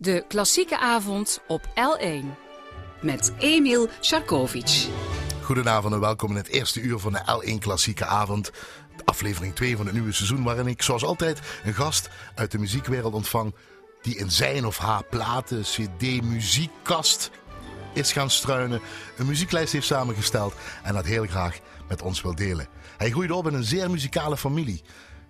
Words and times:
De 0.00 0.24
klassieke 0.28 0.78
avond 0.78 1.40
op 1.46 1.66
L1 1.66 2.24
met 3.00 3.32
Emil 3.38 3.88
Sharkovic. 4.00 4.86
Goedenavond 5.42 5.94
en 5.94 6.00
welkom 6.00 6.30
in 6.30 6.36
het 6.36 6.48
eerste 6.48 6.80
uur 6.80 6.98
van 6.98 7.12
de 7.12 7.20
L1 7.20 7.58
Klassieke 7.58 8.04
Avond. 8.04 8.50
Aflevering 9.04 9.54
2 9.54 9.76
van 9.76 9.86
het 9.86 9.94
nieuwe 9.94 10.12
seizoen, 10.12 10.42
waarin 10.42 10.66
ik 10.66 10.82
zoals 10.82 11.04
altijd 11.04 11.40
een 11.64 11.74
gast 11.74 12.08
uit 12.34 12.50
de 12.50 12.58
muziekwereld 12.58 13.14
ontvang. 13.14 13.54
die 14.02 14.16
in 14.16 14.30
zijn 14.30 14.66
of 14.66 14.78
haar 14.78 15.04
platen, 15.04 15.62
CD, 15.62 16.22
muziekkast 16.22 17.30
is 17.92 18.12
gaan 18.12 18.30
struinen. 18.30 18.80
Een 19.16 19.26
muzieklijst 19.26 19.72
heeft 19.72 19.86
samengesteld 19.86 20.54
en 20.82 20.94
dat 20.94 21.06
heel 21.06 21.26
graag 21.26 21.58
met 21.88 22.02
ons 22.02 22.22
wil 22.22 22.34
delen. 22.34 22.68
Hij 22.96 23.10
groeide 23.10 23.34
op 23.34 23.46
in 23.46 23.54
een 23.54 23.64
zeer 23.64 23.90
muzikale 23.90 24.36
familie. 24.36 24.82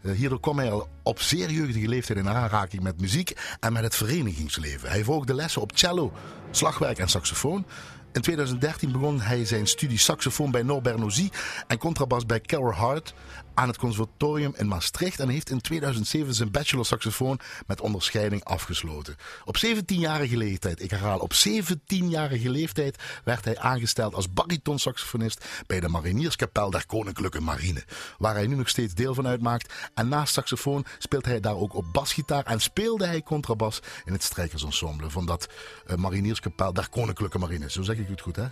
Uh, 0.03 0.17
hierdoor 0.17 0.41
kwam 0.41 0.59
hij 0.59 0.71
al 0.71 0.89
op 1.03 1.21
zeer 1.21 1.51
jeugdige 1.51 1.89
leeftijd 1.89 2.19
in 2.19 2.29
aanraking 2.29 2.83
met 2.83 3.01
muziek 3.01 3.57
en 3.61 3.73
met 3.73 3.83
het 3.83 3.95
verenigingsleven. 3.95 4.89
Hij 4.89 5.05
volgde 5.05 5.35
lessen 5.35 5.63
op 5.63 5.71
cello, 5.75 6.13
slagwerk 6.51 6.99
en 6.99 7.09
saxofoon. 7.09 7.67
In 8.13 8.21
2013 8.21 8.93
begon 8.93 9.21
hij 9.21 9.45
zijn 9.45 9.67
studie 9.67 9.99
saxofoon 9.99 10.51
bij 10.51 10.63
Norbert 10.63 10.99
Nozy 10.99 11.29
en 11.67 11.79
contrabas 11.79 12.27
bij 12.27 12.41
Carol 12.41 12.73
Hart 12.73 13.15
aan 13.59 13.69
het 13.69 13.79
conservatorium 13.79 14.53
in 14.57 14.69
Maastricht 14.69 15.21
en 15.21 15.29
heeft 15.29 15.51
in 15.51 15.61
2007 15.61 16.35
zijn 16.35 16.51
bachelor 16.51 16.87
saxofoon 16.87 17.41
met 17.67 17.81
onderscheiding 17.81 18.45
afgesloten. 18.45 19.17
Op 19.45 19.57
17-jarige 19.67 20.37
leeftijd, 20.37 20.83
ik 20.83 20.91
herhaal, 20.91 21.19
op 21.19 21.33
17-jarige 21.33 22.51
leeftijd 22.51 23.03
werd 23.25 23.45
hij 23.45 23.59
aangesteld 23.59 24.15
als 24.15 24.33
baritonsaxofonist 24.33 25.45
bij 25.67 25.81
de 25.81 25.89
Marinierskapel 25.89 26.71
der 26.71 26.87
Koninklijke 26.87 27.41
Marine, 27.41 27.85
waar 28.19 28.35
hij 28.35 28.47
nu 28.47 28.55
nog 28.55 28.69
steeds 28.69 28.95
deel 28.95 29.15
van 29.15 29.27
uitmaakt. 29.27 29.75
En 29.95 30.09
naast 30.09 30.33
saxofoon 30.33 30.85
speelt 30.99 31.25
hij 31.25 31.41
daar 31.41 31.57
ook 31.57 31.75
op 31.75 31.93
basgitaar 31.93 32.45
en 32.45 32.61
speelde 32.61 33.07
hij 33.07 33.23
contrabas 33.23 33.81
in 34.05 34.13
het 34.13 34.23
strijkersensemble 34.23 35.11
van 35.11 35.27
dat 35.27 35.49
uh, 35.87 35.97
Marinierskapel 35.97 36.73
der 36.73 36.89
Koninklijke 36.89 37.39
Marine. 37.39 37.71
Zo 37.71 37.83
zeg 37.83 37.97
ik 37.97 38.09
het 38.09 38.21
goed, 38.21 38.37
hè? 38.37 38.47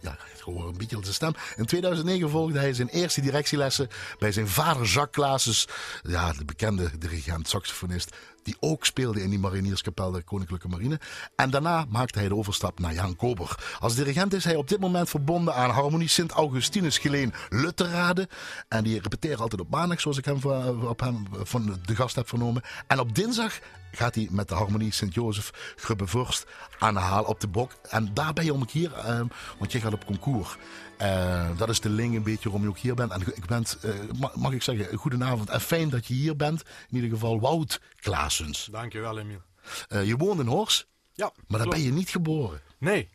Ja, 0.00 0.16
gewoon 0.36 0.68
een 0.68 0.76
beetje 0.76 1.00
de 1.00 1.12
stem. 1.12 1.32
In 1.56 1.66
2009 1.66 2.30
volgde 2.30 2.58
hij 2.58 2.74
zijn 2.74 2.88
eerste 2.88 3.20
directielessen 3.20 3.88
bij 4.18 4.32
zijn 4.32 4.50
vader 4.52 4.86
Jacques 4.86 5.66
ja, 6.02 6.32
de 6.32 6.44
bekende 6.44 6.98
dirigent, 6.98 7.48
saxofonist, 7.48 8.16
die 8.42 8.56
ook 8.60 8.86
speelde 8.86 9.22
in 9.22 9.30
die 9.30 9.38
marinierskapel 9.38 10.10
der 10.10 10.22
Koninklijke 10.22 10.68
Marine. 10.68 11.00
En 11.36 11.50
daarna 11.50 11.86
maakte 11.88 12.18
hij 12.18 12.28
de 12.28 12.36
overstap 12.36 12.78
naar 12.78 12.94
Jan 12.94 13.16
Kober. 13.16 13.76
Als 13.80 13.94
dirigent 13.94 14.34
is 14.34 14.44
hij 14.44 14.56
op 14.56 14.68
dit 14.68 14.80
moment 14.80 15.08
verbonden 15.08 15.54
aan 15.54 15.70
Harmonie 15.70 16.08
Sint-Augustinus 16.08 16.98
Geleen 16.98 17.32
Lutterade. 17.48 18.28
En 18.68 18.84
die 18.84 19.00
repeteert 19.00 19.40
altijd 19.40 19.60
op 19.60 19.70
maandag, 19.70 20.00
zoals 20.00 20.18
ik 20.18 20.24
hem 20.24 20.40
op 20.82 21.00
hem 21.00 21.26
van 21.42 21.78
de 21.86 21.96
gast 21.96 22.16
heb 22.16 22.28
vernomen. 22.28 22.62
En 22.86 23.00
op 23.00 23.14
dinsdag 23.14 23.58
gaat 23.92 24.14
hij 24.14 24.28
met 24.30 24.48
de 24.48 24.54
Harmonie 24.54 24.92
Sint-Jozef 24.92 25.74
Grubbevorst 25.76 26.46
aan 26.78 26.94
de 26.94 27.00
haal 27.00 27.24
op 27.24 27.40
de 27.40 27.48
bok. 27.48 27.72
En 27.88 28.14
daar 28.14 28.32
ben 28.32 28.44
je 28.44 28.52
om 28.52 28.66
hier, 28.70 28.92
uh, 28.96 29.20
want 29.58 29.72
je 29.72 29.80
gaat 29.80 29.92
op 29.92 30.04
concours. 30.04 30.56
Uh, 31.02 31.56
dat 31.56 31.68
is 31.68 31.80
de 31.80 31.88
link 31.88 32.14
een 32.14 32.22
beetje 32.22 32.44
waarom 32.44 32.62
je 32.62 32.68
ook 32.68 32.78
hier 32.78 32.94
bent. 32.94 33.12
En 33.12 33.20
ik 33.20 33.46
ben, 33.46 33.64
uh, 33.84 34.34
mag 34.34 34.52
ik 34.52 34.62
zeggen, 34.62 34.96
goedenavond 34.96 35.50
en 35.50 35.60
fijn 35.60 35.90
dat 35.90 36.06
je 36.06 36.14
hier 36.14 36.36
bent. 36.36 36.62
In 36.88 36.94
ieder 36.94 37.10
geval 37.10 37.40
Wout 37.40 37.80
Klaasens. 37.96 38.68
Dankjewel, 38.70 39.18
Emiel. 39.18 39.42
Uh, 39.88 40.06
je 40.06 40.16
woont 40.16 40.40
in 40.40 40.46
Horst, 40.46 40.86
ja, 41.12 41.32
maar 41.46 41.58
daar 41.58 41.68
ben 41.68 41.82
je 41.82 41.92
niet 41.92 42.08
geboren. 42.08 42.60
Nee, 42.78 43.08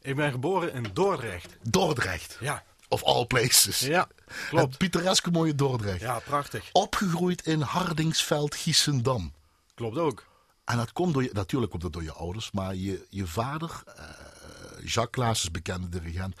ik 0.00 0.16
ben 0.16 0.30
geboren 0.30 0.72
in 0.72 0.86
Dordrecht. 0.92 1.56
Dordrecht? 1.62 2.36
Ja. 2.40 2.64
Of 2.88 3.02
all 3.02 3.26
places. 3.26 3.78
Ja, 3.80 4.08
klopt. 4.48 4.68
Het 4.68 4.78
pittoreske 4.78 5.30
mooie 5.30 5.54
Dordrecht. 5.54 6.00
Ja, 6.00 6.18
prachtig. 6.18 6.68
Opgegroeid 6.72 7.46
in 7.46 7.60
Hardingsveld, 7.60 8.54
Giessendam. 8.54 9.32
Klopt 9.74 9.98
ook. 9.98 10.26
En 10.64 10.76
dat 10.76 10.92
komt 10.92 11.12
door 11.12 11.22
je, 11.22 11.30
natuurlijk 11.32 11.70
komt 11.70 11.82
dat 11.82 11.92
door 11.92 12.02
je 12.02 12.12
ouders, 12.12 12.50
maar 12.50 12.74
je, 12.74 13.06
je 13.10 13.26
vader, 13.26 13.82
Jacques 14.78 15.10
Klaas, 15.10 15.50
bekende 15.50 15.88
dirigent, 15.88 16.34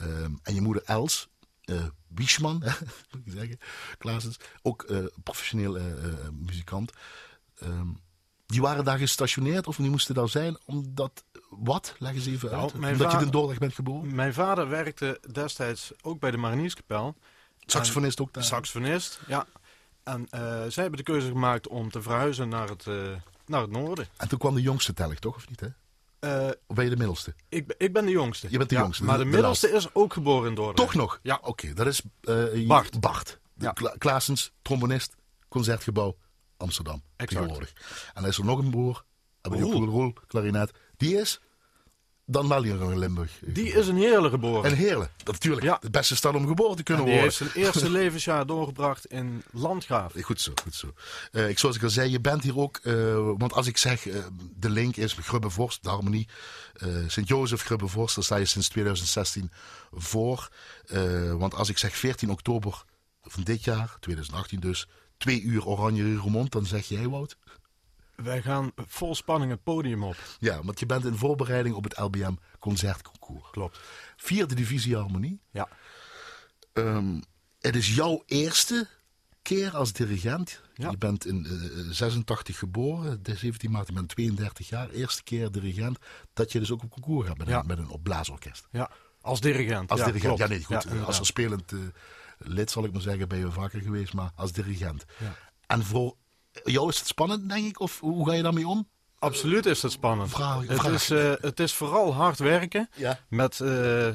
um, 0.00 0.38
en 0.42 0.54
je 0.54 0.60
moeder 0.60 0.82
Els, 0.86 1.28
uh, 1.64 1.84
Wiesman, 2.08 2.58
moet 3.10 3.26
ik 3.26 3.32
zeggen, 3.32 3.58
Klaasens, 3.98 4.36
ook 4.62 4.84
uh, 4.90 5.04
professioneel 5.22 5.78
uh, 5.78 5.84
muzikant. 6.32 6.92
Um, 7.62 8.00
die 8.46 8.60
waren 8.60 8.84
daar 8.84 8.98
gestationeerd 8.98 9.66
of 9.66 9.76
die 9.76 9.90
moesten 9.90 10.14
daar 10.14 10.28
zijn 10.28 10.58
omdat, 10.64 11.24
wat? 11.50 11.94
Leg 11.98 12.14
eens 12.14 12.26
even 12.26 12.50
nou, 12.50 12.62
uit. 12.62 12.72
Omdat 12.72 12.96
vader, 12.96 13.18
je 13.18 13.24
in 13.24 13.30
Dordrecht 13.30 13.60
bent 13.60 13.74
geboren? 13.74 14.14
Mijn 14.14 14.34
vader 14.34 14.68
werkte 14.68 15.20
destijds 15.32 15.92
ook 16.02 16.20
bij 16.20 16.30
de 16.30 16.36
Marinierskapel. 16.36 17.16
Saxofonist 17.58 18.20
ook 18.20 18.32
daar? 18.32 18.44
Saxofonist, 18.44 19.20
ja. 19.26 19.46
En 20.02 20.26
zij 20.68 20.82
hebben 20.82 20.96
de 20.96 21.02
keuze 21.02 21.26
gemaakt 21.26 21.68
om 21.68 21.90
te 21.90 22.02
verhuizen 22.02 22.48
naar 22.48 22.68
het, 22.68 22.86
naar 23.46 23.60
het 23.60 23.70
noorden. 23.70 24.08
En 24.16 24.28
toen 24.28 24.38
kwam 24.38 24.54
de 24.54 24.62
jongste 24.62 24.94
tellig, 24.94 25.18
toch? 25.18 25.36
Of 25.36 25.48
niet, 25.48 25.60
hè? 25.60 25.68
Uh, 26.24 26.50
of 26.66 26.76
ben 26.76 26.84
je 26.84 26.90
de 26.90 26.96
middelste? 26.96 27.34
Ik, 27.48 27.74
ik 27.78 27.92
ben 27.92 28.04
de 28.04 28.10
jongste. 28.10 28.46
Je 28.50 28.58
bent 28.58 28.68
de 28.68 28.74
ja, 28.74 28.80
jongste. 28.80 29.04
Maar 29.04 29.18
de, 29.18 29.24
de 29.24 29.30
middelste 29.30 29.70
is 29.70 29.94
ook 29.94 30.12
geboren 30.12 30.48
in 30.48 30.54
Dordrecht. 30.54 30.90
Toch 30.90 30.94
nog? 30.94 31.20
Ja. 31.22 31.34
Oké, 31.34 31.48
okay, 31.48 31.74
dat 31.74 31.86
is 31.86 32.02
uh, 32.22 32.66
Bart. 32.66 33.00
Bart. 33.00 33.40
Ja. 33.56 33.72
Kla 33.72 33.94
Klaasens, 33.98 34.52
trombonist, 34.62 35.14
concertgebouw, 35.48 36.16
Amsterdam. 36.56 37.02
Exact. 37.16 37.56
En 37.56 38.22
dan 38.22 38.26
is 38.26 38.38
er 38.38 38.44
nog 38.44 38.58
een 38.58 38.70
broer, 38.70 39.04
rol, 39.42 40.12
klarinet. 40.26 40.70
Die 40.96 41.16
is 41.16 41.40
dan 42.32 42.62
hier 42.62 42.80
in 42.80 42.98
Limburg. 42.98 43.30
Die 43.40 43.72
is 43.72 43.88
een 43.88 43.96
Heerle 43.96 44.30
geboren. 44.30 44.70
Een 44.70 44.76
Heerle, 44.76 45.08
natuurlijk. 45.24 45.62
Ja. 45.62 45.78
De 45.80 45.90
beste 45.90 46.16
stad 46.16 46.34
om 46.34 46.46
geboren 46.46 46.76
te 46.76 46.82
kunnen 46.82 47.04
die 47.04 47.14
worden. 47.14 47.34
heeft 47.36 47.52
zijn 47.52 47.64
eerste 47.64 47.90
levensjaar 48.00 48.46
doorgebracht 48.46 49.06
in 49.06 49.42
Landgraaf. 49.50 50.12
Goed 50.20 50.40
zo, 50.40 50.52
goed 50.62 50.74
zo. 50.74 50.92
Uh, 51.32 51.48
ik, 51.48 51.58
zoals 51.58 51.76
ik 51.76 51.82
al 51.82 51.90
zei, 51.90 52.10
je 52.10 52.20
bent 52.20 52.42
hier 52.42 52.58
ook, 52.58 52.80
uh, 52.82 53.30
want 53.36 53.52
als 53.52 53.66
ik 53.66 53.76
zeg 53.76 54.06
uh, 54.06 54.16
de 54.56 54.70
link 54.70 54.96
is 54.96 55.12
Grubbevorst, 55.12 55.82
de 55.82 55.88
harmonie, 55.88 56.28
Sint-Jozef 57.06 57.62
Grubbevorst, 57.62 58.14
daar 58.14 58.24
sta 58.24 58.36
je 58.36 58.44
sinds 58.44 58.68
2016 58.68 59.50
voor. 59.92 60.48
want 61.38 61.54
als 61.54 61.68
ik 61.68 61.78
zeg 61.78 61.96
14 61.96 62.30
oktober 62.30 62.84
van 63.22 63.42
dit 63.42 63.64
jaar, 63.64 63.96
2018 64.00 64.60
dus, 64.60 64.88
twee 65.16 65.42
uur 65.42 65.66
Oranje 65.66 66.16
Roermond, 66.16 66.52
dan 66.52 66.66
zeg 66.66 66.86
jij 66.86 67.08
Wout? 67.08 67.36
Wij 68.22 68.42
gaan 68.42 68.72
vol 68.76 69.14
spanning 69.14 69.50
het 69.50 69.62
podium 69.62 70.04
op. 70.04 70.16
Ja, 70.38 70.62
want 70.62 70.80
je 70.80 70.86
bent 70.86 71.04
in 71.04 71.16
voorbereiding 71.16 71.74
op 71.74 71.84
het 71.84 71.98
LBM 71.98 72.34
Concertconcours. 72.58 73.50
Klopt. 73.50 73.80
Vierde 74.16 74.54
divisie 74.54 74.96
harmonie. 74.96 75.40
Ja. 75.50 75.68
Um, 76.72 77.22
het 77.60 77.76
is 77.76 77.94
jouw 77.94 78.22
eerste 78.26 78.88
keer 79.42 79.76
als 79.76 79.92
dirigent. 79.92 80.60
Ja. 80.74 80.90
Je 80.90 80.96
bent 80.96 81.26
in 81.26 81.46
uh, 81.48 81.90
86 81.90 82.58
geboren, 82.58 83.22
de 83.22 83.36
17 83.36 83.70
maart, 83.70 83.86
je 83.86 83.92
bent 83.92 84.08
32 84.08 84.68
jaar. 84.68 84.90
Eerste 84.90 85.22
keer 85.22 85.50
dirigent 85.50 85.98
dat 86.32 86.52
je 86.52 86.58
dus 86.58 86.70
ook 86.70 86.82
op 86.82 86.90
concours 86.90 87.28
gaat 87.28 87.38
met, 87.38 87.48
ja. 87.48 87.60
een, 87.60 87.66
met 87.66 87.78
een 87.78 87.88
opblaasorkest. 87.88 88.66
Ja, 88.70 88.90
als 89.20 89.40
dirigent. 89.40 89.90
Als 89.90 90.00
ja, 90.00 90.06
dirigent, 90.06 90.36
klopt. 90.36 90.50
ja 90.50 90.56
nee, 90.56 90.64
goed. 90.64 90.92
Ja, 90.92 91.02
als 91.02 91.26
spelend 91.26 91.72
uh, 91.72 91.80
lid 92.38 92.70
zal 92.70 92.84
ik 92.84 92.92
maar 92.92 93.02
zeggen, 93.02 93.28
ben 93.28 93.38
je 93.38 93.50
vaker 93.50 93.80
geweest, 93.80 94.12
maar 94.12 94.30
als 94.34 94.52
dirigent. 94.52 95.04
Ja. 95.18 95.36
En 95.66 95.84
voor 95.84 96.16
jou 96.64 96.88
is 96.88 96.98
het 96.98 97.06
spannend, 97.06 97.48
denk 97.48 97.66
ik? 97.66 97.80
Of 97.80 98.00
hoe 98.00 98.28
ga 98.28 98.34
je 98.34 98.42
daarmee 98.42 98.66
om? 98.66 98.88
Absoluut 99.18 99.66
is 99.66 99.82
het 99.82 99.92
spannend. 99.92 100.30
Vraag, 100.30 100.66
het, 100.66 100.80
vraag. 100.80 100.92
is, 100.92 101.10
uh, 101.10 101.32
het 101.40 101.60
is 101.60 101.74
vooral 101.74 102.14
hard 102.14 102.38
werken. 102.38 102.88
Ja. 102.94 103.18
Met, 103.28 103.58
uh, 103.58 104.08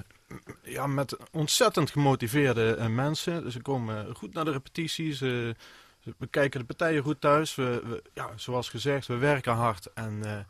ja, 0.64 0.88
met 0.88 1.18
ontzettend 1.32 1.92
gemotiveerde 1.92 2.76
uh, 2.80 2.86
mensen. 2.86 3.52
Ze 3.52 3.62
komen 3.62 4.16
goed 4.16 4.34
naar 4.34 4.46
de 4.46 4.52
repetities. 4.52 5.20
we 5.20 5.56
kijken 6.30 6.60
de 6.60 6.66
partijen 6.66 7.04
goed 7.04 7.22
thuis. 7.22 7.56
We, 7.56 7.82
we, 7.86 8.04
ja, 8.14 8.30
zoals 8.36 8.70
gezegd, 8.70 9.08
we 9.08 9.16
werken 9.16 9.54
hard. 9.54 9.94
En 9.94 10.46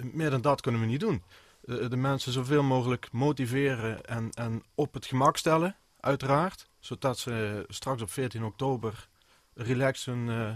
meer 0.00 0.30
dan 0.30 0.40
dat 0.40 0.60
kunnen 0.60 0.80
we 0.80 0.86
niet 0.86 1.00
doen. 1.00 1.22
de 1.64 1.96
mensen 1.96 2.32
zoveel 2.32 2.62
mogelijk 2.62 3.08
motiveren 3.12 4.04
en, 4.04 4.30
en 4.30 4.62
op 4.74 4.94
het 4.94 5.06
gemak 5.06 5.36
stellen, 5.36 5.76
uiteraard. 6.00 6.66
Zodat 6.78 7.18
ze 7.18 7.64
straks 7.68 8.02
op 8.02 8.10
14 8.10 8.44
oktober 8.44 9.08
relaxed 9.54 10.14
hun, 10.14 10.26
uh, 10.26 10.50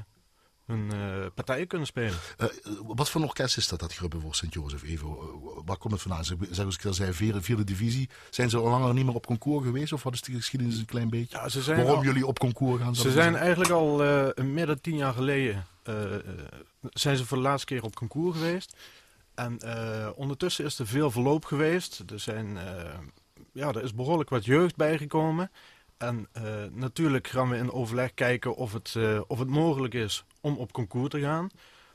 hun 0.66 0.90
uh, 0.94 1.26
partijen 1.34 1.66
kunnen 1.66 1.86
spelen. 1.86 2.18
Uh, 2.38 2.48
wat 2.86 3.10
voor 3.10 3.20
een 3.20 3.26
orkest 3.26 3.56
is 3.56 3.68
dat, 3.68 3.80
dat 3.80 3.94
Grubbe 3.94 4.20
voor 4.20 4.34
Sint-Jozef 4.34 4.82
Evo? 4.82 5.62
waar 5.64 5.76
komt 5.76 5.92
het 5.92 6.02
vandaan? 6.02 6.24
Zeg, 6.24 6.36
zoals 6.50 6.76
ik 6.76 6.84
al 6.84 6.94
zei, 6.94 7.12
vierde, 7.12 7.42
vierde 7.42 7.64
divisie. 7.64 8.08
Zijn 8.30 8.50
ze 8.50 8.56
al 8.56 8.68
langer 8.68 8.94
niet 8.94 9.04
meer 9.04 9.14
op 9.14 9.26
concours 9.26 9.64
geweest? 9.64 9.92
Of 9.92 10.02
wat 10.02 10.12
is 10.12 10.20
de 10.20 10.32
geschiedenis 10.32 10.78
een 10.78 10.84
klein 10.84 11.10
beetje? 11.10 11.36
Ja, 11.36 11.48
ze 11.48 11.62
zijn 11.62 11.76
Waarom 11.76 11.96
al, 11.96 12.04
jullie 12.04 12.26
op 12.26 12.38
concours 12.38 12.82
gaan? 12.82 12.94
Ze 12.94 13.10
zijn 13.10 13.36
eigenlijk 13.36 13.70
al 13.70 13.96
meer 14.44 14.66
dan 14.66 14.80
tien 14.80 14.96
jaar 14.96 15.14
geleden... 15.14 15.66
zijn 16.80 17.16
ze 17.16 17.26
voor 17.26 17.36
de 17.36 17.42
laatste 17.42 17.66
keer 17.66 17.82
op 17.82 17.94
concours 17.94 18.36
geweest. 18.36 18.76
En 19.34 19.58
ondertussen 20.16 20.64
is 20.64 20.78
er 20.78 20.86
veel 20.86 21.10
verloop 21.10 21.44
geweest. 21.44 22.02
Er, 22.10 22.20
zijn, 22.20 22.58
ja, 23.52 23.68
er 23.68 23.82
is 23.82 23.94
behoorlijk 23.94 24.30
wat 24.30 24.44
jeugd 24.44 24.76
bijgekomen... 24.76 25.50
En 25.96 26.28
uh, 26.36 26.42
natuurlijk 26.70 27.28
gaan 27.28 27.48
we 27.48 27.56
in 27.56 27.72
overleg 27.72 28.14
kijken 28.14 28.54
of 28.54 28.72
het, 28.72 28.94
uh, 28.96 29.20
of 29.26 29.38
het 29.38 29.48
mogelijk 29.48 29.94
is 29.94 30.24
om 30.44 30.56
op 30.56 30.72
concours 30.72 31.08
te 31.10 31.20
gaan. 31.20 31.48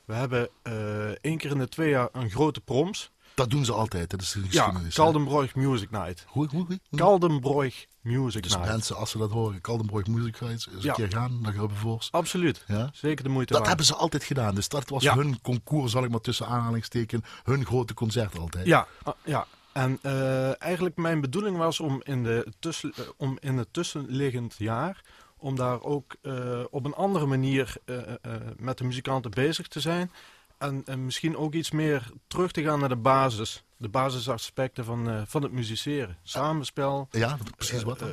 We 0.05 0.13
hebben 0.13 0.49
uh, 0.63 0.73
één 1.21 1.37
keer 1.37 1.51
in 1.51 1.57
de 1.57 1.67
twee 1.69 1.89
jaar 1.89 2.09
een 2.11 2.29
grote 2.29 2.61
proms. 2.61 3.11
Dat 3.33 3.49
doen 3.49 3.65
ze 3.65 3.73
altijd, 3.73 4.09
dat 4.09 4.21
is 4.21 4.37
Ja, 4.49 4.73
hè? 4.73 4.87
Kaldenbroich 4.93 5.55
Music 5.55 5.91
Night. 5.91 6.25
Hoe, 6.27 6.47
hoe, 6.51 6.65
hoe? 6.65 6.79
Kaldenbroich 6.95 7.85
Music 8.01 8.43
Dus 8.43 8.51
Night. 8.55 8.67
mensen, 8.69 8.95
als 8.95 9.09
ze 9.11 9.17
dat 9.17 9.31
horen, 9.31 9.61
Kaldenbroek 9.61 10.07
Music 10.07 10.39
Nights, 10.41 10.67
eens 10.73 10.83
Ja. 10.83 10.89
een 10.89 10.95
keer 10.95 11.09
gaan, 11.19 11.39
dan 11.43 11.53
gaan 11.53 11.67
we 11.67 11.73
voor. 11.73 12.07
Absoluut. 12.11 12.63
Ja? 12.67 12.89
Zeker 12.93 13.23
de 13.23 13.29
moeite 13.29 13.47
Dat 13.53 13.57
waard. 13.61 13.67
hebben 13.67 13.85
ze 13.85 13.95
altijd 13.95 14.23
gedaan. 14.23 14.55
Dus 14.55 14.67
dat 14.69 14.89
was 14.89 15.03
Ja. 15.03 15.15
hun 15.15 15.41
concours, 15.41 15.91
zal 15.91 16.03
ik 16.03 16.09
maar 16.09 16.21
tussen 16.21 16.47
aanhalingstekens, 16.47 17.23
hun 17.43 17.65
grote 17.65 17.93
concert 17.93 18.37
altijd. 18.39 18.65
Ja, 18.65 18.87
ah, 19.03 19.13
ja. 19.25 19.45
En 19.73 19.99
eh, 20.01 20.61
eigenlijk 20.61 20.95
mijn 20.97 21.21
bedoeling 21.21 21.57
was 21.57 21.79
om 21.79 22.01
in, 22.03 22.23
de 22.23 22.53
tussen, 22.59 22.93
eh, 22.95 23.03
om 23.17 23.37
in 23.39 23.57
het 23.57 23.67
tussenliggend 23.73 24.55
jaar... 24.57 25.01
om 25.39 25.55
daar 25.55 25.81
ook 25.81 26.15
eh, 26.21 26.59
op 26.69 26.85
een 26.85 26.93
andere 26.93 27.25
manier 27.25 27.73
eh, 27.85 27.97
eh, 27.97 28.15
met 28.57 28.77
de 28.77 28.83
muzikanten 28.83 29.31
bezig 29.31 29.67
te 29.67 29.79
zijn. 29.79 30.11
En, 30.57 30.81
en 30.85 31.05
misschien 31.05 31.37
ook 31.37 31.53
iets 31.53 31.71
meer 31.71 32.11
terug 32.27 32.51
te 32.51 32.63
gaan 32.63 32.79
naar 32.79 32.89
de 32.89 32.95
basis. 32.95 33.63
De 33.77 33.89
basisaspecten 33.89 34.85
van, 34.85 35.23
van 35.27 35.43
het 35.43 35.51
musiceren. 35.51 36.17
Samenspel, 36.23 37.07
Ja, 37.11 37.37
precies 37.55 37.83
wat 37.83 37.99
dan? 37.99 38.09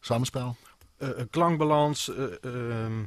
Samenspel. 0.00 0.56
klankbalans... 1.30 2.14
eh, 2.14 2.24
ehm, 2.44 3.02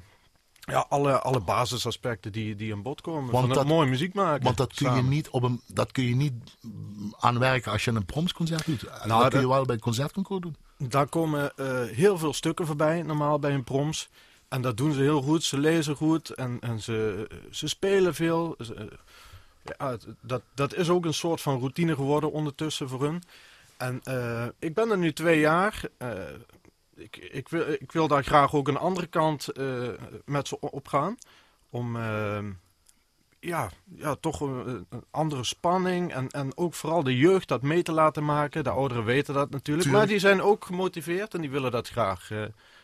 ja, 0.59 0.85
alle, 0.89 1.19
alle 1.21 1.39
basisaspecten 1.39 2.31
die, 2.31 2.55
die 2.55 2.73
aan 2.73 2.81
bod 2.81 3.01
komen. 3.01 3.31
Want 3.31 3.45
van 3.45 3.55
dat- 3.55 3.65
mooi 3.65 3.89
muziek 3.89 4.13
maken. 4.13 4.43
Want 4.43 4.57
dat 4.57 4.73
kun, 4.73 4.95
je 4.95 5.01
niet 5.01 5.29
op 5.29 5.43
een, 5.43 5.61
dat 5.67 5.91
kun 5.91 6.03
je 6.03 6.15
niet 6.15 6.33
mm, 6.61 7.15
aanwerken 7.19 7.71
als 7.71 7.83
je 7.85 7.91
een 7.91 8.05
promsconcert 8.05 8.65
doet. 8.65 8.81
dat 8.81 8.91
kun 8.91 9.01
je 9.01 9.07
Nou, 9.07 9.47
wel 9.47 9.65
bij 9.65 9.75
het 9.75 9.83
concertconcours 9.83 10.41
doen. 10.41 10.55
Daar 10.89 11.07
komen 11.07 11.57
eh, 11.57 11.83
heel 11.83 12.17
veel 12.17 12.33
stukken 12.33 12.65
voorbij, 12.65 13.01
normaal 13.01 13.39
bij 13.39 13.53
een 13.53 13.63
proms. 13.63 14.09
En 14.47 14.61
dat 14.61 14.77
doen 14.77 14.93
ze 14.93 15.01
heel 15.01 15.21
goed. 15.21 15.43
Ze 15.43 15.57
lezen 15.57 15.95
goed 15.95 16.29
en, 16.29 16.57
en 16.59 16.79
ze, 16.79 17.27
ze 17.51 17.67
spelen 17.67 18.15
veel. 18.15 18.55
Eh, 18.57 18.85
ja, 19.77 19.97
dat, 20.21 20.41
dat 20.55 20.75
is 20.75 20.89
ook 20.89 21.05
een 21.05 21.13
soort 21.13 21.41
van 21.41 21.59
routine 21.59 21.95
geworden 21.95 22.31
ondertussen 22.31 22.89
voor 22.89 23.01
hun. 23.01 23.23
En 23.77 23.99
eh, 24.03 24.45
ik 24.59 24.73
ben 24.73 24.89
er 24.89 24.97
nu 24.97 25.13
twee 25.13 25.39
jaar. 25.39 25.81
Eh, 25.97 26.09
ik, 26.95 27.17
ik, 27.17 27.49
wil, 27.49 27.71
ik 27.71 27.91
wil 27.91 28.07
daar 28.07 28.23
graag 28.23 28.53
ook 28.53 28.67
een 28.67 28.77
andere 28.77 29.07
kant 29.07 29.47
eh, 29.47 29.89
met 30.25 30.47
ze 30.47 30.59
op 30.59 30.87
gaan. 30.87 31.17
Om 31.69 31.95
eh, 31.95 32.39
ja, 33.43 33.69
ja, 33.95 34.15
toch 34.15 34.41
een, 34.41 34.85
een 34.89 35.03
andere 35.11 35.43
spanning. 35.43 36.13
En, 36.13 36.29
en 36.29 36.57
ook 36.57 36.73
vooral 36.73 37.03
de 37.03 37.17
jeugd 37.17 37.47
dat 37.47 37.61
mee 37.61 37.83
te 37.83 37.91
laten 37.91 38.25
maken. 38.25 38.63
De 38.63 38.69
ouderen 38.69 39.05
weten 39.05 39.33
dat 39.33 39.49
natuurlijk. 39.49 39.65
Tuurlijk. 39.83 39.91
Maar 39.91 40.07
die 40.07 40.19
zijn 40.19 40.41
ook 40.41 40.65
gemotiveerd 40.65 41.33
en 41.33 41.41
die 41.41 41.49
willen 41.49 41.71
dat 41.71 41.89
graag 41.89 42.31
eh, 42.31 42.41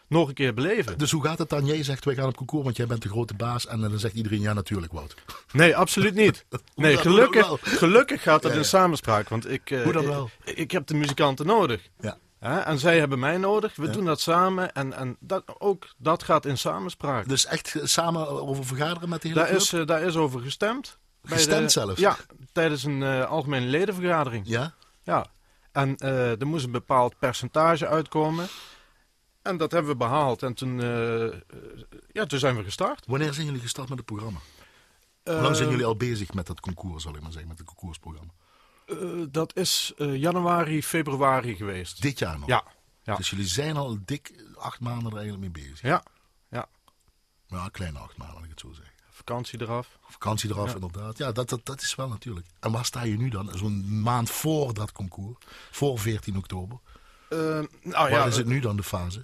nog 0.07 0.27
een 0.27 0.33
keer 0.33 0.53
beleven. 0.53 0.97
Dus 0.97 1.11
hoe 1.11 1.23
gaat 1.23 1.37
het 1.37 1.49
dan? 1.49 1.65
Jij 1.65 1.83
zegt, 1.83 2.05
wij 2.05 2.15
gaan 2.15 2.27
op 2.27 2.37
concours, 2.37 2.63
want 2.63 2.77
jij 2.77 2.87
bent 2.87 3.01
de 3.01 3.09
grote 3.09 3.33
baas. 3.33 3.67
En 3.67 3.81
dan 3.81 3.99
zegt 3.99 4.13
iedereen, 4.15 4.41
ja 4.41 4.53
natuurlijk 4.53 4.93
Wout. 4.93 5.15
Nee, 5.51 5.75
absoluut 5.75 6.15
niet. 6.15 6.45
Nee, 6.75 6.97
gelukkig, 6.97 7.57
gelukkig 7.61 8.21
gaat 8.21 8.41
dat 8.41 8.55
in 8.55 8.65
samenspraak. 8.65 9.29
Want 9.29 9.49
ik, 9.51 9.71
eh, 9.71 9.81
Hoe 9.83 9.93
dan 9.93 10.01
ik- 10.03 10.07
wel? 10.09 10.29
Ik, 10.43 10.57
ik 10.57 10.71
heb 10.71 10.87
de 10.87 10.93
muzikanten 10.95 11.45
nodig. 11.45 11.89
Ja. 11.99 12.17
En 12.39 12.79
zij 12.79 12.99
hebben 12.99 13.19
mij 13.19 13.37
nodig. 13.37 13.75
We 13.75 13.85
Ja. 13.85 13.91
doen 13.91 14.05
dat 14.05 14.19
samen. 14.21 14.73
En, 14.73 14.93
en 14.93 15.17
dat, 15.19 15.43
ook 15.59 15.87
dat 15.97 16.23
gaat 16.23 16.45
in 16.45 16.57
samenspraak. 16.57 17.27
Dus 17.27 17.45
echt 17.45 17.75
samen 17.83 18.27
over 18.27 18.65
vergaderen 18.65 19.09
met 19.09 19.21
de 19.21 19.27
hele 19.27 19.39
Daar 19.39 19.49
club? 19.49 19.61
is, 19.61 19.73
eh, 19.73 19.85
daar 19.85 20.01
is 20.01 20.15
over 20.15 20.41
gestemd. 20.41 20.97
Gestemd 21.23 21.61
de- 21.63 21.69
zelfs? 21.69 21.99
Ja, 21.99 22.17
tijdens 22.51 22.83
een 22.83 23.03
eh, 23.03 23.25
algemene 23.25 23.65
ledenvergadering. 23.65 24.47
Ja? 24.47 24.73
Ja. 25.03 25.25
En 25.71 25.95
eh, 25.97 26.39
er 26.41 26.47
moest 26.47 26.65
een 26.65 26.71
bepaald 26.71 27.19
percentage 27.19 27.87
uitkomen. 27.87 28.47
En 29.41 29.57
dat 29.57 29.71
hebben 29.71 29.91
we 29.91 29.97
behaald. 29.97 30.43
En 30.43 30.53
toen, 30.53 30.81
ja, 32.11 32.25
toen 32.25 32.39
zijn 32.39 32.55
we 32.55 32.63
gestart. 32.63 33.05
Wanneer 33.07 33.33
zijn 33.33 33.45
jullie 33.45 33.61
gestart 33.61 33.89
met 33.89 33.97
het 33.97 34.07
programma? 34.07 34.39
Hoe 35.23 35.33
lang 35.41 35.55
zijn 35.55 35.69
jullie 35.69 35.85
al 35.85 35.95
bezig 35.95 36.33
met 36.33 36.47
dat 36.47 36.59
concours, 36.59 37.03
zal 37.03 37.15
ik 37.15 37.21
maar 37.21 37.31
zeggen, 37.31 37.49
met 37.49 37.57
het 37.57 37.67
concoursprogramma? 37.67 38.31
Eh, 38.89 38.97
dat 39.31 39.55
is 39.55 39.93
eh, 39.97 40.15
januari, 40.15 40.83
februari 40.83 41.55
geweest. 41.55 42.01
Dit 42.01 42.19
jaar 42.19 42.39
nog? 42.39 42.47
Ja, 42.47 42.63
ja. 43.03 43.15
Dus 43.15 43.29
jullie 43.29 43.47
zijn 43.47 43.77
al 43.77 43.97
dik 44.05 44.43
acht 44.57 44.79
maanden 44.79 45.11
er 45.11 45.17
eigenlijk 45.17 45.53
mee 45.53 45.63
bezig. 45.65 45.81
ja, 45.81 46.03
ja. 46.49 46.67
Ja, 47.47 47.63
een 47.63 47.71
kleine 47.71 47.99
acht 47.99 48.17
maanden, 48.17 48.35
laat 48.35 48.43
ik 48.43 48.49
het 48.49 48.59
zo 48.59 48.71
zeggen. 48.71 48.93
Vakantie 49.09 49.61
eraf. 49.61 49.97
Vakantie 50.07 50.49
eraf, 50.49 50.67
Ja. 50.67 50.73
inderdaad. 50.73 51.17
Ja, 51.17 51.31
dat, 51.31 51.49
dat, 51.49 51.65
dat 51.65 51.81
is 51.81 51.95
wel 51.95 52.07
natuurlijk. 52.07 52.47
En 52.59 52.71
waar 52.71 52.85
sta 52.85 53.03
je 53.03 53.17
nu 53.17 53.29
dan? 53.29 53.49
Zo'n 53.57 54.01
maand 54.01 54.29
voor 54.29 54.73
dat 54.73 54.91
concours. 54.91 55.37
Voor 55.71 55.99
14 55.99 56.37
oktober. 56.37 56.79
Eh, 57.29 57.37
nou 57.37 57.67
waar 57.83 58.11
ja, 58.11 58.25
is 58.25 58.37
het 58.37 58.45
nu 58.47 58.59
dan 58.59 58.75
de 58.75 58.83
fase? 58.83 59.23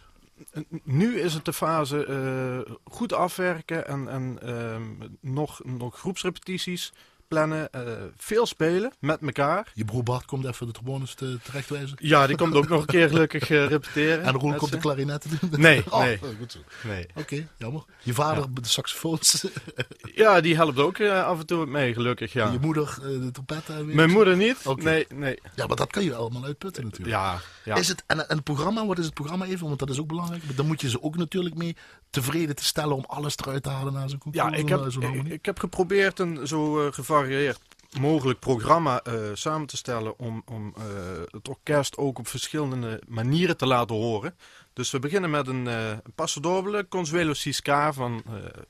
nu 0.83 1.19
is 1.19 1.33
het 1.33 1.45
de 1.45 1.53
fase 1.53 2.77
goed 2.83 3.13
afwerken 3.13 3.87
en, 3.87 4.07
en 4.09 4.39
ehm, 4.41 5.09
nog, 5.19 5.61
nog 5.63 5.99
groepsrepetities 5.99 6.93
plannen. 7.27 7.71
eh, 7.71 7.81
veel 8.17 8.45
spelen 8.45 8.93
met 8.99 9.21
elkaar. 9.21 9.71
Je 9.73 9.85
broer 9.85 10.03
Bart 10.03 10.25
komt 10.25 10.45
even 10.45 10.65
de 10.67 10.73
trombones 10.73 11.13
te, 11.13 11.37
terechtwijzen. 11.43 11.97
Ja, 12.01 12.27
die 12.27 12.37
komt 12.37 12.55
ook 12.55 12.67
nog 12.67 12.79
een 12.79 12.85
keer 12.85 13.09
gelukkig 13.09 13.49
eh, 13.49 13.67
repeteren. 13.75 14.23
En 14.23 14.33
Roel 14.33 14.53
komt 14.53 14.71
de 14.71 14.75
ze. 14.75 14.81
klarinetten 14.81 15.39
doen. 15.49 15.59
Nee, 15.61 15.83
Oh, 15.89 15.99
nee. 15.99 16.19
goed 16.39 16.51
zo. 16.51 16.59
Nee. 16.87 17.07
Oké, 17.15 17.47
jammer. 17.57 17.83
Je 18.03 18.13
vader 18.13 18.53
de 18.53 18.67
saxofoons. 18.67 19.45
Ja, 20.15 20.41
die 20.41 20.55
helpt 20.55 20.79
ook 20.79 20.97
eh, 20.97 21.23
af 21.25 21.39
en 21.39 21.45
toe 21.45 21.65
mee, 21.65 21.93
gelukkig, 21.93 22.33
ja. 22.33 22.51
Je 22.51 22.59
moeder 22.59 22.97
de 23.01 23.29
trompetten. 23.31 23.95
Mijn 23.95 24.09
moeder 24.09 24.35
niet? 24.35 24.57
Oké. 24.65 24.83
Nee, 24.83 25.05
nee. 25.13 25.39
Ja, 25.55 25.67
maar 25.67 25.75
dat 25.75 25.91
kan 25.91 26.03
je 26.03 26.15
allemaal 26.15 26.43
uitputten 26.43 26.83
natuurlijk. 26.83 27.09
Ja, 27.11 27.39
ja. 27.63 27.75
Is 27.75 27.87
het, 27.87 28.03
en, 28.07 28.29
en 28.29 28.35
het 28.35 28.43
programma, 28.43 28.85
wat 28.85 28.97
is 28.97 29.05
het 29.05 29.13
programma 29.13 29.45
even? 29.45 29.67
Want 29.67 29.79
dat 29.79 29.89
is 29.89 29.99
ook 29.99 30.07
belangrijk. 30.07 30.57
Dan 30.57 30.65
moet 30.67 30.81
je 30.81 30.89
ze 30.89 31.01
ook 31.03 31.15
natuurlijk 31.17 31.55
mee 31.55 31.75
tevreden 32.09 32.55
te 32.55 32.63
stellen 32.65 32.95
om 32.95 33.03
alles 33.07 33.37
eruit 33.37 33.63
te 33.63 33.69
halen 33.69 33.93
naar 33.93 34.09
zo'n 34.09 34.19
concours. 34.19 34.49
Ja, 34.51 34.57
ik 34.57 34.69
heb, 34.69 34.85
ik, 34.85 35.31
ik 35.31 35.45
heb 35.45 35.59
geprobeerd 35.59 36.19
een 36.19 36.47
zo 36.47 36.85
eh, 36.85 36.93
gevarieerd 37.23 37.59
mogelijk 37.99 38.39
programma 38.39 39.01
eh, 39.01 39.13
samen 39.33 39.67
te 39.67 39.77
stellen 39.77 40.19
om, 40.19 40.43
om 40.45 40.73
eh, 40.77 40.83
het 41.31 41.49
orkest 41.49 41.97
ook 41.97 42.19
op 42.19 42.27
verschillende 42.27 43.01
manieren 43.07 43.57
te 43.57 43.65
laten 43.65 43.95
horen. 43.95 44.35
Dus 44.73 44.91
we 44.91 44.99
beginnen 44.99 45.29
met 45.29 45.47
een 45.47 45.65
uh, 45.65 45.91
Passo 46.15 46.41
Doble, 46.41 46.87
Consuelo 46.87 47.33
Cisca 47.33 47.93
van 47.93 48.23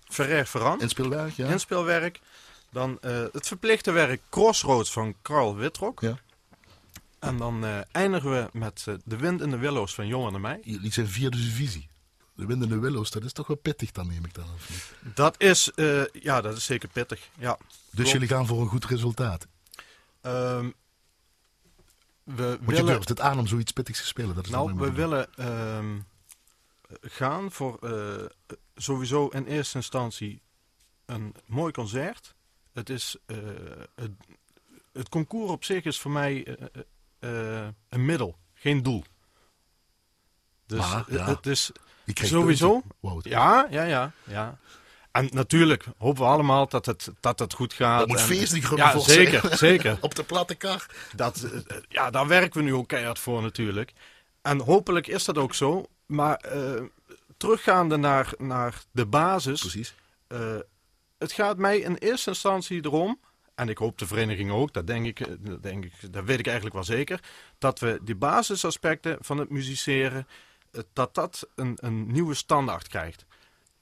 Ferrer 0.03 0.45
Ferrand, 0.45 0.81
Inspeelwerk, 0.81 1.33
ja. 1.33 1.47
inspeelwerk. 1.47 2.19
Dan 2.71 2.97
het 3.31 3.47
verplichte 3.47 3.92
werk 3.92 4.21
Crossroads 4.30 4.91
van 4.91 5.15
Carl 5.21 5.56
Witrok. 5.56 6.01
Ja. 6.01 6.19
En 7.19 7.38
dan 7.38 7.65
eindigen 7.91 8.31
we 8.31 8.50
met 8.51 8.86
De 9.03 9.18
Wind 9.18 9.41
in 9.41 9.50
de 9.50 9.57
Willows 9.57 9.95
van 9.95 10.07
Johan 10.07 10.36
en 10.36 10.41
mij. 10.41 10.59
Jullie 10.63 10.91
zijn 10.91 11.07
vierde 11.07 11.38
divisie. 11.38 11.88
De 12.36 12.45
windende 12.45 12.80
willows, 12.80 13.12
dat 13.12 13.24
is 13.24 13.33
toch 13.33 13.48
wel 13.48 13.57
pittig 13.57 13.91
dan, 13.91 14.07
neem 14.07 14.25
ik 14.25 14.33
dan. 14.33 14.45
Of 14.56 14.69
niet? 14.69 15.15
Dat 15.15 15.36
is, 15.38 15.71
ja, 16.12 16.41
dat 16.41 16.57
is 16.57 16.65
zeker 16.65 16.89
pittig. 16.89 17.30
Ja. 17.38 17.57
Dus 17.95 18.12
jullie 18.12 18.27
gaan 18.27 18.45
voor 18.47 18.62
een 18.62 18.68
goed 18.68 18.86
resultaat. 18.86 19.47
Ehm, 20.21 20.69
we 22.24 22.57
Want 22.62 22.77
je 22.77 22.83
durft 22.83 23.09
het 23.09 23.19
aan 23.19 23.39
om 23.39 23.47
zoiets 23.47 23.71
pittigs 23.71 24.00
te 24.00 24.06
spelen. 24.07 24.36
Dat 24.36 24.45
is 24.45 24.51
nou, 24.51 24.74
we 24.75 24.92
willen 24.92 25.33
ehm, 25.36 26.00
gaan 27.01 27.51
voor 27.51 27.77
eh, 27.80 28.25
sowieso 28.75 29.27
in 29.27 29.45
eerste 29.45 29.77
instantie 29.77 30.42
een 31.06 31.36
mooi 31.45 31.71
concert. 31.71 32.36
Het 32.74 32.89
is 32.89 33.15
eh, 33.25 33.38
het, 33.95 34.12
het 34.94 35.09
concours 35.09 35.51
op 35.51 35.63
zich 35.63 35.84
is 35.84 36.00
voor 36.00 36.12
mij 36.12 36.58
eh, 37.19 37.67
een 37.89 38.05
middel, 38.05 38.38
geen 38.53 38.84
doel. 38.84 39.03
Dus 40.65 40.79
Maar, 40.79 40.98
het- 40.98 41.08
ja. 41.08 41.25
het 41.25 41.46
is 41.46 41.72
sowieso. 42.05 42.81
Wow. 43.00 43.25
Ja, 43.27 43.67
ja, 43.69 43.84
ja, 43.84 44.12
ja. 44.24 44.58
En 45.15 45.27
natuurlijk 45.31 45.86
hopen 45.98 46.24
we 46.24 46.29
allemaal 46.29 46.67
dat 46.67 46.86
het, 46.86 47.10
dat 47.19 47.39
het 47.39 47.53
goed 47.53 47.74
gaat. 47.74 48.00
Dat 48.00 48.07
moet 48.07 48.19
en- 48.19 48.25
feestelijk 48.25 48.77
Ja, 48.77 49.00
zeker, 49.00 49.39
zijn. 49.41 49.57
zeker. 49.72 49.98
Op 50.01 50.15
de 50.15 50.24
platte 50.24 50.55
kar. 50.55 50.86
Dat, 51.15 51.43
eh, 51.43 51.77
ja, 51.89 52.10
daar 52.10 52.27
werken 52.27 52.60
we 52.60 52.65
nu 52.65 52.74
ook 52.74 52.88
keihard 52.88 53.19
voor 53.19 53.41
natuurlijk. 53.41 53.91
En 54.41 54.60
hopelijk 54.60 55.07
is 55.07 55.25
dat 55.25 55.38
ook 55.38 55.53
zo. 55.53 55.86
Maar 56.05 56.36
eh, 56.36 56.81
teruggaande 57.38 57.98
naar, 57.98 58.34
naar 58.38 58.81
de 58.91 59.05
basis. 59.05 59.60
Precies. 59.60 59.95
eh, 60.27 60.55
het 61.17 61.31
gaat 61.31 61.57
mij 61.57 61.79
in 61.79 61.95
eerste 61.95 62.29
instantie 62.29 62.86
erom. 62.86 63.19
En 63.55 63.69
ik 63.69 63.77
hoop 63.77 63.98
de 63.98 64.07
vereniging 64.07 64.51
ook, 64.51 64.74
dat, 64.74 64.88
denk 64.88 65.05
ik, 65.05 65.25
dat, 65.39 65.63
denk 65.63 65.86
ik, 65.86 65.93
dat 66.13 66.24
weet 66.24 66.39
ik 66.39 66.45
eigenlijk 66.45 66.75
wel 66.75 66.84
zeker. 66.86 67.19
Dat 67.57 67.79
we 67.79 68.00
die 68.03 68.15
basisaspecten 68.15 69.17
van 69.22 69.38
het 69.38 69.50
musiceren. 69.50 70.27
dat 70.93 71.13
dat 71.15 71.48
een, 71.55 71.77
een 71.81 72.12
nieuwe 72.12 72.34
standaard 72.34 72.88
krijgt. 72.88 73.25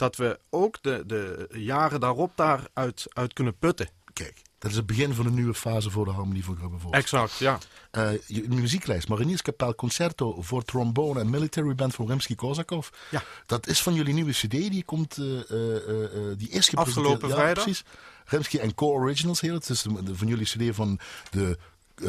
Dat 0.03 0.15
we 0.15 0.39
ook 0.49 0.77
de, 0.81 1.03
de 1.07 1.47
jaren 1.51 1.99
daarop 1.99 2.31
daaruit 2.35 3.05
uit 3.09 3.33
kunnen 3.33 3.57
putten. 3.57 3.89
Kijk, 4.13 4.41
dat 4.59 4.71
is 4.71 4.77
het 4.77 4.85
begin 4.85 5.13
van 5.13 5.25
een 5.25 5.33
nieuwe 5.33 5.53
fase 5.53 5.89
voor 5.91 6.05
de 6.05 6.11
harmonie 6.11 6.43
van 6.43 6.57
Voort. 6.77 6.95
Exact, 6.95 7.37
ja. 7.37 7.57
Eh, 7.91 8.11
je 8.27 8.45
muzieklijst, 8.49 9.07
Marinierskapel 9.07 9.75
Concerto 9.75 10.41
voor 10.41 10.63
trombone 10.63 11.19
en 11.19 11.29
military 11.29 11.75
band 11.75 11.95
van 11.95 12.07
Rimsky-Korsakov. 12.07 12.89
Ja. 13.11 13.23
Dat 13.45 13.67
is 13.67 13.81
van 13.81 13.93
jullie 13.93 14.13
nieuwe 14.13 14.31
cd, 14.31 14.49
die 14.49 14.83
komt, 14.83 15.17
eh, 15.17 15.39
eh, 15.39 16.37
die 16.37 16.49
is 16.49 16.69
gepresenteerd. 16.69 16.77
Afgelopen 16.77 17.27
ja, 17.29 17.35
vrijdag. 17.35 17.63
precies. 17.63 17.83
Rimsky 18.25 18.57
en 18.57 18.75
Co-Originals 18.75 19.41
heel. 19.41 19.53
Het 19.53 19.65
de, 19.67 20.03
de- 20.03 20.15
van 20.15 20.27
jullie 20.27 20.45
cd 20.45 20.75
van 20.75 20.99
de... 21.31 21.57
eh, 21.95 22.07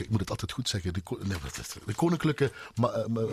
ik 0.00 0.10
moet 0.10 0.20
het 0.20 0.30
altijd 0.30 0.52
goed 0.52 0.68
zeggen. 0.68 0.92
De, 0.92 1.02
de 1.84 1.94
koninklijke... 1.94 2.52
Ma, 2.74 2.88
eh, 2.88 3.06
ma- 3.06 3.20
eh, 3.20 3.26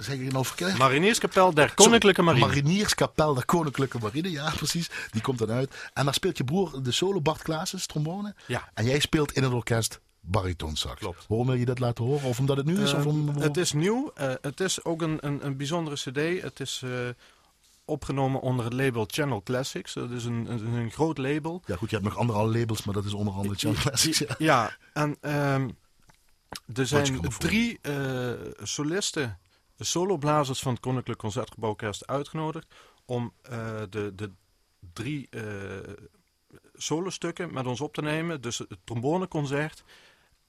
zeg 0.00 0.18
ik 0.18 0.32
nou 0.32 0.44
verkeerd? 0.44 0.78
Marinierskapel 0.78 1.54
der 1.54 1.74
Koninklijke 1.74 2.22
Marine. 2.22 2.46
Marinierskapel 2.46 3.34
der 3.34 3.44
Koninklijke 3.44 3.98
Marine, 3.98 4.30
ja 4.30 4.50
precies. 4.50 4.90
Die 5.10 5.22
komt 5.22 5.38
dan 5.38 5.50
uit. 5.50 5.74
En 5.92 6.04
daar 6.04 6.14
speelt 6.14 6.36
je 6.36 6.44
broer 6.44 6.82
de 6.82 6.92
solo 6.92 7.20
Bart 7.20 7.42
Klaassen, 7.42 7.86
trombone. 7.86 8.34
Ja. 8.46 8.70
En 8.74 8.84
jij 8.84 8.98
speelt 8.98 9.32
in 9.32 9.42
het 9.42 9.52
orkest 9.52 10.00
baritonsax. 10.20 11.00
Klopt. 11.00 11.24
Waarom 11.28 11.46
wil 11.46 11.56
je 11.56 11.64
dat 11.64 11.78
laten 11.78 12.04
horen? 12.04 12.28
Of 12.28 12.38
omdat 12.38 12.56
het 12.56 12.66
nu 12.66 12.82
is? 12.82 12.92
of 12.92 13.06
om, 13.06 13.28
Het 13.28 13.56
is 13.56 13.72
nieuw. 13.72 14.12
Het 14.40 14.60
is 14.60 14.84
ook 14.84 15.02
een, 15.02 15.18
een, 15.20 15.46
een 15.46 15.56
bijzondere 15.56 15.96
cd. 15.96 16.42
Het 16.42 16.60
is 16.60 16.82
opgenomen 17.90 18.40
onder 18.40 18.64
het 18.64 18.74
label 18.74 19.04
Channel 19.06 19.42
Classics. 19.42 19.92
Dat 19.92 20.10
is 20.10 20.24
een, 20.24 20.50
een, 20.50 20.66
een 20.66 20.90
groot 20.90 21.18
label. 21.18 21.62
Ja 21.66 21.76
goed, 21.76 21.90
je 21.90 21.96
hebt 21.96 22.08
nog 22.08 22.18
andere 22.18 22.58
labels, 22.58 22.84
maar 22.84 22.94
dat 22.94 23.04
is 23.04 23.12
onder 23.12 23.34
andere 23.34 23.54
Channel 23.54 23.80
Classics. 23.80 24.18
Ja. 24.18 24.34
Ja, 24.38 24.76
en 24.92 25.16
ehm, 25.20 25.68
er 26.74 26.86
zijn 26.86 27.20
drie 27.38 27.78
eh, 27.82 28.32
solisten, 28.62 29.38
soloblazers 29.78 30.60
van 30.60 30.72
het 30.72 30.80
Koninklijk 30.80 31.18
Concertgebouworkest 31.18 32.06
uitgenodigd 32.06 32.74
om 33.04 33.32
eh, 33.42 33.80
de, 33.90 34.12
de 34.14 34.30
drie 34.92 35.28
eh 35.30 35.42
solostukken 36.74 37.52
met 37.52 37.66
ons 37.66 37.80
op 37.80 37.94
te 37.94 38.02
nemen. 38.02 38.40
Dus 38.40 38.58
het 38.58 38.78
tromboneconcert, 38.84 39.84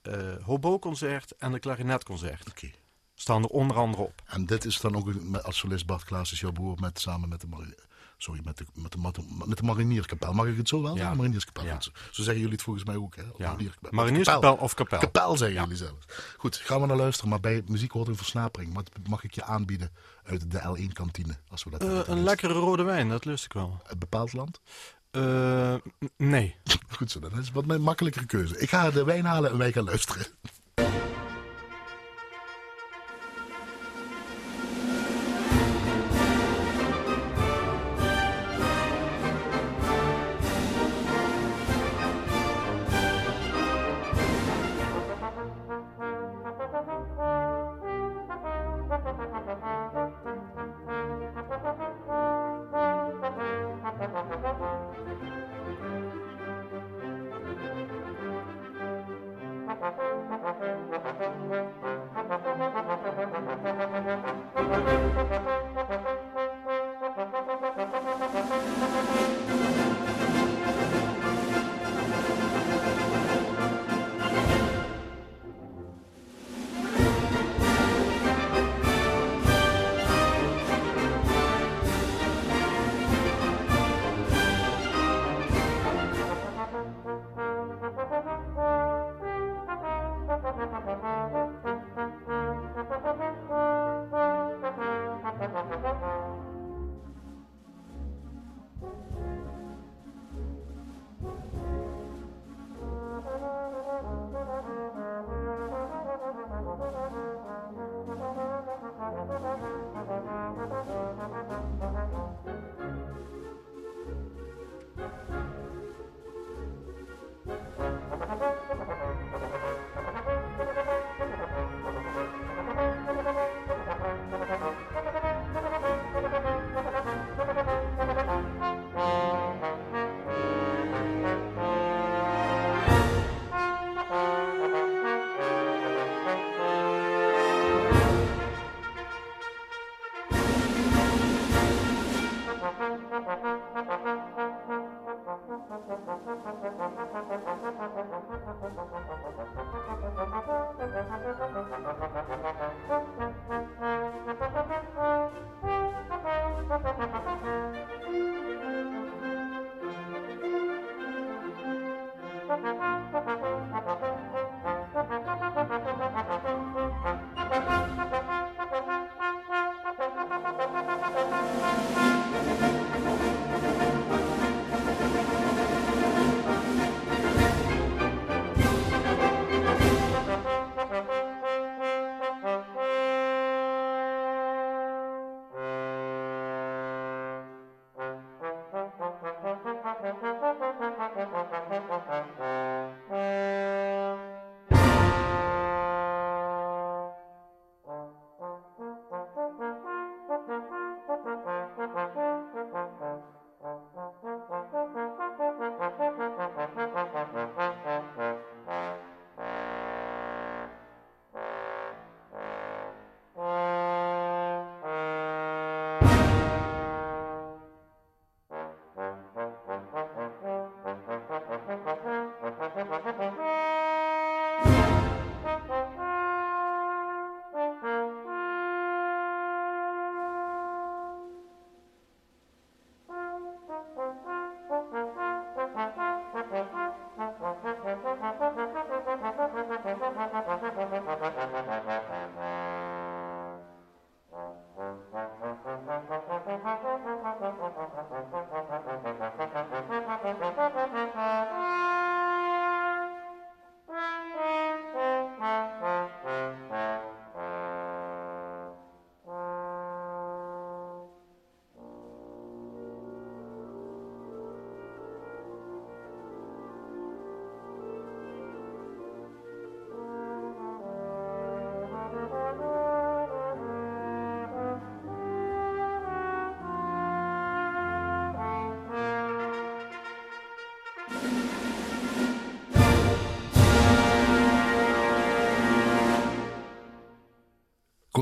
eh 0.01 0.35
hobo-concert 0.43 1.35
en 1.37 1.51
de 1.51 1.59
klarinetconcert. 1.59 2.49
Oké. 2.49 2.71
Staan 3.21 3.43
er 3.43 3.49
onder 3.49 3.77
andere 3.77 4.03
op. 4.03 4.21
En 4.25 4.45
dit 4.45 4.65
is 4.65 4.79
dan 4.79 4.95
ook 4.95 5.07
een- 5.07 5.41
als 5.43 5.57
solist 5.57 5.85
Bart 5.85 6.03
Klaas 6.03 6.31
is 6.31 6.39
jouw 6.39 6.51
broer 6.51 6.77
met, 6.79 6.99
samen 6.99 7.29
met 7.29 7.41
de, 7.41 7.75
sorry, 8.17 8.41
met 8.43 8.57
de, 8.57 8.65
met 8.75 8.91
de, 8.91 9.23
met 9.45 9.57
de 9.57 9.63
Marinierskapel. 9.63 10.33
Mag 10.33 10.45
ik 10.45 10.57
het 10.57 10.67
zo 10.67 10.81
wel? 10.81 10.95
Ja. 10.95 11.13
Marinierskapel. 11.13 11.63
Ja. 11.63 11.81
Zo, 11.81 11.91
zeggen 12.11 12.35
jullie 12.37 12.51
het 12.51 12.61
volgens 12.61 12.85
mij 12.85 12.95
ook. 12.95 13.15
Hè? 13.15 13.23
Of 13.23 13.37
Ja. 13.37 13.55
Marinierskapel. 13.89 14.53
Of 14.55 14.73
kapel. 14.73 14.99
Kapel 14.99 15.37
zeggen 15.37 15.61
jullie 15.61 15.77
zelfs. 15.77 16.05
Goed, 16.37 16.55
gaan 16.55 16.81
we 16.81 16.87
naar 16.87 16.97
luisteren. 16.97 17.29
Maar 17.29 17.39
bij 17.39 17.63
muziek 17.67 17.91
hoort 17.91 18.07
een 18.07 18.15
versnapering. 18.15 18.73
Wat 18.73 18.89
mag 19.09 19.23
ik 19.23 19.33
je 19.33 19.43
aanbieden 19.43 19.91
uit 20.23 20.51
de 20.51 20.59
L1-kantine? 20.59 21.37
Als 21.49 21.63
we 21.63 21.69
dat 21.69 21.81
Eh, 21.83 21.99
een 22.05 22.23
lekkere 22.23 22.53
rode 22.53 22.83
wijn, 22.83 23.09
dat 23.09 23.25
lust 23.25 23.45
ik 23.45 23.53
wel. 23.53 23.79
Uit 23.83 23.99
bepaald 23.99 24.33
land? 24.33 24.61
Eh, 25.11 25.75
nee. 26.17 26.55
Goed 26.97 27.11
zo, 27.11 27.19
dat 27.19 27.37
is 27.37 27.51
wat 27.51 27.65
mijn 27.65 27.81
makkelijkere 27.81 28.25
keuze. 28.25 28.59
Ik 28.59 28.69
ga 28.69 28.91
de 28.91 29.03
wijn 29.03 29.25
halen 29.25 29.51
en 29.51 29.57
wij 29.57 29.71
gaan 29.71 29.83
luisteren. 29.83 30.25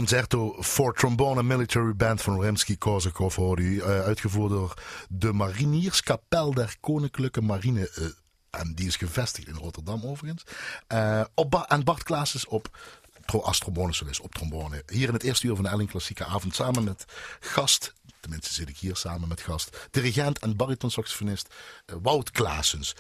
Concerto 0.10 0.56
for 0.62 0.94
trombone 0.94 1.44
military 1.44 1.94
band 1.96 2.22
van 2.22 2.42
Rimsky-Korsakov 2.42 3.38
u. 3.60 3.80
eh, 3.80 4.02
uitgevoerd 4.02 4.52
door 4.52 4.74
de 5.10 5.34
Marinierskapel 5.34 6.54
der 6.54 6.76
Koninklijke 6.80 7.42
Marine. 7.42 7.90
eh, 7.90 8.06
en 8.50 8.76
die 8.76 8.88
is 8.88 8.96
gevestigd 8.96 9.48
in 9.48 9.56
Rotterdam 9.56 10.04
overigens. 10.06 10.44
Eh, 10.88 11.22
op 11.34 11.66
en 11.68 11.84
Bart 11.84 12.04
Klaas 12.04 12.36
is 12.36 12.46
op 12.48 12.78
tro- 13.26 13.40
als 13.42 13.60
trombonesolist 13.60 14.20
op 14.20 14.34
trombone. 14.34 14.84
Hier 14.88 15.08
in 15.08 15.14
het 15.14 15.24
eerste 15.24 15.48
uur 15.48 15.56
van 15.56 15.64
de 15.64 15.70
Elling 15.70 15.90
Klassieke 15.90 16.26
Avond 16.26 16.56
samen 16.56 16.84
met 16.84 17.06
gast, 17.40 17.94
tenminste 18.20 18.54
zit 18.54 18.70
ik 18.70 18.78
hier 18.78 18.96
samen 18.96 19.28
met 19.28 19.42
gast, 19.42 19.88
dirigent 19.92 20.40
en 20.40 20.56
baritonsaxofonist 20.56 21.54
eh, 21.86 21.96
Wout 22.02 22.32
Klaasens. 22.32 22.96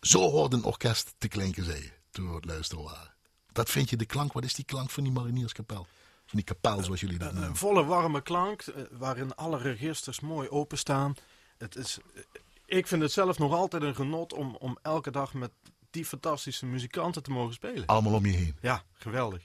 Zo 0.00 0.30
hoorde 0.30 0.56
een 0.56 0.64
orkest 0.64 1.14
te 1.18 1.28
klinken, 1.28 1.64
zei 1.64 1.76
je, 1.82 1.90
toen 2.10 2.28
we 2.28 2.34
het 2.34 2.44
luisteren 2.44 2.84
waren. 2.84 3.14
Dat 3.52 3.70
vind 3.70 3.90
je 3.90 3.96
de 3.96 4.06
klank, 4.06 4.32
wat 4.32 4.44
is 4.44 4.54
die 4.54 4.64
klank 4.64 4.90
van 4.90 5.02
die 5.02 5.12
Marinierskapel? 5.12 5.86
Van 6.26 6.38
die 6.38 6.44
kapel, 6.44 6.82
zoals 6.82 7.00
jullie 7.00 7.18
dat 7.18 7.28
Een 7.28 7.34
noemen. 7.34 7.56
volle 7.56 7.84
warme 7.84 8.20
klank, 8.22 8.62
eh, 8.62 8.82
waarin 8.90 9.34
alle 9.34 9.58
registers 9.58 10.20
mooi 10.20 10.48
openstaan. 10.48 11.14
Het 11.58 11.76
is, 11.76 11.98
eh, 12.14 12.22
ik 12.66 12.86
vind 12.86 13.02
het 13.02 13.12
zelf 13.12 13.38
nog 13.38 13.52
altijd 13.52 13.82
een 13.82 13.94
genot 13.94 14.32
om, 14.32 14.56
om 14.56 14.78
elke 14.82 15.10
dag 15.10 15.34
met 15.34 15.50
die 15.90 16.04
fantastische 16.04 16.66
muzikanten 16.66 17.22
te 17.22 17.30
mogen 17.30 17.54
spelen. 17.54 17.86
Allemaal 17.86 18.12
om 18.14 18.26
je 18.26 18.32
heen. 18.36 18.56
Ja, 18.60 18.82
geweldig. 18.92 19.42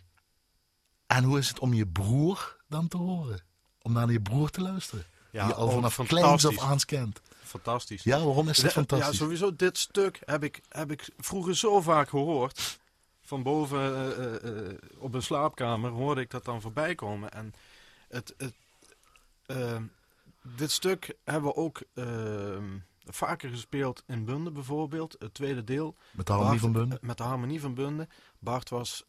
En 1.08 1.24
hoe 1.24 1.38
is 1.38 1.48
het 1.48 1.60
om 1.60 1.74
je 1.74 1.88
broer 1.88 2.58
dan 2.70 2.88
te 2.88 2.98
horen? 2.98 3.44
Om 3.82 3.92
naar 3.94 4.12
je 4.12 4.22
broer 4.22 4.50
te 4.50 4.62
luisteren? 4.62 5.06
Ja, 5.32 5.40
die 5.46 5.54
je 5.54 5.60
al 5.60 5.66
ook 5.66 5.72
vanaf 5.72 5.96
kleins 5.96 6.28
fantastisch. 6.28 6.60
af 6.60 6.70
aan 6.70 6.80
kent. 6.86 7.22
Fantastisch. 7.44 8.04
Ja, 8.04 8.24
waarom 8.24 8.50
is 8.50 8.58
Ja, 8.58 8.70
fantastisch? 8.70 9.08
Ja, 9.08 9.14
sowieso 9.14 9.56
dit 9.56 9.78
stuk 9.78 10.20
heb 10.26 10.44
ik, 10.44 10.62
heb 10.70 10.92
ik 10.92 11.10
vroeger 11.18 11.56
zo 11.58 11.82
vaak 11.82 12.10
gehoord. 12.10 12.80
Van 13.32 13.44
boven 13.44 13.80
eh, 13.80 14.26
eh, 14.26 14.70
eh, 14.70 14.78
op 14.98 15.14
een 15.14 15.24
slaapkamer 15.24 15.92
hoorde 15.92 16.22
ik 16.22 16.30
dat 16.30 16.46
dan 16.46 16.62
voorbij 16.62 16.96
komen. 16.96 17.32
En 17.32 17.54
het, 18.08 18.34
het, 18.38 18.54
ehm, 19.46 19.84
dit 20.42 20.72
stuk 20.72 21.16
hebben 21.24 21.50
we 21.50 21.56
ook 21.56 21.82
ehm, 21.94 22.78
vaker 23.06 23.50
gespeeld 23.50 24.04
in 24.08 24.26
Bunde 24.26 24.52
bijvoorbeeld. 24.52 25.16
Het 25.20 25.34
tweede 25.34 25.64
deel. 25.64 25.96
Met 26.12 26.28
de 26.28 26.34
harmonie 26.34 26.60
Bart- 26.60 26.74
van 26.74 26.82
Bunde? 26.82 26.98
Met 27.02 27.18
de 27.18 27.24
harmonie 27.24 27.62
van 27.62 27.74
Bunde. 27.74 28.08
Bart 28.40 28.70
was, 28.70 29.06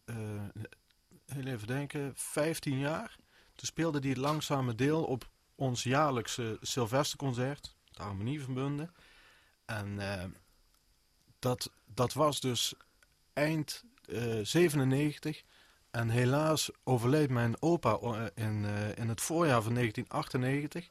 heel 1.27 1.47
even 1.47 1.67
denken, 1.67 2.13
15 2.15 2.79
jaar. 2.79 3.17
Toen 3.55 3.67
speelde 3.67 3.99
hij 3.99 4.09
het 4.09 4.19
langzame 4.19 4.75
deel 4.75 5.05
op 5.05 5.29
ons 5.55 5.83
jaarlijkse 5.83 6.59
Sylvesterconcert. 6.61 7.77
De 7.91 8.03
harmonie 8.03 8.43
van 8.43 8.55
Bunde. 8.55 8.91
En 9.65 9.99
eh, 9.99 10.25
dat, 11.39 11.71
dat 11.85 12.13
was 12.13 12.41
dus 12.41 12.75
eind 13.33 13.85
eh 14.13 14.45
97. 14.45 15.43
En 15.91 16.09
helaas 16.09 16.71
overleed 16.85 17.31
mijn 17.31 17.63
opa 17.63 17.99
eh, 17.99 18.25
in, 18.35 18.65
eh, 18.65 18.97
in 18.97 19.09
het 19.09 19.21
voorjaar 19.21 19.63
van 19.63 19.75
1998. 19.75 20.89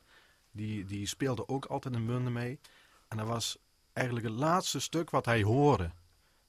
Die, 0.52 0.86
die 0.86 1.08
speelde 1.08 1.48
ook 1.48 1.66
altijd 1.66 1.96
in 1.96 2.06
Bunde 2.06 2.30
mee. 2.30 2.60
En 3.08 3.18
dat 3.18 3.28
was 3.28 3.58
eigenlijk 3.94 4.26
het 4.26 4.36
laatste 4.36 4.80
stuk 4.80 5.10
wat 5.10 5.26
hij 5.26 5.42
hoorde. 5.42 5.92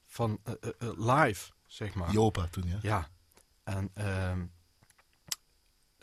Van 0.05 0.39
eh, 0.43 0.53
eh, 0.61 0.69
eh, 0.79 1.15
live, 1.25 1.51
zeg 1.67 1.93
maar. 1.93 2.11
Jopa 2.11 2.47
toen, 2.47 2.67
ja. 2.67 2.79
Ja. 2.81 3.07
En 3.63 3.89
ehm, 3.93 4.45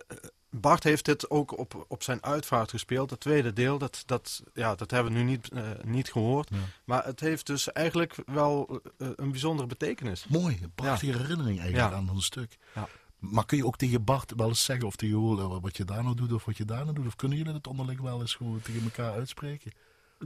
eh, 0.06 0.16
Bart 0.50 0.84
heeft 0.84 1.04
dit 1.04 1.30
ook 1.30 1.58
op, 1.58 1.84
op 1.88 2.02
zijn 2.02 2.22
uitvaart 2.24 2.70
gespeeld. 2.70 3.10
Het 3.10 3.20
tweede 3.20 3.52
deel, 3.52 3.78
dat, 3.78 4.02
dat, 4.06 4.42
ja, 4.54 4.74
dat 4.74 4.90
hebben 4.90 5.12
we 5.12 5.18
nu 5.18 5.24
niet, 5.24 5.48
eh, 5.48 5.62
niet 5.84 6.12
gehoord. 6.12 6.48
Ja. 6.52 6.56
Maar 6.84 7.04
het 7.04 7.20
heeft 7.20 7.46
dus 7.46 7.72
eigenlijk 7.72 8.14
wel 8.26 8.80
eh, 8.98 9.08
een 9.16 9.30
bijzondere 9.30 9.68
betekenis. 9.68 10.26
Mooi, 10.28 10.58
een 10.62 10.72
prachtige 10.74 11.12
herinnering 11.18 11.58
eigenlijk 11.60 11.92
Ja. 11.92 11.96
aan 11.98 12.08
een 12.08 12.20
stuk. 12.22 12.56
Ja. 12.74 12.88
Maar 13.18 13.46
kun 13.46 13.56
je 13.56 13.66
ook 13.66 13.76
tegen 13.76 14.04
Bart 14.04 14.32
wel 14.36 14.48
eens 14.48 14.64
zeggen 14.64 14.86
of 14.86 14.96
tegen 14.96 15.60
wat 15.60 15.76
je 15.76 15.84
daar 15.84 16.02
nou 16.02 16.14
doet 16.16 16.32
of 16.32 16.44
wat 16.44 16.56
je 16.56 16.64
daar 16.64 16.82
nou 16.82 16.94
doet? 16.94 17.06
Of 17.06 17.16
kunnen 17.16 17.38
jullie 17.38 17.52
het 17.52 17.66
onderling 17.66 18.00
wel 18.00 18.20
eens 18.20 18.34
gewoon 18.34 18.60
tegen 18.62 18.82
elkaar 18.82 19.12
uitspreken? 19.12 19.72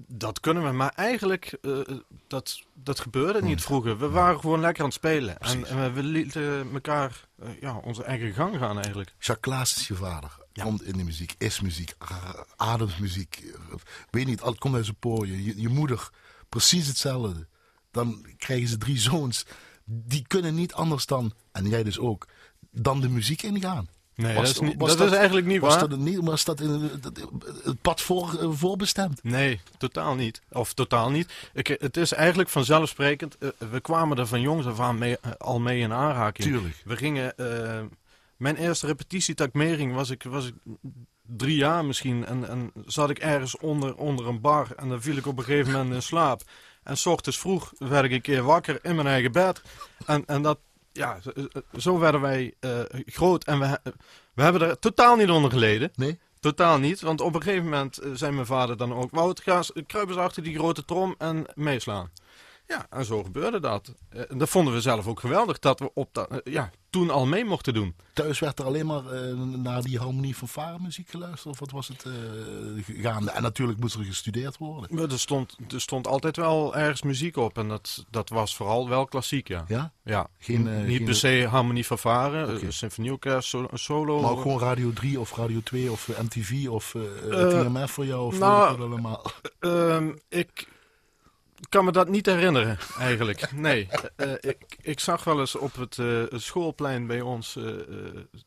Dat 0.07 0.41
kunnen 0.41 0.65
we, 0.65 0.71
maar 0.71 0.93
eigenlijk, 0.95 1.57
eh, 1.63 1.79
dat, 2.27 2.63
dat 2.75 3.01
gebeurde 3.01 3.39
Hmm. 3.39 3.49
niet 3.49 3.63
vroeger. 3.63 3.99
We 3.99 4.09
waren 4.09 4.41
gewoon 4.41 4.61
lekker 4.61 4.83
aan 4.83 4.89
het 4.89 4.99
spelen. 4.99 5.39
En, 5.39 5.95
we 5.95 6.03
lieten 6.03 6.73
elkaar 6.73 7.29
eh, 7.39 7.61
ja, 7.61 7.77
onze 7.77 8.05
eigen 8.05 8.33
gang 8.33 8.57
gaan 8.59 8.77
eigenlijk. 8.77 9.09
Jacques 9.19 9.41
Klaas 9.55 9.77
is 9.77 9.89
je 9.89 9.95
vader. 9.95 10.39
Ja. 10.53 10.63
Komt 10.65 10.83
in 10.83 10.97
de 10.97 11.05
muziek, 11.05 11.35
is 11.39 11.61
muziek, 11.61 11.95
a- 12.13 12.45
ademt 12.57 12.99
muziek. 12.99 13.37
eh, 13.71 13.75
Weet 14.11 14.27
niet, 14.27 14.41
al 14.41 14.55
komt 14.55 14.75
uit 14.75 14.85
zijn 14.85 14.97
pooien. 14.99 15.43
Je, 15.45 15.61
je 15.61 15.69
moeder, 15.69 16.09
precies 16.49 16.87
hetzelfde. 16.87 17.47
Dan 17.91 18.27
krijgen 18.37 18.69
ze 18.69 18.79
drie 18.79 18.99
zoons. 18.99 19.47
Die 19.85 20.25
kunnen 20.27 20.55
niet 20.55 20.73
anders 20.73 21.07
dan, 21.07 21.33
en 21.53 21.69
jij 21.69 21.83
dus 21.83 21.99
ook, 21.99 22.27
dan 22.71 23.01
de 23.01 23.09
muziek 23.09 23.43
ingaan. 23.43 23.89
Nee, 24.17 24.35
Was- 24.35 24.53
dat, 24.53 24.63
is, 24.63 24.69
niet, 24.69 24.79
was 24.81 24.89
dat, 24.89 24.99
dat- 24.99 25.11
is 25.11 25.15
eigenlijk 25.17 25.47
niet 25.47 25.61
Was 25.61 25.75
waar. 25.77 25.89
dat 25.89 25.99
niet, 25.99 26.19
was 26.23 26.45
dat 26.45 26.61
in 26.61 26.71
het- 27.03 27.81
pad 27.83 28.01
voor, 28.01 28.39
voorbestemd? 28.57 29.23
Nee, 29.23 29.61
totaal 29.79 30.15
niet. 30.15 30.41
Of 30.53 30.73
totaal 30.73 31.11
niet. 31.11 31.33
Ik, 31.53 31.67
het 31.67 31.97
is 31.97 32.13
eigenlijk 32.13 32.49
vanzelfsprekend. 32.49 33.39
eh, 33.39 33.49
we 33.71 33.81
kwamen 33.81 34.19
er 34.19 34.27
van 34.27 34.41
jongs 34.41 34.67
af 34.67 34.81
aan 34.81 34.99
mee, 34.99 35.19
eh, 35.21 35.31
al 35.39 35.61
mee 35.61 35.81
in 35.81 35.93
aanraking. 35.93 36.49
Tuurlijk. 36.49 36.83
We 36.85 36.97
gingen... 36.97 37.37
eh, 37.37 37.81
mijn 38.37 38.57
eerste 38.57 38.87
repetitie 38.87 39.35
takmering 39.35 39.95
was 39.95 40.11
ik, 40.11 40.23
was 40.23 40.47
ik 40.47 40.55
drie 41.27 41.57
jaar 41.57 41.85
misschien. 41.85 42.27
En, 42.27 42.49
en 42.49 42.73
zat 42.87 43.11
ik 43.11 43.19
ergens 43.19 43.57
onder, 43.59 43.95
onder 43.97 44.27
een 44.29 44.41
bar. 44.41 44.67
En 44.77 44.89
dan 44.89 45.03
viel 45.03 45.17
ik 45.17 45.27
op 45.27 45.39
een 45.39 45.45
gegeven 45.45 45.73
moment 45.73 45.95
in 45.95 46.03
slaap. 46.03 46.43
En 46.83 46.97
s 46.97 47.07
ochtends 47.07 47.39
vroeg 47.39 47.73
werd 47.79 48.05
ik 48.05 48.11
een 48.13 48.21
keer 48.21 48.43
wakker 48.43 48.79
in 48.83 48.95
mijn 48.95 49.07
eigen 49.07 49.33
bed. 49.33 49.63
En, 50.07 50.23
en 50.27 50.43
dat... 50.43 50.59
Ja, 50.97 51.21
zo- 51.21 51.33
zo 51.77 51.99
werden 51.99 52.21
wij 52.21 52.55
eh, 52.61 52.71
groot. 53.07 53.45
En 53.45 53.59
we, 53.59 53.79
we 54.35 54.43
hebben 54.43 54.63
er 54.63 54.79
totaal 54.79 55.17
niet 55.17 55.31
onder 55.31 55.51
geleden. 55.51 55.91
Nee? 55.95 56.19
Totaal 56.41 56.79
niet, 56.79 57.01
want 57.01 57.21
op 57.21 57.35
een 57.35 57.43
gegeven 57.43 57.65
moment 57.65 57.99
eh, 57.99 58.11
zei 58.15 58.33
mijn 58.33 58.47
vader 58.47 58.77
dan 58.77 58.95
ook... 58.95 59.11
Wout, 59.11 59.41
ga 59.41 59.63
kruip 59.87 60.09
eens 60.09 60.17
achter 60.17 60.43
die 60.43 60.55
grote 60.59 60.85
trom 60.85 61.15
en 61.19 61.47
meeslaan. 61.55 62.11
Ja, 62.67 62.87
en 62.91 63.05
zo 63.05 63.23
gebeurde 63.23 63.61
dat. 63.61 63.95
Eh, 64.09 64.23
dat 64.37 64.49
vonden 64.49 64.75
we 64.75 64.81
zelf 64.81 65.07
ook 65.07 65.21
geweldig, 65.21 65.59
dat 65.59 65.79
we 65.79 65.91
op 65.95 66.09
dat, 66.13 66.29
eh, 66.31 66.53
ja, 66.53 66.71
toen 66.95 67.11
al 67.11 67.27
mee 67.27 67.45
mochten 67.45 67.75
doen. 67.75 67.95
Thuis 68.13 68.39
werd 68.39 68.59
er 68.59 68.65
alleen 68.65 68.87
maar 68.87 69.07
eh, 69.07 69.33
naar 69.37 69.83
die 69.83 69.99
harmonie 69.99 70.37
van 70.37 70.49
varenmuziek 70.49 71.09
geluisterd? 71.11 71.47
Of 71.53 71.59
wat 71.59 71.71
was 71.71 71.89
het 71.89 72.05
eh, 72.05 73.03
gaande? 73.03 73.31
En 73.31 73.43
natuurlijk 73.43 73.81
moest 73.81 73.95
er 73.95 74.05
gestudeerd 74.05 74.59
worden. 74.59 74.95
Maar 74.95 75.11
Er 75.11 75.19
stond, 75.19 75.57
er 75.73 75.81
stond 75.81 76.07
altijd 76.07 76.37
wel 76.37 76.77
ergens 76.77 77.03
muziek 77.03 77.37
op 77.37 77.59
en 77.59 77.69
dat, 77.69 78.05
dat 78.11 78.29
was 78.29 78.57
vooral 78.57 78.89
wel 78.89 79.05
klassiek, 79.07 79.49
ja. 79.49 79.65
Ja? 79.69 79.93
ja. 80.05 80.27
Geen, 80.39 80.69
eh, 80.69 80.83
niet 80.85 80.97
geen- 80.97 81.05
per 81.05 81.15
se 81.15 81.47
harmonie 81.51 81.87
van 81.87 81.99
varen, 81.99 82.57
okay. 82.57 82.71
symfonieorkest, 82.71 83.49
so- 83.49 83.69
solo. 83.73 84.21
Maar 84.21 84.31
ook 84.31 84.43
gewoon 84.43 84.59
Radio 84.61 84.93
3 84.93 85.21
of 85.21 85.37
Radio 85.37 85.61
2 85.65 85.93
of 85.93 86.09
MTV 86.23 86.67
of 86.69 86.95
TMF 87.31 87.91
voor 87.91 88.07
jou? 88.07 88.27
Of 88.27 88.39
nou, 88.39 88.75
ik 88.75 88.81
allemaal. 88.81 89.23
Ehm, 89.61 90.13
ik 91.65 91.71
kan 91.71 91.85
me 91.85 91.93
dat 91.93 92.09
niet 92.09 92.27
herinneren, 92.27 92.79
eigenlijk. 92.99 93.53
Nee. 93.53 93.89
Eh, 94.17 94.33
eh, 94.33 94.39
ik, 94.41 94.77
ik 94.81 95.01
zag 95.01 95.25
wel 95.25 95.41
eens 95.41 95.57
op 95.57 95.75
het, 95.75 95.99
eh, 95.99 96.23
schoolplein 96.31 97.07
bij 97.07 97.21
ons 97.21 97.59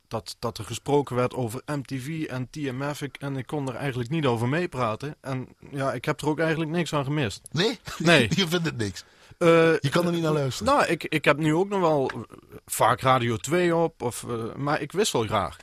dat, 0.08 0.36
dat 0.40 0.58
er 0.58 0.64
gesproken 0.64 1.16
werd 1.16 1.34
over 1.34 1.62
MTV 1.66 2.24
en 2.24 2.50
TMF. 2.50 3.02
Ik, 3.02 3.18
en 3.18 3.38
ik 3.38 3.46
kon 3.46 3.68
er 3.68 3.76
eigenlijk 3.76 4.10
niet 4.10 4.26
over 4.26 4.48
meepraten. 4.48 5.16
En 5.22 5.48
ja, 5.72 5.94
ik 5.94 6.06
heb 6.06 6.22
er 6.22 6.28
ook 6.28 6.40
eigenlijk 6.40 6.72
niks 6.72 6.94
aan 6.94 7.04
gemist. 7.04 7.42
Nee? 7.52 7.80
Nee. 7.98 8.28
Je 8.36 8.48
vindt 8.48 8.66
het 8.66 8.78
niks. 8.78 9.04
Je 9.38 9.90
kan 9.92 10.06
er 10.06 10.12
niet 10.12 10.22
naar 10.22 10.32
luisteren. 10.32 10.74
nou, 10.74 10.88
ik, 10.88 11.04
ik 11.04 11.26
heb 11.26 11.38
nu 11.38 11.54
ook 11.54 11.70
nog 11.70 11.80
wel 11.80 12.12
vaak 12.66 13.02
Radio 13.02 13.38
2 13.38 13.76
op, 13.76 14.02
of, 14.02 14.26
maar 14.56 14.82
ik 14.82 14.92
wissel 14.92 15.24
graag. 15.24 15.58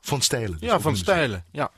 Van 0.00 0.22
stijlen. 0.22 0.58
dus 0.60 0.68
ja, 0.68 0.80
van 0.80 0.96
stijlen. 0.96 1.44
Ja. 1.50 1.70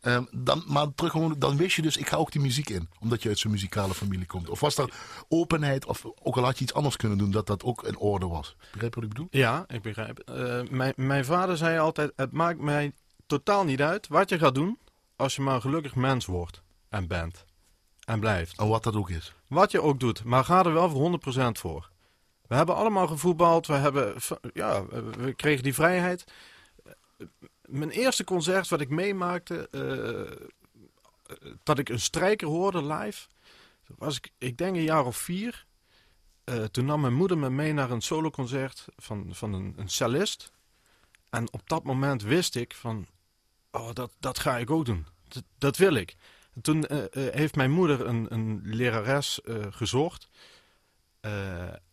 Ehm, 0.00 0.24
dan, 0.30 0.64
maar 0.66 0.86
terug 0.94 1.36
dan 1.36 1.56
wist 1.56 1.76
je 1.76 1.82
dus, 1.82 1.96
ik 1.96 2.08
ga 2.08 2.16
ook 2.16 2.32
die 2.32 2.40
muziek 2.40 2.70
in. 2.70 2.88
Omdat 3.00 3.22
je 3.22 3.28
uit 3.28 3.38
zo'n 3.38 3.50
muzikale 3.50 3.94
familie 3.94 4.26
komt. 4.26 4.48
Of 4.48 4.60
was 4.60 4.78
er 4.78 4.92
openheid, 5.28 5.86
of 5.86 6.04
ook 6.22 6.36
al 6.36 6.44
had 6.44 6.58
je 6.58 6.64
iets 6.64 6.74
anders 6.74 6.96
kunnen 6.96 7.18
doen, 7.18 7.30
dat 7.30 7.46
dat 7.46 7.62
ook 7.62 7.82
in 7.82 7.98
orde 7.98 8.26
was. 8.26 8.56
Begrijp 8.72 8.94
je 8.94 9.00
wat 9.00 9.10
ik 9.10 9.16
bedoel? 9.16 9.28
Ja, 9.30 9.64
ik 9.68 9.82
begrijp. 9.82 10.18
Eh, 10.18 10.60
mijn, 10.70 10.92
mijn 10.96 11.24
vader 11.24 11.56
zei 11.56 11.78
altijd: 11.78 12.12
Het 12.16 12.32
maakt 12.32 12.60
mij 12.60 12.92
totaal 13.26 13.64
niet 13.64 13.82
uit 13.82 14.08
wat 14.08 14.28
je 14.28 14.38
gaat 14.38 14.54
doen. 14.54 14.78
als 15.16 15.36
je 15.36 15.42
maar 15.42 15.54
een 15.54 15.60
gelukkig 15.60 15.94
mens 15.94 16.26
wordt 16.26 16.62
en 16.88 17.06
bent. 17.06 17.44
En 18.04 18.20
blijft. 18.20 18.58
En 18.58 18.68
wat 18.68 18.82
dat 18.82 18.96
ook 18.96 19.10
is. 19.10 19.34
Wat 19.48 19.70
je 19.70 19.82
ook 19.82 20.00
doet, 20.00 20.24
maar 20.24 20.44
ga 20.44 20.64
er 20.64 20.72
wel 20.72 20.90
voor 20.90 21.20
100% 21.46 21.58
voor. 21.58 21.90
We 22.46 22.54
hebben 22.54 22.74
allemaal 22.74 23.06
gevoetbald. 23.06 23.66
We, 23.66 23.72
hebben, 23.72 24.14
ja, 24.52 24.86
we 24.86 25.32
kregen 25.36 25.62
die 25.62 25.74
vrijheid. 25.74 26.24
Mijn 27.68 27.90
eerste 27.90 28.24
concert 28.24 28.68
wat 28.68 28.80
ik 28.80 28.88
meemaakte. 28.88 29.68
eh, 29.70 30.46
dat 31.62 31.78
ik 31.78 31.88
een 31.88 32.00
strijker 32.00 32.48
hoorde 32.48 32.84
live. 32.84 33.26
was 33.96 34.16
ik, 34.16 34.32
ik 34.38 34.56
denk 34.56 34.76
een 34.76 34.82
jaar 34.82 35.06
of 35.06 35.16
vier. 35.16 35.66
Eh, 36.44 36.64
toen 36.64 36.84
nam 36.84 37.00
mijn 37.00 37.14
moeder 37.14 37.38
me 37.38 37.50
mee 37.50 37.72
naar 37.72 37.90
een 37.90 38.00
soloconcert 38.00 38.86
van, 38.96 39.34
van 39.34 39.52
een, 39.52 39.74
een 39.76 39.88
cellist. 39.88 40.52
En 41.30 41.52
op 41.52 41.68
dat 41.68 41.84
moment 41.84 42.22
wist 42.22 42.56
ik 42.56 42.74
van, 42.74 43.06
oh, 43.70 43.92
dat, 43.92 44.12
dat 44.18 44.38
ga 44.38 44.58
ik 44.58 44.70
ook 44.70 44.84
doen. 44.84 45.06
Dat, 45.28 45.44
dat 45.58 45.76
wil 45.76 45.94
ik. 45.94 46.16
En 46.54 46.60
toen 46.60 46.86
eh, 46.86 47.04
eh, 47.04 47.34
heeft 47.34 47.56
mijn 47.56 47.70
moeder 47.70 48.06
een, 48.06 48.26
een 48.28 48.60
lerares 48.64 49.40
eh, 49.40 49.66
gezocht. 49.70 50.28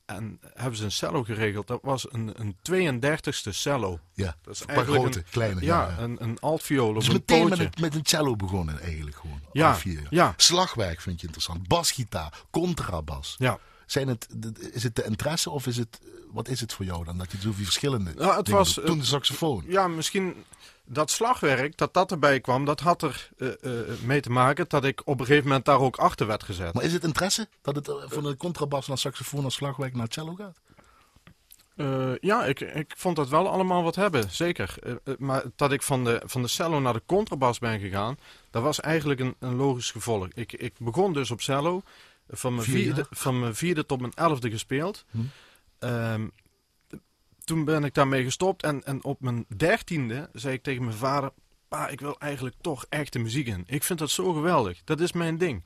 Eh, 0.05 0.15
En 0.15 0.39
hebben 0.53 0.77
ze 0.77 0.83
een 0.83 0.91
cello 0.91 1.23
geregeld. 1.23 1.67
Dat 1.67 1.79
was 1.81 2.13
een, 2.13 2.33
een 2.35 2.55
32e 2.71 3.49
cello. 3.49 3.99
Ja, 4.13 4.35
Dat 4.41 4.53
is 4.53 4.59
een 4.59 4.65
paar 4.65 4.85
grote, 4.85 5.17
een- 5.19 5.25
kleine. 5.31 5.61
Ja, 5.61 5.87
ja. 5.97 6.03
een, 6.03 6.23
een 6.23 6.39
altviool 6.39 6.93
Dus 6.93 7.03
of 7.03 7.07
een 7.07 7.13
meteen 7.13 7.49
met 7.49 7.59
een, 7.59 7.71
met 7.81 7.95
een 7.95 8.05
cello 8.05 8.35
begonnen 8.35 8.79
eigenlijk 8.81 9.15
gewoon. 9.15 9.41
Ja, 9.51 9.75
vier. 9.75 10.07
ja. 10.09 10.33
Slagwerk 10.37 11.01
vind 11.01 11.19
je 11.19 11.25
interessant. 11.25 11.67
Basgitaar, 11.67 12.33
contrabas. 12.51 13.35
Ja. 13.37 13.59
Zijn 13.85 14.07
het, 14.07 14.27
is 14.71 14.83
het 14.83 14.95
de 14.95 15.03
interesse 15.03 15.49
of 15.49 15.67
is 15.67 15.77
het, 15.77 15.99
wat 16.31 16.47
is 16.47 16.59
het 16.59 16.73
voor 16.73 16.85
jou 16.85 17.03
dan? 17.03 17.17
Dat 17.17 17.31
je 17.31 17.37
zoveel 17.37 17.63
verschillende 17.63 18.13
Nou, 18.13 18.37
het 18.37 18.49
was? 18.49 18.73
Toen 18.73 18.83
eh, 18.85 18.93
de 18.93 19.03
saxofoon. 19.03 19.63
Ja, 19.67 19.87
misschien 19.87 20.35
dat 20.85 21.11
slagwerk, 21.11 21.77
dat 21.77 21.93
dat 21.93 22.11
erbij 22.11 22.39
kwam, 22.39 22.65
dat 22.65 22.79
had 22.79 23.01
er 23.01 23.29
eh, 23.37 23.47
eh, 23.47 23.99
mee 24.03 24.21
te 24.21 24.29
maken 24.29 24.65
dat 24.67 24.83
ik 24.83 25.01
op 25.05 25.19
een 25.19 25.25
gegeven 25.25 25.47
moment 25.47 25.65
daar 25.65 25.79
ook 25.79 25.97
achter 25.97 26.27
werd 26.27 26.43
gezet. 26.43 26.73
Maar 26.73 26.83
is 26.83 26.93
het 26.93 27.03
interesse 27.03 27.47
dat 27.61 27.75
het 27.75 27.87
eh, 27.87 27.95
van 28.05 28.23
de 28.23 28.37
contrabas 28.37 28.87
naar 28.87 28.97
saxofoon 28.97 29.41
naar 29.41 29.51
slagwerk 29.51 29.95
naar 29.95 30.07
cello 30.09 30.35
gaat? 30.35 30.59
Ja, 32.21 32.45
ik, 32.45 32.59
ik 32.59 32.93
vond 32.97 33.15
dat 33.15 33.29
wel 33.29 33.49
allemaal 33.49 33.83
wat 33.83 33.95
hebben, 33.95 34.31
zeker. 34.31 34.75
Maar 35.17 35.43
dat 35.55 35.71
ik 35.71 35.81
van 35.81 36.03
de, 36.03 36.21
van 36.25 36.41
de 36.41 36.47
cello 36.47 36.79
naar 36.79 36.93
de 36.93 37.01
contrabas 37.05 37.59
ben 37.59 37.79
gegaan, 37.79 38.17
dat 38.49 38.63
was 38.63 38.79
eigenlijk 38.79 39.19
een, 39.19 39.35
een 39.39 39.55
logisch 39.55 39.91
gevolg. 39.91 40.27
Ik, 40.33 40.53
ik 40.53 40.73
begon 40.77 41.13
dus 41.13 41.31
op 41.31 41.41
cello, 41.41 41.81
van 42.29 42.55
mijn, 42.55 42.67
Vier 42.67 42.83
vierde, 42.83 43.05
van 43.09 43.39
mijn 43.39 43.55
vierde 43.55 43.85
tot 43.85 43.99
mijn 43.99 44.13
elfde 44.15 44.49
gespeeld. 44.49 45.05
Hm. 45.11 45.19
Ehm, 45.79 46.27
toen 47.45 47.65
ben 47.65 47.83
ik 47.83 47.93
daarmee 47.93 48.23
gestopt 48.23 48.63
en, 48.63 48.83
en 48.83 49.03
op 49.03 49.21
mijn 49.21 49.45
dertiende 49.57 50.29
zei 50.33 50.53
ik 50.53 50.63
tegen 50.63 50.83
mijn 50.83 50.97
vader... 50.97 51.31
Pa, 51.67 51.87
ik 51.87 51.99
wil 51.99 52.19
eigenlijk 52.19 52.55
toch 52.61 52.85
echte 52.89 53.19
muziek 53.19 53.47
in. 53.47 53.63
Ik 53.67 53.83
vind 53.83 53.99
dat 53.99 54.09
zo 54.09 54.33
geweldig. 54.33 54.83
Dat 54.83 54.99
is 54.99 55.11
mijn 55.11 55.37
ding. 55.37 55.63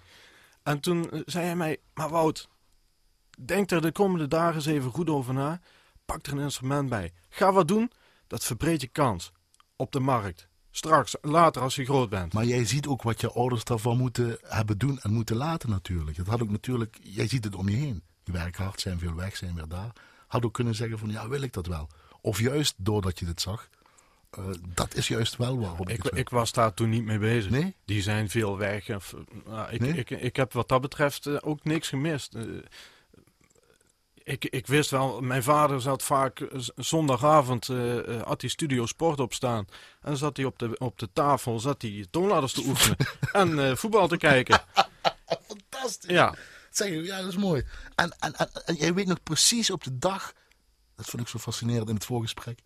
En 0.63 0.79
toen 0.79 1.11
eh, 1.11 1.21
zei 1.25 1.45
hij 1.45 1.55
mij, 1.55 1.77
maar 1.93 2.09
Wout, 2.09 2.49
denk 3.45 3.71
er 3.71 3.81
de 3.81 3.91
komende 3.91 4.27
dagen 4.27 4.55
eens 4.55 4.65
even 4.65 4.91
goed 4.91 5.09
over 5.09 5.33
na. 5.33 5.61
Pak 6.05 6.25
er 6.25 6.33
een 6.33 6.39
instrument 6.39 6.89
bij. 6.89 7.13
Ga 7.29 7.51
wat 7.51 7.67
doen, 7.67 7.91
dat 8.27 8.43
verbreedt 8.43 8.81
je 8.81 8.87
kans. 8.87 9.31
Op 9.75 9.91
de 9.91 9.99
markt. 9.99 10.47
Straks, 10.71 11.15
later 11.21 11.61
als 11.61 11.75
je 11.75 11.85
groot 11.85 12.09
bent. 12.09 12.33
Maar 12.33 12.45
jij 12.45 12.65
ziet 12.65 12.87
ook 12.87 13.01
wat 13.01 13.21
je 13.21 13.31
ouders 13.31 13.63
daarvan 13.63 13.97
moeten 13.97 14.37
hebben 14.41 14.77
doen 14.77 14.99
en 14.99 15.13
moeten 15.13 15.35
laten 15.35 15.69
natuurlijk. 15.69 16.17
Het 16.17 16.27
had 16.27 16.41
ook 16.41 16.49
natuurlijk, 16.49 16.99
jij 17.01 17.27
ziet 17.27 17.43
het 17.43 17.55
om 17.55 17.69
je 17.69 17.75
heen. 17.75 18.03
Je 18.23 18.31
werkt 18.31 18.57
hard, 18.57 18.81
zijn 18.81 18.99
veel 18.99 19.15
weg, 19.15 19.37
zijn 19.37 19.55
weer 19.55 19.67
daar. 19.67 19.91
Had 20.29 20.45
ook 20.45 20.53
kunnen 20.53 20.75
zeggen 20.75 20.99
van, 20.99 21.09
ja, 21.09 21.27
wil 21.27 21.41
ik 21.41 21.53
dat 21.53 21.67
wel? 21.67 21.89
Of 22.21 22.39
juist 22.39 22.73
doordat 22.77 23.19
je 23.19 23.25
dit 23.25 23.41
zag, 23.41 23.69
eh, 24.29 24.43
dat 24.73 24.95
is 24.95 25.07
juist 25.07 25.35
wel 25.35 25.59
waarom 25.59 25.87
ik, 25.87 26.03
Ik, 26.03 26.13
ik 26.13 26.29
was 26.29 26.51
daar 26.51 26.73
toen 26.73 26.89
niet 26.89 27.05
mee 27.05 27.17
bezig. 27.17 27.51
Nee? 27.51 27.75
Die 27.85 28.01
zijn 28.01 28.29
veel 28.29 28.57
weg. 28.57 28.89
Of, 28.89 29.15
nou, 29.45 29.71
ik, 29.71 29.79
Nee? 29.79 29.93
ik, 29.93 30.09
ik 30.09 30.35
heb 30.35 30.53
wat 30.53 30.67
dat 30.67 30.81
betreft 30.81 31.25
eh, 31.25 31.35
ook 31.41 31.63
niks 31.63 31.87
gemist. 31.89 32.35
Eh, 32.35 32.43
ik, 34.23 34.45
ik 34.45 34.67
wist 34.67 34.89
wel, 34.89 35.21
mijn 35.21 35.43
vader 35.43 35.81
zat 35.81 36.03
vaak 36.03 36.47
zondagavond, 36.75 37.67
had 38.23 38.41
hij 38.41 38.49
Studio 38.49 38.85
Sport 38.85 39.19
opstaan. 39.19 39.65
En 40.01 40.09
dan 40.09 40.17
zat 40.17 40.37
hij 40.37 40.45
op 40.45 40.59
de, 40.59 40.77
op 40.77 40.99
de 40.99 41.09
tafel, 41.13 41.59
zat 41.59 41.81
hij 41.81 42.05
toonladders 42.09 42.53
te 42.53 42.63
oefenen 42.65 42.97
en 43.59 43.77
voetbal 43.77 44.07
te 44.07 44.17
kijken. 44.17 44.61
Fantastisch. 45.47 46.11
Ja, 46.11 46.35
Ja, 46.85 47.17
dat 47.21 47.27
is 47.27 47.37
mooi. 47.37 47.63
En, 47.95 48.15
en, 48.19 48.33
en, 48.33 48.49
en 48.65 48.75
jij 48.75 48.93
weet 48.93 49.07
nog 49.07 49.23
precies 49.23 49.69
op 49.69 49.83
de 49.83 49.97
dag, 49.97 50.33
dat 50.95 51.05
vond 51.05 51.21
ik 51.21 51.27
zo 51.27 51.37
fascinerend 51.39 51.89
in 51.89 51.95
het 51.95 52.05
voorgesprek, 52.05 52.59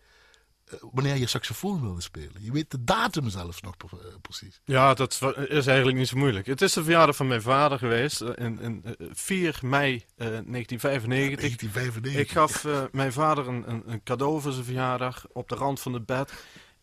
eh, 0.64 0.78
wanneer 0.92 1.16
je 1.16 1.26
saxofoon 1.26 1.80
wilde 1.80 2.00
spelen. 2.00 2.32
Je 2.38 2.52
weet 2.52 2.70
de 2.70 2.84
datum 2.84 3.28
zelfs 3.28 3.60
nog 3.60 3.74
eh, 3.80 3.98
precies. 4.22 4.60
ja, 4.64 4.94
dat 4.94 5.20
is 5.48 5.66
eigenlijk 5.66 5.96
niet 5.96 6.08
zo 6.08 6.16
moeilijk. 6.16 6.46
Het 6.46 6.62
is 6.62 6.72
de 6.72 6.82
verjaardag 6.82 7.16
van 7.16 7.28
mijn 7.28 7.42
vader 7.42 7.78
geweest, 7.78 8.20
eh, 8.20 8.44
in, 8.44 8.60
in, 8.60 8.84
eh, 8.84 9.06
4 9.12 9.58
mei 9.62 9.94
eh, 9.94 10.26
1995. 10.26 11.38
1995. 11.38 12.14
Ik 12.14 12.30
gaf 12.30 12.66
mijn 12.92 13.12
vader 13.12 13.48
een, 13.48 13.70
een, 13.70 13.82
een 13.86 14.02
cadeau 14.02 14.40
voor 14.40 14.52
zijn 14.52 14.64
verjaardag 14.64 15.26
op 15.32 15.48
de 15.48 15.54
rand 15.54 15.80
van 15.80 15.92
het 15.92 16.06
bed. 16.06 16.32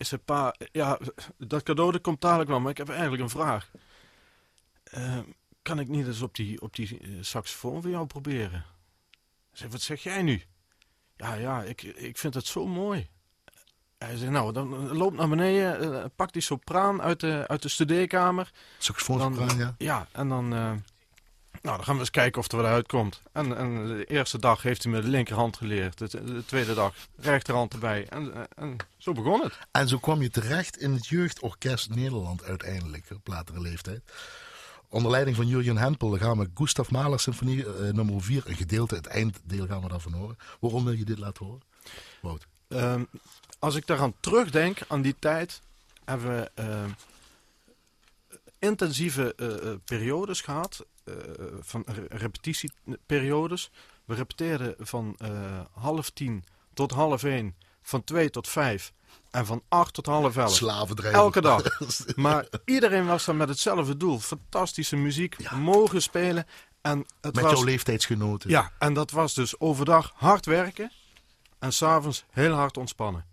Ik 0.01 0.07
zei, 0.07 0.21
pa, 0.21 0.55
ja, 0.71 0.99
dat 1.37 1.63
cadeau 1.63 1.91
dat 1.91 2.01
komt 2.01 2.21
dadelijk 2.21 2.49
wel, 2.49 2.59
maar 2.59 2.71
ik 2.71 2.77
heb 2.77 2.89
eigenlijk 2.89 3.21
een 3.21 3.29
vraag. 3.29 3.71
Eh, 4.83 5.19
kan 5.61 5.79
ik 5.79 5.87
niet 5.87 6.07
eens 6.07 6.21
op 6.21 6.35
die, 6.35 6.61
op 6.61 6.75
die 6.75 6.99
eh, 6.99 7.09
saxofoon 7.21 7.81
voor 7.81 7.91
jou 7.91 8.05
proberen? 8.05 8.65
Zei, 9.51 9.71
wat 9.71 9.81
zeg 9.81 10.03
jij 10.03 10.21
nu? 10.21 10.41
Ja, 11.15 11.33
ja, 11.33 11.63
ik, 11.63 11.81
ik 11.83 12.17
vind 12.17 12.33
het 12.33 12.45
zo 12.45 12.67
mooi. 12.67 13.07
Hij 13.97 14.17
zei, 14.17 14.31
nou, 14.31 14.53
dan 14.53 14.73
eh, 14.73 14.97
loop 14.97 15.13
naar 15.13 15.29
beneden, 15.29 16.03
eh, 16.03 16.05
pak 16.15 16.33
die 16.33 16.41
sopraan 16.41 17.01
uit 17.01 17.19
de, 17.19 17.43
uit 17.47 17.61
de 17.61 17.69
studeerkamer. 17.69 18.51
Saxofoon, 18.77 19.57
ja. 19.57 19.75
Ja, 19.77 20.07
en 20.11 20.29
dan, 20.29 20.47
nou, 21.61 21.77
dan 21.77 21.83
gaan 21.83 21.93
we 21.93 21.99
eens 21.99 22.09
kijken 22.09 22.41
of 22.41 22.51
er 22.51 22.57
wat 22.57 22.65
uitkomt. 22.65 23.21
En, 23.31 23.57
en 23.57 23.87
de 23.87 24.05
eerste 24.05 24.39
dag 24.39 24.61
heeft 24.61 24.83
hij 24.83 24.91
me 24.91 25.01
de 25.01 25.07
linkerhand 25.07 25.57
geleerd. 25.57 25.97
De, 25.97 26.23
de 26.23 26.45
tweede 26.45 26.73
dag 26.73 26.95
rechterhand 27.15 27.73
erbij. 27.73 28.07
En, 28.09 28.33
en, 28.33 28.47
en 28.55 28.77
zo 28.97 29.11
begon 29.11 29.41
het. 29.41 29.57
En 29.71 29.87
zo 29.87 29.97
kwam 29.97 30.21
je 30.21 30.29
terecht 30.29 30.77
in 30.77 30.93
het 30.93 31.07
Jeugdorkest 31.07 31.89
Nederland 31.89 32.43
uiteindelijk, 32.43 33.05
op 33.15 33.27
latere 33.27 33.61
leeftijd. 33.61 34.01
Onder 34.91 35.11
leiding 35.11 35.35
van 35.35 35.47
Jurgen 35.47 35.77
Hempel 35.77 36.17
gaan 36.17 36.37
we 36.37 36.49
Gustav 36.53 36.89
Mahler 36.89 37.19
Symfonie 37.19 37.65
eh, 37.65 37.93
nummer 37.93 38.21
4, 38.21 38.43
een 38.45 38.55
gedeelte, 38.55 38.95
het 38.95 39.07
einddeel 39.07 39.67
gaan 39.67 39.81
we 39.81 39.87
daarvan 39.87 40.13
horen. 40.13 40.37
Waarom 40.59 40.83
wil 40.83 40.93
je 40.93 41.05
dit 41.05 41.17
laten 41.17 41.45
horen? 41.45 41.61
Wout. 42.21 42.47
Ehm, 42.67 43.03
als 43.59 43.75
ik 43.75 43.87
daaraan 43.87 44.13
terugdenk, 44.19 44.77
aan 44.87 45.01
die 45.01 45.15
tijd, 45.19 45.61
hebben 46.05 46.35
we 46.37 46.51
ehm, 46.55 46.89
intensieve 48.59 49.33
eh, 49.35 49.71
eh, 49.71 49.77
periodes 49.85 50.41
gehad, 50.41 50.85
eh, 51.03 51.13
van 51.59 51.83
re- 51.85 52.05
repetitieperiodes. 52.09 53.71
We 54.05 54.15
repeteerden 54.15 54.75
van 54.79 55.15
eh, 55.17 55.59
half 55.73 56.09
tien 56.09 56.43
tot 56.73 56.91
half 56.91 57.23
één, 57.23 57.55
van 57.81 58.03
twee 58.03 58.29
tot 58.29 58.47
vijf 58.47 58.93
en 59.31 59.45
van 59.45 59.63
acht 59.69 59.93
tot 59.93 60.05
half 60.05 60.37
elf. 60.37 60.55
Slavendrijver. 60.55 61.19
Elke 61.19 61.41
dag. 61.41 61.63
Maar 62.15 62.45
iedereen 62.65 63.05
was 63.05 63.25
dan 63.25 63.37
met 63.37 63.49
hetzelfde 63.49 63.97
doel. 63.97 64.19
Fantastische 64.19 64.95
muziek, 64.95 65.51
mogen 65.51 66.01
spelen. 66.01 66.45
En 66.81 67.05
het 67.21 67.35
Met 67.35 67.43
was, 67.43 67.53
jouw 67.53 67.63
leeftijdsgenoten. 67.63 68.49
Ja, 68.49 68.71
en 68.79 68.93
dat 68.93 69.11
was 69.11 69.33
dus 69.33 69.59
overdag 69.59 70.11
hard 70.15 70.45
werken 70.45 70.91
en 71.59 71.73
s'avonds 71.73 72.25
heel 72.29 72.53
hard 72.53 72.77
ontspannen. 72.77 73.25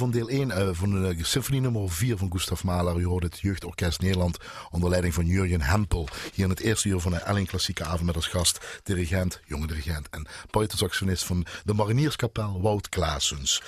Van 0.00 0.10
deel 0.10 0.28
1 0.28 0.48
uh, 0.48 0.68
van 0.72 0.90
de 0.90 1.24
symfonie 1.24 1.60
nummer 1.60 1.90
4 1.90 2.16
van 2.16 2.32
Gustav 2.32 2.62
Mahler. 2.62 2.98
U 2.98 3.06
hoort 3.06 3.22
het 3.22 3.40
Jeugdorkest 3.40 4.00
Nederland 4.00 4.38
onder 4.70 4.90
leiding 4.90 5.14
van 5.14 5.26
Jurjen 5.26 5.60
Hempel. 5.60 6.08
Hier 6.34 6.44
in 6.44 6.50
het 6.50 6.60
eerste 6.60 6.88
uur 6.88 7.00
van 7.00 7.12
de 7.12 7.18
Elling 7.18 7.48
Klassieke 7.48 7.84
Avond 7.84 8.02
met 8.02 8.16
als 8.16 8.26
gast 8.26 8.80
dirigent, 8.82 9.40
jonge 9.46 9.66
dirigent 9.66 10.08
en 10.08 10.26
buitensaxonist 10.50 11.24
van 11.24 11.46
de 11.64 11.74
Marinierskapel, 11.74 12.60
Wout 12.60 12.88
Klaasens. 12.88 13.62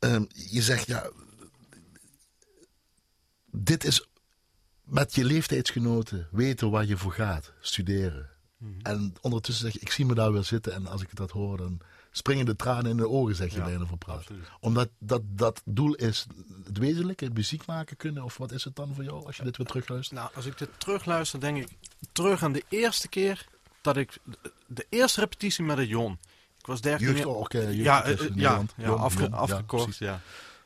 Um, 0.00 0.26
je 0.32 0.62
zegt 0.62 0.86
ja, 0.86 1.10
dit 3.50 3.84
is 3.84 4.06
met 4.84 5.14
je 5.14 5.24
leeftijdsgenoten 5.24 6.28
weten 6.30 6.70
waar 6.70 6.86
je 6.86 6.96
voor 6.96 7.12
gaat, 7.12 7.52
studeren. 7.60 8.30
Mm 8.58 8.72
-hmm. 8.72 8.80
En 8.82 9.14
ondertussen 9.20 9.64
zeg 9.64 9.72
je, 9.72 9.80
ik 9.80 9.92
zie 9.92 10.06
me 10.06 10.14
daar 10.14 10.32
weer 10.32 10.44
zitten 10.44 10.72
en 10.72 10.86
als 10.86 11.02
ik 11.02 11.16
dat 11.16 11.30
hoor, 11.30 11.56
dan 11.56 11.80
springen 12.12 12.46
de 12.46 12.56
tranen 12.56 12.90
in 12.90 12.96
de 12.96 13.08
ogen, 13.08 13.34
zeg 13.34 13.50
je 13.50 13.58
ja, 13.58 13.64
bijna 13.64 13.86
voor 13.86 13.98
praat. 13.98 14.26
Omdat 14.60 14.88
dat, 14.98 15.22
dat 15.24 15.62
doel 15.64 15.94
is 15.94 16.26
het 16.64 16.78
wezenlijke, 16.78 17.30
muziek 17.32 17.66
maken 17.66 17.96
kunnen, 17.96 18.22
of 18.22 18.36
wat 18.36 18.52
is 18.52 18.64
het 18.64 18.76
dan 18.76 18.94
voor 18.94 19.04
jou 19.04 19.26
als 19.26 19.36
je 19.36 19.42
dit 19.42 19.56
weer 19.56 19.66
terugluistert? 19.66 20.20
Nou, 20.20 20.30
als 20.34 20.46
ik 20.46 20.58
dit 20.58 20.68
terugluister, 20.78 21.40
denk 21.40 21.56
ik 21.56 21.68
terug 22.12 22.42
aan 22.42 22.52
de 22.52 22.64
eerste 22.68 23.08
keer 23.08 23.46
dat 23.80 23.96
ik, 23.96 24.18
de 24.66 24.86
eerste 24.88 25.20
repetitie 25.20 25.64
met 25.64 25.78
het 25.78 25.88
Jon. 25.88 26.18
Ik 26.58 26.66
was 26.66 26.80
13 26.80 27.06
jaar. 27.06 27.16
Jeugd, 27.16 27.54
uh, 27.54 27.72
ja, 27.72 28.08
uh, 28.08 28.18
ja, 28.34 28.64
ja, 28.76 28.88
afge, 28.90 29.30
afgekort, 29.30 29.96
ja. 29.96 30.20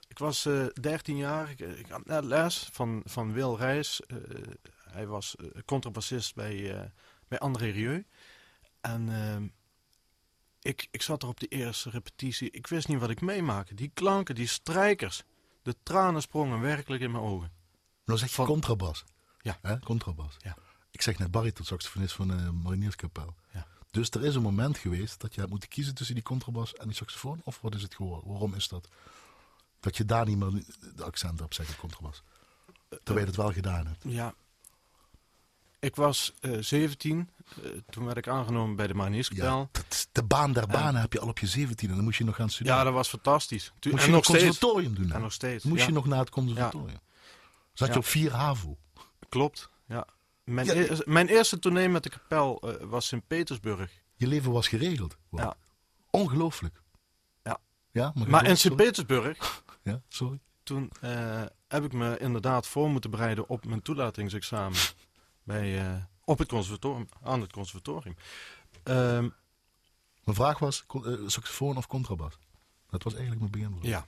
Ik 0.08 0.18
was 0.18 0.46
uh, 0.46 0.66
13 0.80 1.16
jaar, 1.16 1.50
ik, 1.50 1.58
ik, 1.58 1.86
had 1.88 2.06
net 2.06 2.24
les 2.24 2.68
van, 2.72 3.02
van 3.04 3.32
Wil 3.32 3.56
Reis. 3.56 4.00
Uh, 4.08 4.18
hij 4.90 5.06
was 5.06 5.34
contrabassist 5.64 6.34
bij, 6.34 6.90
bij 7.28 7.38
André 7.38 7.70
Rieu. 7.70 8.06
En 8.80 9.08
ehm, 9.08 9.46
ik, 10.66 10.88
ik 10.90 11.02
zat 11.02 11.22
er 11.22 11.28
op 11.28 11.40
die 11.40 11.48
eerste 11.48 11.90
repetitie. 11.90 12.50
Ik 12.50 12.66
wist 12.66 12.88
niet 12.88 12.98
wat 12.98 13.10
ik 13.10 13.20
meemaakte. 13.20 13.74
Die 13.74 13.90
klanken, 13.94 14.34
die 14.34 14.46
strijkers. 14.46 15.22
De 15.62 15.76
tranen 15.82 16.22
sprongen 16.22 16.60
werkelijk 16.60 17.02
in 17.02 17.10
mijn 17.10 17.24
ogen. 17.24 17.52
Nou 18.04 18.18
zeg 18.18 18.28
je 18.28 18.34
van... 18.34 18.46
contrabas. 18.46 19.04
Ja. 19.40 19.58
Hè? 19.62 19.78
Contrabas. 19.78 20.36
Ja. 20.38 20.56
Ik 20.90 21.02
zeg 21.02 21.18
net 21.18 21.30
bariton-saxofonist 21.30 22.14
van 22.14 22.28
de 22.28 22.52
Marinierskapel. 22.52 23.34
Ja. 23.52 23.66
Dus 23.90 24.10
er 24.10 24.24
is 24.24 24.34
een 24.34 24.42
moment 24.42 24.78
geweest 24.78 25.20
dat 25.20 25.32
je 25.34 25.38
hebt 25.38 25.50
moeten 25.50 25.68
kiezen 25.68 25.94
tussen 25.94 26.14
die 26.14 26.24
contrabas 26.24 26.74
en 26.74 26.86
die 26.86 26.96
saxofoon? 26.96 27.40
Of 27.44 27.60
wat 27.60 27.74
is 27.74 27.82
het 27.82 27.94
geworden? 27.94 28.28
Waarom 28.28 28.54
is 28.54 28.68
dat? 28.68 28.88
Dat 29.80 29.96
je 29.96 30.04
daar 30.04 30.26
niet 30.26 30.38
meer 30.38 30.64
de 30.94 31.04
accent 31.04 31.40
op 31.40 31.54
zegt, 31.54 31.76
contrabas. 31.76 32.22
Terwijl 32.88 33.18
je 33.18 33.26
het 33.26 33.36
wel 33.36 33.52
gedaan 33.52 33.86
hebt. 33.86 34.04
Ja. 34.06 34.34
Ik 35.86 35.96
was 35.96 36.32
uh, 36.40 36.56
17. 36.60 37.30
Uh, 37.64 37.70
toen 37.90 38.04
werd 38.04 38.16
ik 38.16 38.28
aangenomen 38.28 38.76
bij 38.76 38.86
de 38.86 38.94
Marinierskapel. 38.94 39.68
Ja, 39.72 39.80
de 40.12 40.22
baan 40.22 40.52
der 40.52 40.66
banen 40.66 40.94
en, 40.94 41.00
heb 41.00 41.12
je 41.12 41.20
al 41.20 41.28
op 41.28 41.38
je 41.38 41.46
17 41.46 41.88
en 41.88 41.94
dan 41.94 42.04
moest 42.04 42.18
je 42.18 42.24
nog 42.24 42.36
gaan 42.36 42.50
studeren. 42.50 42.78
Ja, 42.78 42.84
dat 42.84 42.92
was 42.92 43.08
fantastisch. 43.08 43.72
Tu 43.78 43.90
moest 43.90 44.02
en 44.02 44.08
je 44.08 44.14
nog 44.14 44.24
conservatorium 44.24 44.94
doen? 44.94 45.12
En 45.12 45.20
nog 45.20 45.32
steeds. 45.32 45.64
Moest 45.64 45.80
ja. 45.80 45.86
je 45.86 45.92
nog 45.92 46.06
naar 46.06 46.18
het 46.18 46.30
conservatorium? 46.30 46.98
Zat 47.72 47.88
je 47.88 47.98
op 47.98 48.06
4 48.06 48.32
HAVO? 48.32 48.76
Klopt, 49.28 49.70
ja. 49.86 50.06
Mijn, 50.44 50.68
e 50.68 50.98
mijn 51.04 51.28
eerste 51.28 51.58
tournee 51.58 51.88
met 51.88 52.02
de 52.02 52.10
kapel 52.10 52.62
uh, 52.64 52.74
was 52.80 53.12
in 53.12 53.22
Petersburg. 53.26 53.90
Je 54.14 54.26
leven 54.26 54.52
was 54.52 54.68
geregeld? 54.68 55.16
Wow. 55.28 55.40
Ja. 55.40 55.56
Ongelooflijk. 56.10 56.82
Ja. 57.42 57.58
ja 57.90 58.12
maar, 58.14 58.30
maar 58.30 58.46
in 58.46 58.56
Sint-Petersburg... 58.56 59.62
ja, 59.82 60.02
sorry. 60.08 60.40
Toen 60.62 60.92
heb 61.68 61.84
ik 61.84 61.92
me 61.92 62.18
inderdaad 62.18 62.66
voor 62.66 62.90
moeten 62.90 63.10
bereiden 63.10 63.48
op 63.48 63.66
mijn 63.66 63.82
toelatingsexamen. 63.82 64.78
Bij, 65.46 65.82
uh, 65.82 65.96
op 66.24 66.38
het 66.38 66.48
conservatorium, 66.48 67.08
aan 67.22 67.40
het 67.40 67.52
conservatorium. 67.52 68.16
Um, 68.84 69.34
mijn 70.24 70.36
vraag 70.36 70.58
was, 70.58 70.84
uh, 70.94 71.18
saxofoon 71.26 71.76
of 71.76 71.86
contrabas? 71.86 72.38
Dat 72.90 73.02
was 73.02 73.14
eigenlijk 73.14 73.40
mijn 73.40 73.70
begin. 73.70 73.90
Ja. 73.90 74.06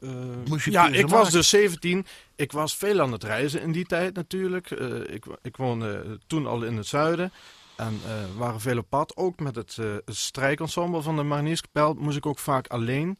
Uh, 0.00 0.58
ja, 0.64 0.88
ik 0.88 1.08
was 1.08 1.30
dus 1.30 1.48
17. 1.48 2.06
Ik 2.36 2.52
was 2.52 2.76
veel 2.76 3.00
aan 3.00 3.12
het 3.12 3.24
reizen 3.24 3.60
in 3.60 3.72
die 3.72 3.86
tijd 3.86 4.14
natuurlijk. 4.14 4.70
Uh, 4.70 5.14
ik, 5.14 5.26
ik 5.42 5.56
woonde 5.56 6.20
toen 6.26 6.46
al 6.46 6.62
in 6.62 6.76
het 6.76 6.86
zuiden. 6.86 7.32
En 7.76 8.00
uh, 8.06 8.36
waren 8.36 8.60
veel 8.60 8.78
op 8.78 8.88
pad. 8.88 9.16
Ook 9.16 9.38
met 9.38 9.54
het, 9.54 9.78
strijkensemble 10.06 11.02
van 11.02 11.16
de 11.16 11.22
Marinierskapel 11.22 11.94
moest 11.94 12.16
ik 12.16 12.26
ook 12.26 12.38
vaak 12.38 12.66
alleen 12.66 13.18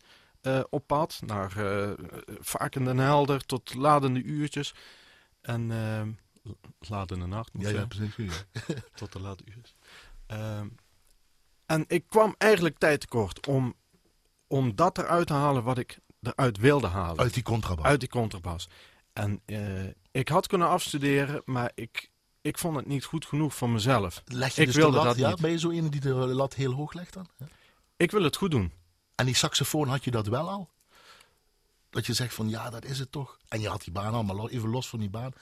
op 0.70 0.86
pad. 0.86 1.20
Naar, 1.26 1.52
vaak 2.40 2.74
in 2.74 2.84
Den 2.84 2.98
Helder 2.98 3.46
tot 3.46 3.74
ladende 3.74 4.22
uurtjes. 4.22 4.74
En 5.40 5.70
ladende 6.78 7.26
nacht 7.26 7.52
moet 7.52 7.62
ja, 7.62 7.70
ja, 7.70 7.78
ja, 7.78 7.86
precies. 7.86 8.44
tot 8.94 9.12
de 9.12 9.20
late 9.20 9.44
uurtjes. 9.46 9.74
En 11.66 11.84
ik 11.88 12.04
kwam 12.08 12.34
eigenlijk 12.38 12.78
tijd 12.78 13.00
tekort 13.00 13.46
om, 13.46 13.74
om 14.46 14.74
dat 14.74 14.98
eruit 14.98 15.26
te 15.26 15.32
halen 15.32 15.62
wat 15.62 15.78
ik 15.78 15.98
eruit 16.20 16.58
wilde 16.58 16.86
halen. 16.86 17.18
Uit 17.18 17.34
die 17.34 17.42
contrabas? 17.42 17.84
Uit 17.84 18.00
die 18.00 18.08
contrabas. 18.08 18.68
En 19.12 19.40
uh, 19.46 19.84
ik 20.10 20.28
had 20.28 20.46
kunnen 20.46 20.68
afstuderen, 20.68 21.42
maar 21.44 21.70
ik, 21.74 22.10
ik 22.40 22.58
vond 22.58 22.76
het 22.76 22.86
niet 22.86 23.04
goed 23.04 23.26
genoeg 23.26 23.54
voor 23.54 23.70
mezelf. 23.70 24.22
Leg 24.24 24.54
je 24.54 24.60
ik 24.60 24.66
dus 24.66 24.76
wilde 24.76 24.90
de 24.90 24.96
lat, 24.96 25.06
dat 25.06 25.16
ja? 25.16 25.28
niet. 25.28 25.40
Ben 25.40 25.50
je 25.50 25.58
zo 25.58 25.70
iemand 25.70 25.92
die 25.92 26.00
de 26.00 26.14
lat 26.14 26.54
heel 26.54 26.72
hoog 26.72 26.92
legt 26.92 27.12
dan? 27.12 27.28
Ja? 27.36 27.46
Ik 27.96 28.10
wil 28.10 28.22
het 28.22 28.36
goed 28.36 28.50
doen. 28.50 28.72
En 29.14 29.26
die 29.26 29.34
saxofoon 29.34 29.88
had 29.88 30.04
je 30.04 30.10
dat 30.10 30.26
wel 30.26 30.48
al? 30.48 30.70
Dat 31.90 32.06
je 32.06 32.12
zegt 32.12 32.34
van 32.34 32.48
ja, 32.48 32.70
dat 32.70 32.84
is 32.84 32.98
het 32.98 33.12
toch. 33.12 33.38
En 33.48 33.60
je 33.60 33.68
had 33.68 33.82
die 33.82 33.92
baan 33.92 34.14
al, 34.14 34.22
maar 34.22 34.46
even 34.46 34.68
los 34.68 34.88
van 34.88 34.98
die 34.98 35.10
baan 35.10 35.32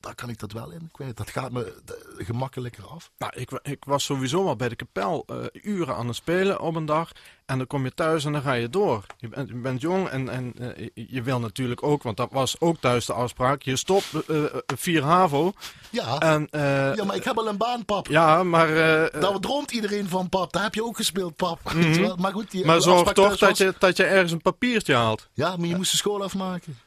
daar 0.00 0.14
kan 0.14 0.28
ik 0.28 0.38
dat 0.38 0.52
wel 0.52 0.70
in 0.70 0.88
kwijt. 0.92 1.16
Dat 1.16 1.30
gaat 1.30 1.50
me 1.50 1.74
gemakkelijker 2.16 2.86
af. 2.86 3.10
Nou, 3.18 3.32
ik, 3.36 3.50
ik, 3.62 3.84
was 3.84 4.04
sowieso 4.04 4.46
al 4.46 4.56
bij 4.56 4.68
de 4.68 4.76
kapel 4.76 5.24
uh, 5.30 5.44
uren 5.52 5.96
aan 5.96 6.06
het 6.06 6.16
spelen 6.16 6.60
op 6.60 6.74
een 6.74 6.86
dag. 6.86 7.12
En 7.46 7.58
dan 7.58 7.66
kom 7.66 7.84
je 7.84 7.94
thuis 7.94 8.24
en 8.24 8.32
dan 8.32 8.42
ga 8.42 8.52
je 8.52 8.68
door. 8.68 9.04
Je 9.16 9.28
bent, 9.28 9.48
je 9.48 9.54
bent 9.54 9.80
jong 9.80 10.08
en, 10.08 10.28
en 10.28 10.54
uh, 10.58 10.88
je 10.94 11.22
wil 11.22 11.40
natuurlijk 11.40 11.82
ook, 11.82 12.02
want 12.02 12.16
dat 12.16 12.28
was 12.32 12.60
ook 12.60 12.76
thuis 12.80 13.06
de 13.06 13.12
afspraak. 13.12 13.62
Je 13.62 13.76
stopt 13.76 14.06
uh, 14.26 14.44
vier 14.66 15.02
HAVO. 15.02 15.52
Ja, 15.90 16.18
en, 16.18 16.48
ja, 16.50 17.04
maar 17.04 17.16
ik 17.16 17.24
heb 17.24 17.38
al 17.38 17.48
een 17.48 17.56
baan, 17.56 17.84
pap. 17.84 18.06
Ja, 18.06 18.42
maar... 18.42 18.68
Daar 19.20 19.38
droomt 19.40 19.70
iedereen 19.70 20.08
van, 20.08 20.28
pap. 20.28 20.52
Daar 20.52 20.62
heb 20.62 20.74
je 20.74 20.84
ook 20.84 20.96
gespeeld, 20.96 21.36
pap. 21.36 21.60
Mm 21.78 21.92
-hmm. 21.92 22.14
maar 22.20 22.32
goed, 22.32 22.50
die, 22.50 22.64
maar 22.64 22.80
zorg 22.80 23.12
toch 23.12 23.28
dat 23.28 23.48
was... 23.48 23.58
je, 23.58 23.74
dat 23.78 23.96
je 23.96 24.04
ergens 24.04 24.32
een 24.32 24.42
papiertje 24.42 24.94
haalt. 24.94 25.28
Ja, 25.34 25.56
maar 25.56 25.68
je 25.68 25.76
moest 25.76 25.90
de 25.90 25.96
school 25.96 26.22
afmaken. 26.22 26.78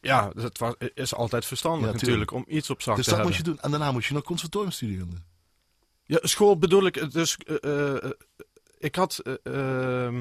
Ja, 0.00 0.30
dat 0.34 0.58
was, 0.58 0.74
is 0.94 1.14
altijd 1.14 1.46
verstandig 1.46 1.86
ja, 1.86 1.92
natuurlijk 1.92 2.30
om 2.30 2.44
iets 2.48 2.70
op 2.70 2.82
zak 2.82 2.96
dus 2.96 3.04
te 3.04 3.10
dat 3.10 3.18
hebben. 3.18 3.36
moest 3.36 3.46
je 3.46 3.54
doen. 3.54 3.62
En 3.62 3.70
daarna 3.70 3.92
moest 3.92 4.08
je 4.08 4.14
nog 4.14 4.22
conservatoriumstudie 4.22 4.98
gaan 4.98 5.10
doen. 5.10 5.24
Ja, 6.04 6.18
school 6.22 6.58
bedoel 6.58 6.86
ik. 6.86 7.12
Dus 7.12 7.36
uh, 7.46 7.96
ik 8.78 8.94
had 8.94 9.20
uh, 9.44 10.20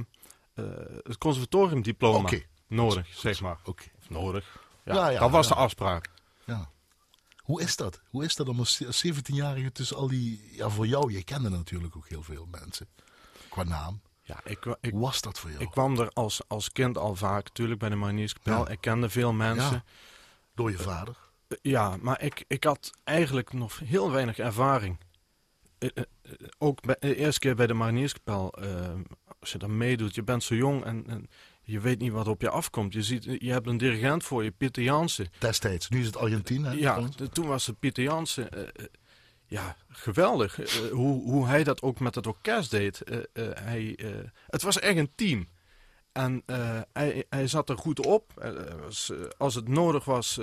het 1.04 1.18
conservatoriumdiploma 1.18 2.20
okay. 2.20 2.48
nodig, 2.68 3.08
zeg 3.08 3.42
maar. 3.42 3.60
Okay. 3.64 3.88
Of 3.98 4.10
nodig. 4.10 4.60
Ja, 4.86 4.94
ja, 4.94 5.10
ja 5.10 5.20
dat 5.20 5.32
was 5.32 5.48
de 5.48 5.56
afspraak. 5.56 6.10
Ja. 6.46 6.70
Hoe 7.38 7.62
is 7.62 7.76
dat? 7.76 8.02
Hoe 8.10 8.24
is 8.24 8.36
dat 8.36 8.48
om 8.48 8.60
als 8.60 8.84
17-jarige 9.08 9.72
tussen 9.72 9.98
al 9.98 10.08
die... 10.08 10.50
Ja, 10.52 10.70
voor 10.70 10.88
jou, 10.88 11.12
je 11.12 11.24
kende 11.24 11.50
natuurlijk 11.50 11.96
ook 11.96 12.08
heel 12.08 12.24
veel 12.24 12.48
mensen. 12.52 12.88
Qua 13.50 13.64
naam. 13.64 14.02
Ja, 14.30 14.40
ik, 14.82 14.94
was 14.94 15.22
dat 15.22 15.40
voor 15.40 15.50
jou? 15.50 15.62
Ik 15.62 15.72
kwam 15.72 16.00
er 16.00 16.10
als, 16.10 16.42
als 16.48 16.72
kind 16.72 16.98
al 16.98 17.16
vaak, 17.16 17.44
natuurlijk 17.44 17.80
bij 17.80 17.90
de 17.90 17.96
Marinierskapel. 17.96 18.66
Ja. 18.66 18.72
Ik 18.72 18.82
kende 18.82 19.10
veel 19.10 19.34
mensen. 19.34 19.72
Ja. 19.72 19.84
Door 20.56 20.72
je 20.72 20.78
vader? 20.78 21.18
Ja, 21.62 21.98
maar 22.02 22.22
ik, 22.22 22.46
ik 22.48 22.64
had 22.64 22.92
eigenlijk 23.04 23.54
nog 23.54 23.80
heel 23.80 24.12
weinig 24.12 24.38
ervaring. 24.38 24.98
Uh, 25.80 25.90
ook 26.58 26.82
bij, 26.82 26.96
de 27.00 27.16
eerste 27.16 27.40
keer 27.40 27.56
bij 27.56 27.68
de 27.68 27.74
Marinierskapel, 27.74 28.64
uh, 28.64 28.90
als 29.40 29.52
je 29.52 29.58
dan 29.58 29.78
meedoet, 29.78 30.16
je 30.16 30.24
bent 30.24 30.44
zo 30.44 30.56
jong 30.56 30.84
en, 30.84 31.04
en, 31.08 31.30
je 31.62 31.80
weet 31.80 32.00
niet 32.00 32.12
wat 32.12 32.28
op 32.28 32.42
je 32.42 32.50
afkomt. 32.50 32.94
Je, 32.94 33.04
ziet, 33.04 33.24
je 33.24 33.52
hebt 33.52 33.68
een 33.68 33.78
dirigent 33.78 34.24
voor 34.24 34.44
je, 34.44 34.52
Pieter 34.52 34.84
Jansen. 34.84 35.30
Destijds, 35.40 35.90
nu 35.90 36.00
is 36.00 36.06
het 36.06 36.18
Argentinië. 36.18 36.80
Ja, 36.80 37.02
de, 37.16 37.30
toen 37.30 37.48
was 37.48 37.68
het 37.68 37.80
Pieter 37.80 38.04
Jansen 38.04 38.50
ja, 39.50 39.76
geweldig. 39.90 40.60
Uh, 40.60 40.92
hoe, 40.92 41.24
hoe 41.24 41.48
hij 41.48 41.64
dat 41.64 41.82
ook 41.82 42.00
met 42.00 42.16
het 42.16 42.28
orkest 42.28 42.72
deed. 42.72 43.02
Uh, 43.06 43.18
uh, 43.18 43.50
hij, 43.54 44.00
het 44.48 44.62
was 44.62 44.80
echt 44.80 44.98
een 44.98 45.12
team. 45.16 45.48
En 46.12 46.44
hij, 46.94 47.26
hij 47.30 47.48
zat 47.48 47.70
er 47.70 47.78
goed 47.78 48.06
op. 48.06 48.52
Was, 48.82 49.12
als 49.38 49.56
het 49.56 49.68
nodig 49.68 50.06
was, 50.06 50.40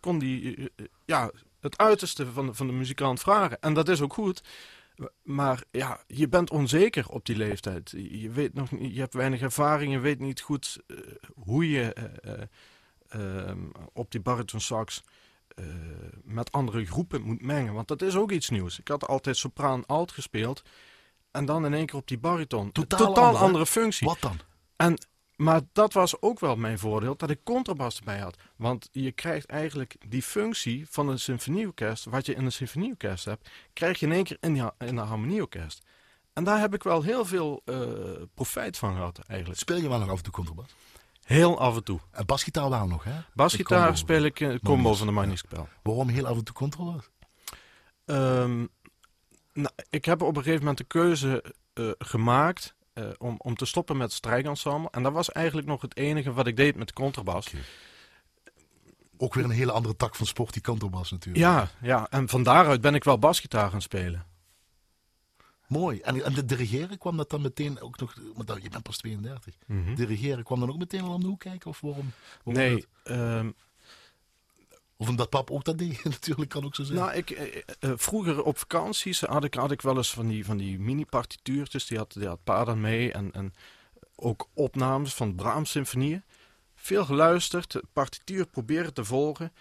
kon 0.00 0.18
hij 0.18 0.68
ja, 1.04 1.30
het 1.60 1.78
uiterste 1.78 2.32
van, 2.32 2.54
van 2.54 2.66
de 2.66 2.72
muzikant 2.72 3.20
vragen. 3.20 3.60
En 3.60 3.74
dat 3.74 3.88
is 3.88 4.00
ook 4.00 4.12
goed. 4.12 4.42
Maar 5.22 5.62
ja, 5.70 6.02
je 6.06 6.28
bent 6.28 6.50
onzeker 6.50 7.08
op 7.08 7.26
die 7.26 7.36
leeftijd. 7.36 7.90
Je, 7.96 8.30
weet 8.30 8.54
nog, 8.54 8.70
je 8.70 9.00
hebt 9.00 9.14
weinig 9.14 9.40
ervaring. 9.40 9.92
Je 9.92 9.98
weet 9.98 10.18
niet 10.18 10.40
goed 10.40 10.78
hoe 11.34 11.70
je 11.70 11.94
op 13.92 14.10
die 14.10 14.20
bariton 14.20 14.60
sax 14.60 15.02
uh, 15.56 15.66
met 16.24 16.52
andere 16.52 16.84
groepen 16.84 17.22
moet 17.22 17.42
mengen. 17.42 17.72
Want 17.72 17.88
dat 17.88 18.02
is 18.02 18.16
ook 18.16 18.30
iets 18.30 18.48
nieuws. 18.48 18.78
Ik 18.78 18.88
had 18.88 19.06
altijd 19.06 19.36
sopraan 19.36 19.86
alt 19.86 20.12
gespeeld. 20.12 20.62
En 21.30 21.44
dan 21.44 21.64
in 21.64 21.74
één 21.74 21.86
keer 21.86 21.98
op 21.98 22.08
die 22.08 22.18
bariton. 22.18 22.72
Totaal, 22.72 22.98
Totaal 22.98 23.24
andere, 23.24 23.44
andere 23.44 23.66
functie. 23.66 24.06
Wat 24.06 24.20
dan? 24.20 24.38
En, 24.76 24.98
maar 25.36 25.60
dat 25.72 25.92
was 25.92 26.22
ook 26.22 26.40
wel 26.40 26.56
mijn 26.56 26.78
voordeel, 26.78 27.16
dat 27.16 27.30
ik 27.30 27.44
contrabas 27.44 27.98
erbij 27.98 28.18
had. 28.18 28.36
Want 28.56 28.88
je 28.92 29.12
krijgt 29.12 29.46
eigenlijk 29.46 29.96
die 30.08 30.22
functie 30.22 30.86
van 30.90 31.08
een 31.08 31.18
symfonieorkest, 31.18 32.04
wat 32.04 32.26
je 32.26 32.34
in 32.34 32.44
een 32.44 32.52
symfonieorkest 32.52 33.24
hebt, 33.24 33.50
krijg 33.72 34.00
je 34.00 34.06
in 34.06 34.12
één 34.12 34.24
keer 34.24 34.36
in, 34.40 34.52
die, 34.52 34.62
in 34.78 34.96
een 34.96 35.06
harmonieorkest. 35.06 35.82
En 36.32 36.44
daar 36.44 36.60
heb 36.60 36.74
ik 36.74 36.82
wel 36.82 37.02
heel 37.02 37.24
veel 37.24 37.62
eh, 37.64 37.80
profijt 38.34 38.78
van 38.78 38.94
gehad 38.94 39.18
eigenlijk. 39.26 39.60
Speel 39.60 39.76
je 39.76 39.88
wel 39.88 39.98
nog 39.98 40.10
af 40.10 40.16
en 40.16 40.22
toe 40.22 40.32
contrabas? 40.32 40.74
Heel 41.24 41.60
af 41.60 41.76
en 41.76 41.84
toe. 41.84 42.00
En 42.10 42.26
basgitaar 42.26 42.70
wel 42.70 42.86
nog, 42.86 43.04
hè? 43.04 43.20
Basgitaar 43.34 43.96
speel 43.96 44.22
ik 44.22 44.40
in 44.40 44.60
combo 44.60 44.94
van 44.94 45.06
de 45.06 45.12
Manispel. 45.12 45.68
Waarom 45.82 46.08
heel 46.08 46.26
af 46.26 46.36
en 46.36 46.44
toe 46.44 46.54
contrabas? 46.54 47.10
Ehm 48.04 48.64
nou, 49.52 49.74
ik 49.90 50.04
heb 50.04 50.22
op 50.22 50.36
een 50.36 50.42
gegeven 50.42 50.60
moment 50.60 50.78
de 50.78 50.84
keuze 50.84 51.44
eh, 51.72 51.90
gemaakt 51.98 52.74
eh, 52.92 53.04
om, 53.18 53.34
om 53.38 53.54
te 53.56 53.66
stoppen 53.66 53.96
met 53.96 54.12
strijkensemble. 54.12 54.90
En 54.90 55.02
dat 55.02 55.12
was 55.12 55.32
eigenlijk 55.32 55.66
nog 55.66 55.82
het 55.82 55.96
enige 55.96 56.32
wat 56.32 56.46
ik 56.46 56.56
deed 56.56 56.76
met 56.76 56.86
de 56.86 56.92
contrabas. 56.92 57.52
Ook 59.16 59.34
weer 59.34 59.44
een 59.44 59.50
hele 59.50 59.72
andere 59.72 59.96
tak 59.96 60.14
van 60.14 60.26
sport, 60.26 60.52
die 60.52 60.62
contrabas 60.62 61.10
natuurlijk. 61.10 61.44
Ja, 61.44 61.68
ja, 61.82 62.06
en 62.10 62.28
van 62.28 62.42
daaruit 62.42 62.80
ben 62.80 62.94
ik 62.94 63.04
wel 63.04 63.18
basgitaar 63.18 63.70
gaan 63.70 63.82
spelen. 63.82 64.26
Mooi. 65.72 66.00
En, 66.00 66.24
en 66.24 66.34
de 66.34 66.44
dirigeren 66.44 66.98
kwam 66.98 67.16
dat 67.16 67.30
dan 67.30 67.40
meteen 67.40 67.80
ook 67.80 68.00
nog... 68.00 68.14
Want 68.34 68.46
dan- 68.48 68.62
je 68.62 68.68
bent 68.68 68.82
pas 68.82 68.96
32. 68.96 69.54
Dirigeren 69.94 70.44
kwam 70.44 70.60
dan 70.60 70.68
ook 70.70 70.78
meteen 70.78 71.00
al 71.02 71.14
om 71.14 71.20
de 71.20 71.26
hoek 71.26 71.40
kijken? 71.40 71.70
Of 71.70 71.80
waarom? 71.80 72.12
waarom 72.44 72.62
Nee, 72.64 72.86
ehm, 73.04 73.50
Of 74.96 75.08
omdat 75.08 75.30
pap 75.30 75.50
ook 75.50 75.64
dat 75.64 75.78
deed, 75.78 76.04
natuurlijk 76.18 76.50
kan 76.50 76.64
ook 76.64 76.74
zo 76.74 76.82
zijn. 76.82 76.98
nou, 76.98 77.12
ik, 77.12 77.30
eh, 77.30 77.62
eh, 77.80 77.92
vroeger 77.96 78.42
op 78.42 78.58
vakanties 78.58 79.20
had 79.20 79.44
ik, 79.44 79.54
had 79.54 79.70
ik 79.70 79.80
wel 79.82 79.96
eens 79.96 80.12
van 80.12 80.28
die, 80.28 80.44
van 80.44 80.56
die 80.56 80.78
mini-partituurtjes. 80.78 81.86
Die 81.86 81.98
had, 81.98 82.12
die 82.12 82.26
had 82.28 82.44
pa 82.44 82.64
dan 82.64 82.80
mee. 82.80 83.12
En, 83.12 83.32
en 83.32 83.52
ook 84.16 84.48
opnames 84.54 85.14
van 85.14 85.34
Brahms-symfonieën. 85.34 86.22
Veel 86.74 87.04
geluisterd, 87.04 87.80
partituur 87.92 88.46
proberen 88.46 88.94
te 88.94 89.04
volgen. 89.04 89.52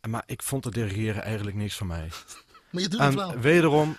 En, 0.00 0.10
maar 0.10 0.22
ik 0.26 0.42
vond 0.42 0.64
het 0.64 0.74
dirigeren 0.74 1.22
eigenlijk 1.22 1.56
niks 1.56 1.76
van 1.76 1.86
mij. 1.86 2.08
maar 2.70 2.82
je 2.82 2.88
doet 2.88 3.00
het 3.00 3.14
wel. 3.14 3.38
Wederom, 3.38 3.96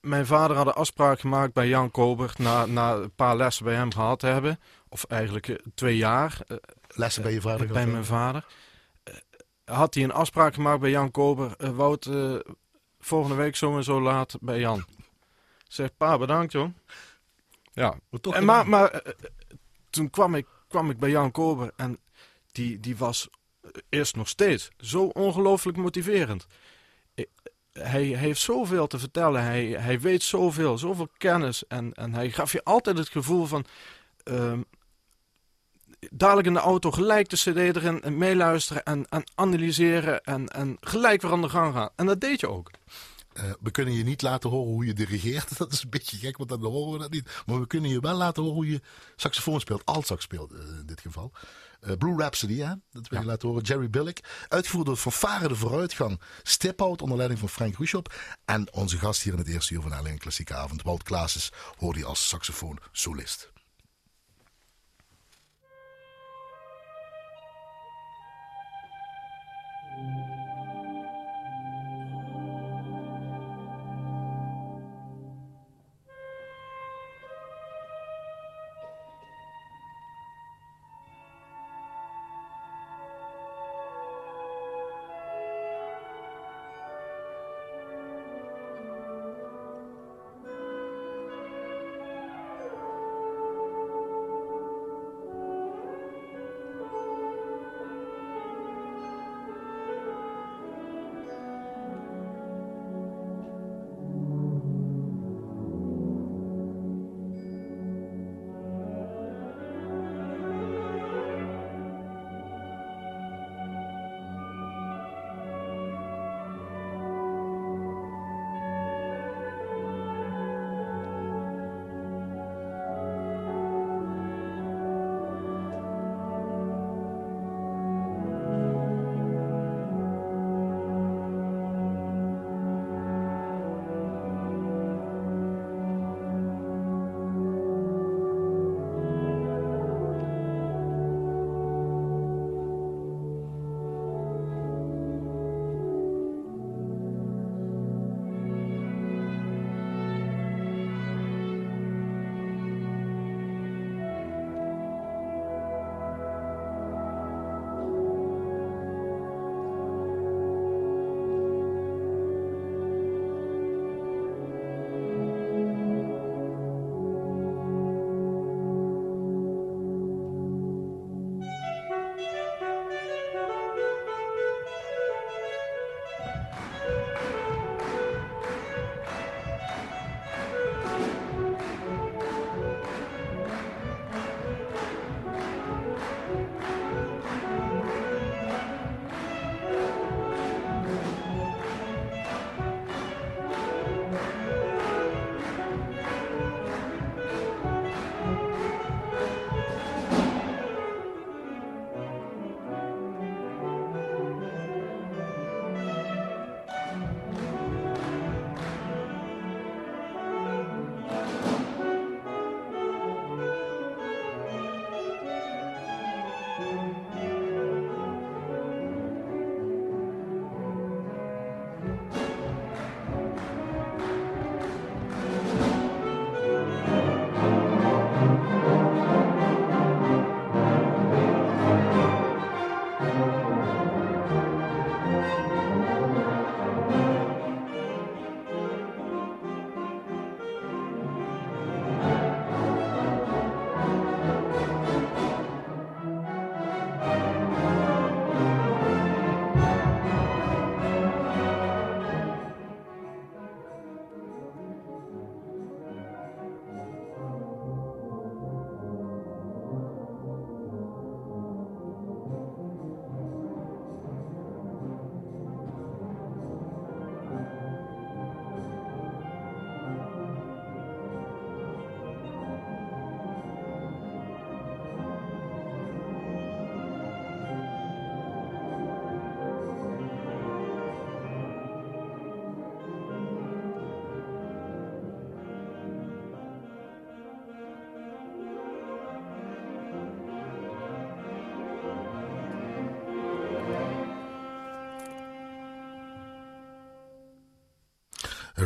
mijn 0.00 0.26
vader 0.26 0.56
had 0.56 0.66
een 0.66 0.72
afspraak 0.72 1.20
gemaakt 1.20 1.52
bij 1.52 1.68
Jan 1.68 1.90
Kober. 1.90 2.32
Na, 2.36 2.66
na 2.66 2.94
een 2.94 3.14
paar 3.14 3.36
lessen 3.36 3.64
bij 3.64 3.74
hem 3.74 3.92
gehad 3.92 4.18
te 4.18 4.26
hebben. 4.26 4.60
Of 4.88 5.04
eigenlijk 5.04 5.48
eh, 5.48 5.56
twee 5.74 5.96
jaar. 5.96 6.38
eh, 6.46 6.56
Lessen 6.88 7.22
bij 7.22 7.32
je 7.32 7.40
vader 7.40 7.66
bij 7.66 7.86
mijn 7.86 8.04
vader. 8.04 8.44
Eh, 9.02 9.14
had 9.64 9.94
hij 9.94 10.04
een 10.04 10.12
afspraak 10.12 10.54
gemaakt 10.54 10.80
bij 10.80 10.90
Jan 10.90 11.10
Kober. 11.10 11.74
Wout, 11.74 12.06
eh, 12.06 12.34
volgende 13.00 13.36
week 13.36 13.56
zo 13.56 13.76
en 13.76 13.84
zo 13.84 14.00
laat 14.02 14.36
bij 14.40 14.58
Jan. 14.58 14.84
Zeg, 15.68 15.96
pa, 15.96 16.18
bedankt 16.18 16.52
joh. 16.52 16.68
Ja, 17.72 17.94
Maar 18.10 18.20
toch 18.20 18.34
en 18.34 18.44
maar, 18.44 18.68
maar 18.68 19.02
toen 19.90 20.10
kwam 20.10 20.34
ik, 20.34 20.46
kwam 20.68 20.90
ik 20.90 20.98
bij 20.98 21.10
Jan 21.10 21.30
Kober 21.30 21.72
en 21.76 21.98
die, 22.52 22.80
die 22.80 22.96
was 22.96 23.28
eerst 23.88 24.16
nog 24.16 24.28
steeds 24.28 24.70
zo 24.78 25.04
ongelooflijk 25.04 25.76
motiverend. 25.76 26.46
Hij, 27.72 28.04
heeft 28.04 28.40
zoveel 28.40 28.86
te 28.86 28.98
vertellen, 28.98 29.42
hij, 29.42 29.66
hij 29.66 30.00
weet 30.00 30.22
zoveel, 30.22 30.78
zoveel 30.78 31.08
kennis. 31.16 31.66
En, 31.66 31.92
en 31.92 32.14
hij 32.14 32.30
gaf 32.30 32.52
je 32.52 32.64
altijd 32.64 32.98
het 32.98 33.08
gevoel 33.08 33.46
van... 33.46 33.64
ehm, 34.22 34.60
dadelijk 36.10 36.46
in 36.46 36.52
de 36.52 36.58
auto 36.58 36.90
gelijk 36.90 37.28
de 37.28 37.36
cd 37.36 37.76
erin 37.76 38.02
en 38.02 38.18
meeluisteren 38.18 38.84
en, 38.84 39.06
en 39.08 39.24
analyseren 39.34 40.22
en, 40.22 40.48
en 40.48 40.76
gelijk 40.80 41.22
weer 41.22 41.32
aan 41.32 41.42
de 41.42 41.48
gang 41.48 41.74
gaan. 41.74 41.90
En 41.96 42.06
dat 42.06 42.20
deed 42.20 42.40
je 42.40 42.48
ook. 42.48 42.70
Eh, 43.32 43.44
we 43.60 43.70
kunnen 43.70 43.94
je 43.94 44.04
niet 44.04 44.22
laten 44.22 44.50
horen 44.50 44.72
hoe 44.72 44.86
je 44.86 44.92
dirigeert. 44.92 45.56
Dat 45.58 45.72
is 45.72 45.82
een 45.82 45.90
beetje 45.90 46.16
gek, 46.16 46.36
want 46.36 46.48
dan 46.48 46.64
horen 46.64 46.92
we 46.92 46.98
dat 46.98 47.10
niet. 47.10 47.42
Maar 47.46 47.60
we 47.60 47.66
kunnen 47.66 47.90
je 47.90 48.00
wel 48.00 48.14
laten 48.14 48.42
horen 48.42 48.56
hoe 48.56 48.70
je 48.70 48.80
saxofoon 49.16 49.60
speelt. 49.60 49.84
Altsax 49.84 50.22
speelt 50.22 50.52
eh, 50.52 50.58
in 50.58 50.86
dit 50.86 51.00
geval. 51.00 51.32
Eh, 51.80 51.92
Blue 51.98 52.16
Rhapsody, 52.16 52.58
hè? 52.58 52.72
dat 52.92 53.08
wil 53.08 53.20
je 53.20 53.26
laten 53.26 53.48
horen. 53.48 53.64
Jerry 53.64 53.90
Billick. 53.90 54.20
Uitgevoerd 54.48 54.86
door 54.86 54.96
Fanfare 54.96 55.48
de 55.48 55.56
Vooruitgang. 55.56 56.20
Stiphout 56.42 57.02
onder 57.02 57.16
leiding 57.16 57.40
van 57.40 57.48
Frank 57.48 57.76
Ruschop. 57.76 58.14
En 58.44 58.72
onze 58.72 58.98
gast 58.98 59.22
hier 59.22 59.32
in 59.32 59.38
het 59.38 59.48
eerste 59.48 59.74
uur 59.74 59.82
van 59.82 59.92
Alleen 59.92 60.18
Klassieke 60.18 60.54
Avond, 60.54 60.82
Walt 60.82 61.02
Klaasens, 61.02 61.52
hoorde 61.76 61.98
je 61.98 62.04
als 62.04 62.28
saxofoon 62.28 62.78
solist. 62.92 63.52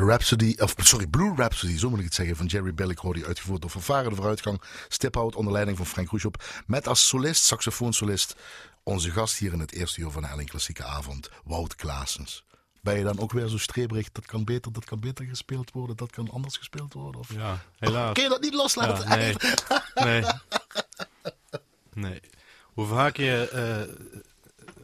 Rhapsody, 0.06 0.56
of 0.58 0.74
sorry, 0.76 1.06
Blue 1.06 1.34
Rhapsody, 1.36 1.78
zo 1.78 1.90
moet 1.90 1.98
ik 1.98 2.04
het 2.04 2.14
zeggen, 2.14 2.36
van 2.36 2.46
Jerry 2.46 2.74
Bellick 2.74 2.98
hoorde 2.98 3.18
je 3.18 3.26
uitgevoerd 3.26 3.62
door 3.62 3.70
de 3.72 4.14
Vooruitgang, 4.14 4.62
Stiphout 4.88 5.36
onder 5.36 5.52
leiding 5.52 5.76
van 5.76 5.86
Frank 5.86 6.08
Roesjop, 6.08 6.44
met 6.66 6.88
als 6.88 7.08
solist, 7.08 7.44
saxofoonsolist, 7.44 8.36
onze 8.82 9.10
gast 9.10 9.38
hier 9.38 9.52
in 9.52 9.60
het 9.60 9.72
eerste 9.72 10.00
uur 10.00 10.10
van 10.10 10.24
Helling 10.24 10.48
Klassieke 10.48 10.84
Avond, 10.84 11.30
Wout 11.44 11.74
Klaasens. 11.74 12.44
Ben 12.80 12.98
je 12.98 13.04
dan 13.04 13.18
ook 13.18 13.32
weer 13.32 13.48
zo 13.48 13.58
streberig, 13.58 14.12
dat 14.12 14.26
kan 14.26 14.44
beter, 14.44 14.72
dat 14.72 14.84
kan 14.84 15.00
beter 15.00 15.24
gespeeld 15.24 15.72
worden, 15.72 15.96
dat 15.96 16.10
kan 16.10 16.30
anders 16.30 16.56
gespeeld 16.56 16.92
worden? 16.92 17.20
Of... 17.20 17.32
Ja, 17.32 17.62
helaas. 17.78 18.12
Kun 18.12 18.22
je 18.22 18.28
dat 18.28 18.40
niet 18.40 18.54
loslaten? 18.54 19.08
Ja, 19.08 19.16
nee. 19.16 19.34
nee. 19.94 20.24
Nee. 21.94 22.20
Hoe 22.62 22.86
vaak 22.86 23.16
je 23.16 23.48
eh, 23.48 24.12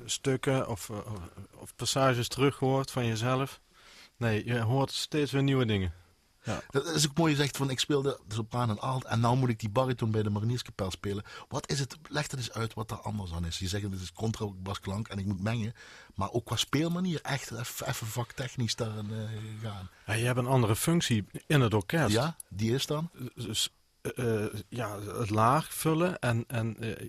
stukken 0.04 0.68
of, 0.68 0.90
of, 0.90 1.04
of 1.54 1.74
passages 1.76 2.28
terug 2.28 2.56
hoort 2.56 2.90
van 2.90 3.06
jezelf. 3.06 3.60
Nee, 4.18 4.44
je 4.44 4.60
hoort 4.60 4.92
steeds 4.92 5.32
weer 5.32 5.42
nieuwe 5.42 5.66
dingen. 5.66 5.92
Ja. 6.42 6.62
Dat 6.70 6.86
is 6.86 7.08
ook 7.08 7.16
mooi 7.16 7.34
gezegd 7.34 7.56
van 7.56 7.70
ik 7.70 7.78
speelde 7.78 8.20
sopraan 8.28 8.70
en 8.70 8.78
alt 8.78 9.04
en 9.04 9.20
nou 9.20 9.36
moet 9.36 9.48
ik 9.48 9.60
die 9.60 9.68
bariton 9.68 10.10
bij 10.10 10.22
de 10.22 10.30
Marinierskapel 10.30 10.90
spelen. 10.90 11.24
Wat 11.48 11.70
is 11.70 11.78
het? 11.78 11.96
Leg 12.08 12.30
er 12.30 12.38
eens 12.38 12.52
uit 12.52 12.74
wat 12.74 12.90
er 12.90 13.00
anders 13.00 13.32
aan 13.32 13.44
is. 13.44 13.58
Je 13.58 13.68
zegt 13.68 13.82
het 13.82 14.00
is 14.00 14.12
contrabasklank 14.12 15.08
en 15.08 15.18
ik 15.18 15.24
moet 15.24 15.42
mengen, 15.42 15.74
maar 16.14 16.30
ook 16.32 16.44
qua 16.44 16.56
speelmanier 16.56 17.20
echt 17.22 17.50
even 17.50 18.06
vaktechnisch 18.06 18.74
daar 18.74 18.96
uh, 18.96 19.28
gaan. 19.62 19.90
Ja, 20.06 20.12
je 20.12 20.24
hebt 20.24 20.38
een 20.38 20.46
andere 20.46 20.76
functie 20.76 21.24
in 21.46 21.60
het 21.60 21.74
orkest. 21.74 22.12
Ja, 22.12 22.36
die 22.48 22.74
is 22.74 22.86
dan? 22.86 23.10
Dus 23.34 23.70
uh, 24.02 24.46
ja, 24.68 25.00
het 25.00 25.30
laag 25.30 25.74
vullen 25.74 26.18
en, 26.18 26.44
en 26.46 26.84
uh, 26.84 27.08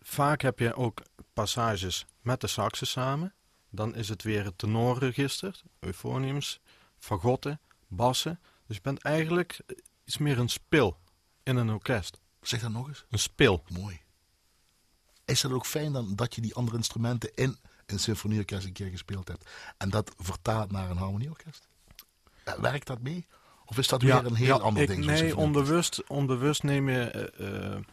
vaak 0.00 0.40
heb 0.40 0.58
je 0.58 0.74
ook 0.74 1.02
passages 1.32 2.06
met 2.20 2.40
de 2.40 2.46
saxen 2.46 2.86
samen. 2.86 3.34
Dan 3.70 3.94
is 3.94 4.08
het 4.08 4.22
weer 4.22 4.44
het 4.44 4.58
tenorregister, 4.58 5.60
euphoniums, 5.80 6.60
fagotten, 6.98 7.60
bassen. 7.88 8.40
Dus 8.66 8.76
je 8.76 8.82
bent 8.82 9.02
eigenlijk 9.02 9.60
iets 10.04 10.18
meer 10.18 10.38
een 10.38 10.48
spil 10.48 10.98
in 11.42 11.56
een 11.56 11.70
orkest. 11.70 12.20
Zeg 12.40 12.60
dat 12.60 12.70
nog 12.70 12.88
eens. 12.88 13.04
Een 13.10 13.18
spil. 13.18 13.64
Mooi. 13.68 14.00
Is 15.24 15.42
het 15.42 15.52
ook 15.52 15.66
fijn 15.66 15.92
dan 15.92 16.16
dat 16.16 16.34
je 16.34 16.40
die 16.40 16.54
andere 16.54 16.76
instrumenten 16.76 17.34
in 17.34 17.56
een 17.86 17.98
symfonieorkest 17.98 18.66
een 18.66 18.72
keer 18.72 18.90
gespeeld 18.90 19.28
hebt 19.28 19.50
en 19.76 19.90
dat 19.90 20.14
vertaalt 20.18 20.70
naar 20.70 20.90
een 20.90 20.96
harmonieorkest? 20.96 21.68
Werkt 22.60 22.86
dat 22.86 23.00
mee? 23.00 23.26
Of 23.64 23.78
is 23.78 23.88
dat 23.88 24.02
weer 24.02 24.26
een 24.26 24.34
heel 24.34 24.56
ja, 24.56 24.62
ander 24.62 24.82
ik, 24.82 24.88
ding? 24.88 25.04
Nee, 25.04 25.36
onbewust, 25.36 26.06
onbewust 26.06 26.62
neem 26.62 26.88
je... 26.88 27.32
Uh, 27.40 27.84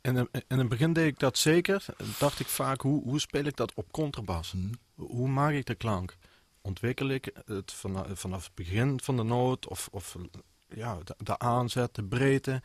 in, 0.00 0.16
een, 0.16 0.28
in 0.48 0.58
het 0.58 0.68
begin 0.68 0.92
deed 0.92 1.06
ik 1.06 1.18
dat 1.18 1.38
zeker. 1.38 1.84
Dacht 2.18 2.40
ik 2.40 2.46
vaak, 2.46 2.80
hoe, 2.80 3.02
hoe 3.02 3.20
speel 3.20 3.44
ik 3.44 3.56
dat 3.56 3.74
op 3.74 3.92
contrabas? 3.92 4.50
Hmm. 4.50 4.70
Hoe 5.00 5.28
maak 5.28 5.52
ik 5.52 5.66
de 5.66 5.74
klank? 5.74 6.16
Ontwikkel 6.60 7.08
ik 7.08 7.30
het 7.44 7.72
vanaf, 7.72 8.06
vanaf 8.12 8.44
het 8.44 8.54
begin 8.54 9.00
van 9.02 9.16
de 9.16 9.22
noot? 9.22 9.68
Of, 9.68 9.88
of 9.92 10.16
ja, 10.68 10.98
de, 11.04 11.14
de 11.18 11.38
aanzet, 11.38 11.94
de 11.94 12.04
breedte? 12.04 12.62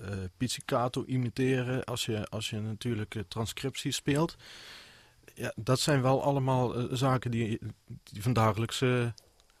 Uh, 0.00 0.08
pizzicato 0.36 1.04
imiteren 1.04 1.84
als 1.84 2.04
je, 2.04 2.26
als 2.28 2.50
je 2.50 2.60
natuurlijk 2.60 3.16
transcriptie 3.28 3.92
speelt. 3.92 4.36
Ja, 5.34 5.52
dat 5.56 5.80
zijn 5.80 6.02
wel 6.02 6.22
allemaal 6.22 6.80
uh, 6.80 6.84
zaken 6.92 7.30
die, 7.30 7.58
die 8.02 8.22
van 8.22 8.32
dagelijkse 8.32 9.14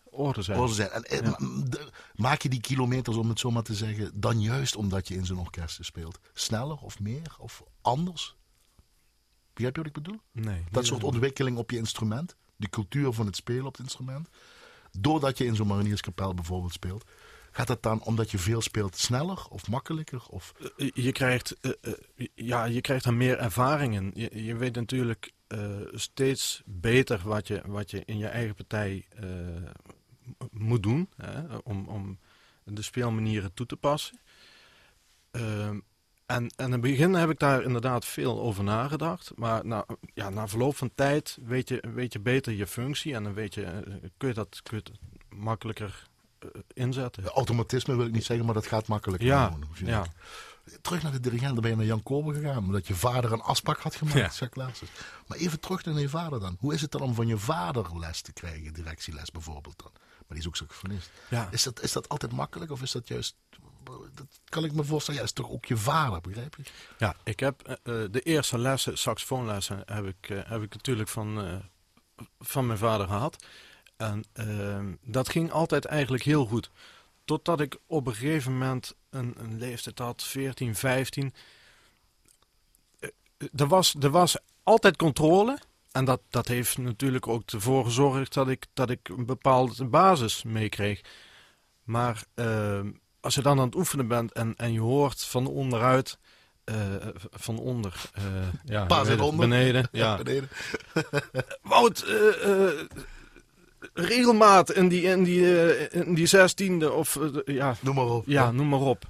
orde 0.04 0.42
zijn. 0.42 0.58
Orde 0.58 0.74
zijn. 0.74 0.90
En, 0.90 1.24
ja. 1.24 1.36
de, 1.64 1.90
maak 2.14 2.42
je 2.42 2.48
die 2.48 2.60
kilometers, 2.60 3.16
om 3.16 3.28
het 3.28 3.38
zo 3.38 3.50
maar 3.50 3.62
te 3.62 3.74
zeggen, 3.74 4.20
dan 4.20 4.40
juist 4.40 4.76
omdat 4.76 5.08
je 5.08 5.14
in 5.14 5.26
zo'n 5.26 5.38
orkest 5.38 5.84
speelt? 5.84 6.18
Sneller 6.34 6.78
of 6.78 7.00
meer 7.00 7.36
of 7.38 7.62
anders? 7.80 8.36
Begrijp 9.54 9.76
je 9.76 9.82
wat 9.82 9.96
ik 9.96 10.02
bedoel? 10.02 10.20
Nee. 10.32 10.64
Dat 10.70 10.86
soort 10.86 11.04
ontwikkeling 11.04 11.56
op 11.56 11.70
je 11.70 11.76
instrument, 11.76 12.36
de 12.56 12.68
cultuur 12.68 13.12
van 13.12 13.26
het 13.26 13.36
spelen 13.36 13.66
op 13.66 13.72
het 13.72 13.82
instrument. 13.82 14.28
Doordat 14.98 15.38
je 15.38 15.44
in 15.44 15.56
zo'n 15.56 15.66
marinierskapel 15.66 16.34
bijvoorbeeld 16.34 16.72
speelt, 16.72 17.04
gaat 17.50 17.66
dat 17.66 17.82
dan 17.82 18.02
omdat 18.02 18.30
je 18.30 18.38
veel 18.38 18.60
speelt 18.60 18.96
sneller 18.96 19.46
of 19.48 19.68
makkelijker? 19.68 20.22
Of? 20.28 20.54
Je, 20.94 21.12
krijgt, 21.12 21.56
uh, 21.60 21.72
uh, 21.82 22.26
ja, 22.34 22.64
je 22.64 22.80
krijgt 22.80 23.04
er 23.04 23.14
meer 23.14 23.38
ervaring 23.38 23.94
in. 23.94 24.10
Je, 24.14 24.44
je 24.44 24.56
weet 24.56 24.74
natuurlijk 24.74 25.32
uh, 25.48 25.80
steeds 25.92 26.62
beter 26.64 27.20
wat 27.24 27.48
je, 27.48 27.62
wat 27.66 27.90
je 27.90 28.02
in 28.04 28.18
je 28.18 28.26
eigen 28.26 28.54
partij 28.54 29.06
moet 30.50 30.82
doen 30.82 31.08
hè, 31.16 31.56
om, 31.56 31.88
om 31.88 32.18
de 32.64 32.82
speelmanieren 32.82 33.54
toe 33.54 33.66
te 33.66 33.76
passen. 33.76 34.18
En, 36.26 36.50
en 36.56 36.64
in 36.64 36.72
het 36.72 36.80
begin 36.80 37.14
heb 37.14 37.30
ik 37.30 37.38
daar 37.38 37.62
inderdaad 37.62 38.04
veel 38.04 38.40
over 38.40 38.64
nagedacht. 38.64 39.32
Maar 39.34 39.66
na, 39.66 39.86
ja, 40.14 40.30
na 40.30 40.48
verloop 40.48 40.76
van 40.76 40.90
tijd 40.94 41.38
weet 41.42 41.68
je, 41.68 41.84
weet 41.94 42.12
je 42.12 42.20
beter 42.20 42.52
je 42.52 42.66
functie. 42.66 43.14
En 43.14 43.22
dan 43.22 43.34
weet 43.34 43.54
je, 43.54 43.82
kun, 44.16 44.28
je 44.28 44.34
dat, 44.34 44.60
kun 44.62 44.80
je 44.84 44.92
makkelijker 45.36 46.08
uh, 46.44 46.50
inzetten. 46.72 47.24
Automatisme 47.24 47.96
wil 47.96 48.06
ik 48.06 48.12
niet 48.12 48.24
zeggen, 48.24 48.44
maar 48.46 48.54
dat 48.54 48.66
gaat 48.66 48.86
makkelijker. 48.86 49.26
Ja, 49.26 49.56
ja. 49.84 50.06
Terug 50.80 51.02
naar 51.02 51.12
de 51.12 51.20
dirigent, 51.20 51.52
dan 51.52 51.60
ben 51.60 51.70
je 51.70 51.76
naar 51.76 51.86
Jan 51.86 52.02
Kober 52.02 52.34
gegaan. 52.34 52.64
Omdat 52.64 52.86
je 52.86 52.94
vader 52.94 53.32
een 53.32 53.40
afspraak 53.40 53.78
had 53.78 53.94
gemaakt, 53.94 54.18
Ja. 54.18 54.30
Jacques 54.38 54.64
Laarsens. 54.64 54.90
Maar 55.26 55.38
even 55.38 55.60
terug 55.60 55.84
naar 55.84 56.00
je 56.00 56.08
vader 56.08 56.40
dan. 56.40 56.56
Hoe 56.60 56.74
is 56.74 56.80
het 56.80 56.90
dan 56.90 57.00
om 57.00 57.14
van 57.14 57.26
je 57.26 57.38
vader 57.38 57.98
les 57.98 58.20
te 58.20 58.32
krijgen? 58.32 58.72
Directieles 58.72 59.30
bijvoorbeeld 59.30 59.78
dan. 59.78 59.90
Maar 59.92 60.28
die 60.28 60.38
is 60.38 60.46
ook 60.46 60.56
saxofonist. 60.56 61.10
Ja. 61.30 61.48
Is, 61.50 61.62
dat, 61.62 61.82
is 61.82 61.92
dat 61.92 62.08
altijd 62.08 62.32
makkelijk 62.32 62.70
of 62.70 62.82
is 62.82 62.92
dat 62.92 63.08
juist... 63.08 63.36
Dat 64.14 64.40
kan 64.44 64.64
ik 64.64 64.72
me 64.72 64.84
voorstellen. 64.84 65.20
Ja, 65.20 65.26
is 65.26 65.32
toch 65.32 65.50
ook 65.50 65.64
je 65.64 65.76
vader, 65.76 66.20
begrijp 66.20 66.56
je? 66.56 66.62
Ja, 66.98 67.16
ik 67.24 67.40
heb 67.40 67.68
uh, 67.68 67.74
de 68.10 68.20
eerste 68.20 68.58
lessen, 68.58 68.98
saxofoonlessen, 68.98 69.82
heb 69.86 70.06
ik, 70.06 70.28
uh, 70.28 70.40
heb 70.44 70.62
ik 70.62 70.74
natuurlijk 70.74 71.08
van, 71.08 71.62
van 72.40 72.66
mijn 72.66 72.78
vader 72.78 73.06
gehad. 73.06 73.44
En 73.96 74.24
ehm, 74.32 74.94
dat 75.02 75.28
ging 75.28 75.52
altijd 75.52 75.84
eigenlijk 75.84 76.24
heel 76.24 76.46
goed. 76.46 76.70
Totdat 77.24 77.60
ik 77.60 77.78
op 77.86 78.06
een 78.06 78.14
gegeven 78.14 78.52
moment 78.52 78.94
een, 79.10 79.34
een 79.38 79.58
leeftijd 79.58 79.98
had, 79.98 80.22
14, 80.22 80.74
15. 80.74 81.34
er, 83.54 83.66
was, 83.66 83.94
er 84.00 84.10
was 84.10 84.36
altijd 84.62 84.96
controle. 84.96 85.58
En 85.92 86.04
dat, 86.04 86.20
dat 86.30 86.48
heeft 86.48 86.78
natuurlijk 86.78 87.28
ook 87.28 87.50
ervoor 87.50 87.84
gezorgd 87.84 88.34
dat 88.34 88.48
ik, 88.48 88.66
dat 88.72 88.90
ik 88.90 89.08
een 89.08 89.26
bepaalde 89.26 89.84
basis 89.84 90.42
meekreeg. 90.42 91.00
Maar 91.82 92.24
uh, 92.34 92.80
als 93.24 93.34
je 93.34 93.42
dan 93.42 93.58
aan 93.58 93.64
het 93.66 93.74
oefenen 93.74 94.08
bent 94.08 94.32
en, 94.32 94.54
en 94.56 94.72
je 94.72 94.80
hoort 94.80 95.24
van 95.24 95.46
onderuit, 95.46 96.18
uh, 96.64 96.76
van 97.30 97.58
onder, 97.58 98.10
uh, 98.18 98.24
ja, 98.64 98.86
onder. 99.20 99.48
beneden, 99.48 99.88
Ja, 99.92 100.04
ja. 100.16 100.22
beneden. 100.22 100.48
Wout, 101.62 102.04
uh, 102.08 102.80
regelmaat 103.94 104.72
in 104.72 104.88
die, 104.88 105.02
in, 105.02 105.22
die, 105.22 105.88
in 105.90 106.14
die 106.14 106.26
zestiende 106.26 106.92
of 106.92 107.18
ja, 107.44 107.76
Noem 107.80 107.94
maar 107.94 108.06
op. 108.06 108.24
ja, 108.26 108.50
noem 108.50 108.68
maar 108.68 108.80
op. 108.80 109.04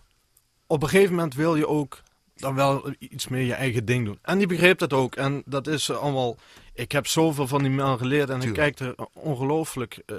Op 0.67 0.83
een 0.83 0.89
gegeven 0.89 1.15
moment 1.15 1.35
wil 1.35 1.57
je 1.57 1.69
ook 1.69 2.03
dan 2.35 2.55
wel 2.55 2.95
iets 2.99 3.29
meer 3.29 3.43
je 3.43 3.55
eigen 3.55 3.85
ding 3.85 4.05
doen. 4.05 4.19
En 4.23 4.39
die 4.39 4.47
begreep 4.47 4.79
dat 4.79 4.93
ook. 4.93 5.15
En 5.17 5.43
dat 5.47 5.67
is 5.67 5.91
allemaal... 5.91 6.37
Ik 6.75 6.93
heb 6.93 7.07
zoveel 7.07 7.47
van 7.49 7.63
die 7.63 7.71
man 7.71 7.99
geleerd 7.99 8.31
en 8.31 8.41
Tuurlijk. 8.41 8.67
ik 8.69 8.75
kijk 8.77 8.99
er 8.99 9.07
ongelooflijk 9.13 10.03
uh, 10.07 10.17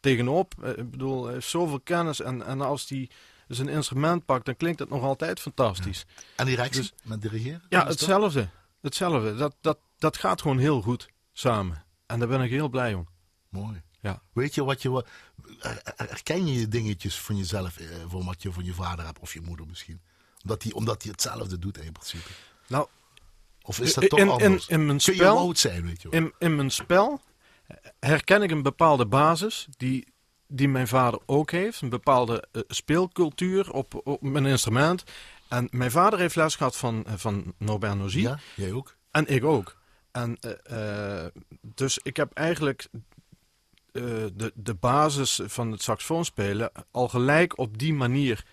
tegenop. 0.00 0.54
Uh, 0.62 0.68
ik 0.78 0.90
bedoel, 0.90 1.24
hij 1.24 1.32
heeft 1.34 1.48
zoveel 1.48 1.80
kennis. 1.80 2.20
En, 2.20 2.46
en 2.46 2.60
als 2.60 2.88
hij 2.88 3.10
zijn 3.48 3.68
instrument 3.68 4.24
pakt, 4.24 4.44
dan 4.44 4.56
klinkt 4.56 4.78
het 4.78 4.88
nog 4.88 5.02
altijd 5.02 5.40
fantastisch. 5.40 6.04
Ja, 6.16 6.22
En 6.36 6.46
directie 6.46 6.80
Dus- 6.80 6.92
met 7.04 7.22
dirigeren? 7.22 7.62
ja 7.68 7.86
hetzelfde. 7.86 8.48
Hetzelfde. 8.80 9.34
Dat, 9.36 9.54
dat, 9.60 9.78
dat 9.98 10.16
gaat 10.16 10.40
gewoon 10.40 10.58
heel 10.58 10.82
goed 10.82 11.08
samen. 11.32 11.84
En 12.06 12.18
daar 12.18 12.28
ben 12.28 12.40
ik 12.40 12.50
heel 12.50 12.68
blij 12.68 12.94
om. 12.94 13.08
Mooi. 13.48 13.82
Ja. 14.00 14.22
Weet 14.32 14.54
je 14.54 14.64
wat 14.64 14.82
je... 14.82 15.04
er- 15.60 15.80
Herken 15.96 16.46
je 16.46 16.52
je 16.60 16.68
dingetjes 16.68 17.18
van 17.20 17.36
jezelf, 17.36 17.76
eh, 17.78 17.86
van 18.08 18.24
wat 18.24 18.42
je 18.42 18.52
van 18.52 18.64
je 18.64 18.72
vader 18.74 19.04
hebt 19.04 19.18
of 19.18 19.32
je 19.32 19.40
moeder 19.40 19.66
misschien? 19.66 20.00
Omdat 20.42 20.62
hij 20.62 20.72
omdat 20.72 21.02
hetzelfde 21.02 21.58
doet 21.58 21.78
in 21.78 21.92
principe. 21.92 22.30
Nou, 22.66 22.86
Of 23.62 23.80
is 23.80 23.94
dat 23.94 24.02
in, 24.02 24.08
toch 24.08 24.18
in, 24.18 24.28
anders? 24.28 24.68
in 24.68 24.86
mijn 24.86 24.98
Kun 24.98 25.12
je 25.12 25.20
spel... 25.20 25.38
oud 25.38 25.58
zijn, 25.58 25.86
weet 25.86 26.02
je 26.02 26.08
wel? 26.08 26.20
In, 26.20 26.32
in 26.38 26.56
mijn 26.56 26.70
spel 26.70 27.20
herken 28.00 28.42
ik 28.42 28.50
een 28.50 28.62
bepaalde 28.62 29.06
basis 29.06 29.66
die, 29.76 30.12
die 30.46 30.68
mijn 30.68 30.88
vader 30.88 31.20
ook 31.26 31.50
heeft. 31.50 31.80
Een 31.80 31.88
bepaalde 31.88 32.44
eh, 32.52 32.62
speelcultuur 32.68 33.72
op, 33.72 34.00
op 34.04 34.22
mijn 34.22 34.46
instrument. 34.46 35.04
En 35.48 35.68
mijn 35.70 35.90
vader 35.90 36.18
heeft 36.18 36.36
les 36.36 36.56
gehad 36.56 36.76
van, 36.76 37.06
eh, 37.06 37.12
van 37.16 37.54
Norbert 37.58 37.98
Nozy. 37.98 38.20
Ja, 38.20 38.38
jij 38.54 38.72
ook? 38.72 38.96
En 39.10 39.26
ik 39.26 39.44
ook. 39.44 39.78
En, 40.10 40.38
eh, 40.62 41.26
dus 41.74 41.98
ik 42.02 42.16
heb 42.16 42.32
eigenlijk 42.32 42.88
de, 43.92 44.52
de 44.54 44.74
basis 44.74 45.40
van 45.44 45.70
het 45.70 45.82
saxofoonspelen 45.82 46.70
al 46.90 47.08
gelijk 47.08 47.58
op 47.58 47.78
die 47.78 47.94
manier 47.94 48.44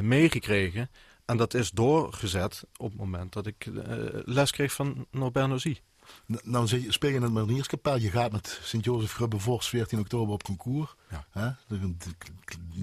meegekregen. 0.00 0.90
En 1.24 1.36
dat 1.36 1.54
is 1.54 1.70
doorgezet 1.70 2.62
op 2.76 2.90
het 2.90 2.98
moment 3.00 3.32
dat 3.32 3.46
ik 3.46 3.66
eh, 3.66 3.96
les 4.24 4.50
kreeg 4.50 4.72
van 4.72 5.06
Norbert 5.10 5.48
Nozy. 5.48 5.78
Nou 6.26 6.78
je- 6.80 6.92
speel 6.92 7.10
je 7.10 7.16
in 7.16 7.22
het 7.22 7.32
Marinierskapel. 7.32 7.96
Je 7.98 8.10
gaat 8.10 8.32
met 8.32 8.58
Sint-Jozef 8.62 9.12
Grubbe-Vors 9.12 9.68
14 9.68 9.98
oktober 9.98 10.34
op 10.34 10.42
concours. 10.42 10.94
Ja. 11.10 11.26
Hè? 11.30 11.44
Dat 11.44 11.78
is 11.78 11.78
een 11.78 11.98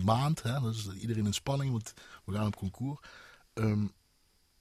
maand. 0.04 0.44
Hè? 0.44 0.60
Dat 0.60 0.76
is 0.76 0.90
iedereen 0.94 1.26
in 1.26 1.34
spanning, 1.34 1.72
want 1.72 1.94
we 2.26 2.34
gaan 2.34 2.48
op 2.48 2.56
concours. 2.56 3.00
Ehm, 3.54 3.86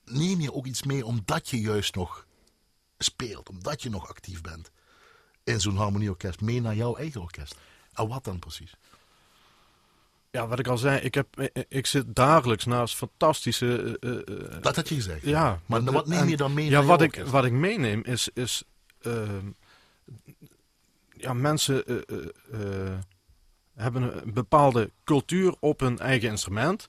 neem 0.05 0.41
je 0.41 0.53
ook 0.55 0.67
iets 0.67 0.83
mee 0.83 1.07
omdat 1.07 1.49
je 1.49 1.61
juist 1.61 1.95
nog 1.95 2.27
speelt. 2.99 3.49
Omdat 3.49 3.83
je 3.83 3.91
nog 3.91 4.09
actief 4.09 4.41
bent. 4.41 4.71
In 5.45 5.61
zo'n 5.61 5.77
harmonieorkest. 5.77 6.41
Mee 6.41 6.61
naar 6.61 6.75
jouw 6.77 6.97
eigen 6.97 7.21
orkest. 7.21 7.55
En 7.93 8.09
wat 8.09 8.25
dan 8.25 8.39
precies? 8.39 8.75
Ja, 10.31 10.47
wat 10.47 10.59
ik 10.59 10.67
al 10.69 10.79
zei, 10.79 11.01
ik, 11.01 11.15
heb, 11.15 11.41
ik, 11.41 11.67
ik 11.69 11.87
zit 11.87 12.15
dagelijks 12.15 12.65
naast 12.65 12.95
fantastische... 12.97 13.99
eh, 14.01 14.11
eh, 14.11 14.19
eh, 14.57 14.63
Dat 14.63 14.77
had 14.77 14.89
je 14.89 14.95
gezegd. 14.95 15.23
ja. 15.23 15.61
Maar 15.67 15.85
dat- 15.85 15.95
wat 15.95 16.07
neem 16.07 16.29
je 16.29 16.37
dan 16.37 16.55
mee 16.55 16.71
Ja, 16.71 16.83
wat 16.83 17.03
ik, 17.03 17.17
wat 17.17 17.45
ik 17.45 17.53
meeneem 17.53 18.03
is... 18.05 18.29
is 18.35 18.63
ehm, 19.01 19.47
ja, 21.17 21.33
mensen 21.33 21.87
eh, 21.87 21.97
eh, 22.09 22.89
eh, 22.93 22.99
hebben 23.75 24.23
een 24.27 24.33
bepaalde 24.35 24.91
cultuur 25.05 25.55
op 25.61 25.81
hun 25.81 25.99
eigen 25.99 26.29
instrument. 26.31 26.87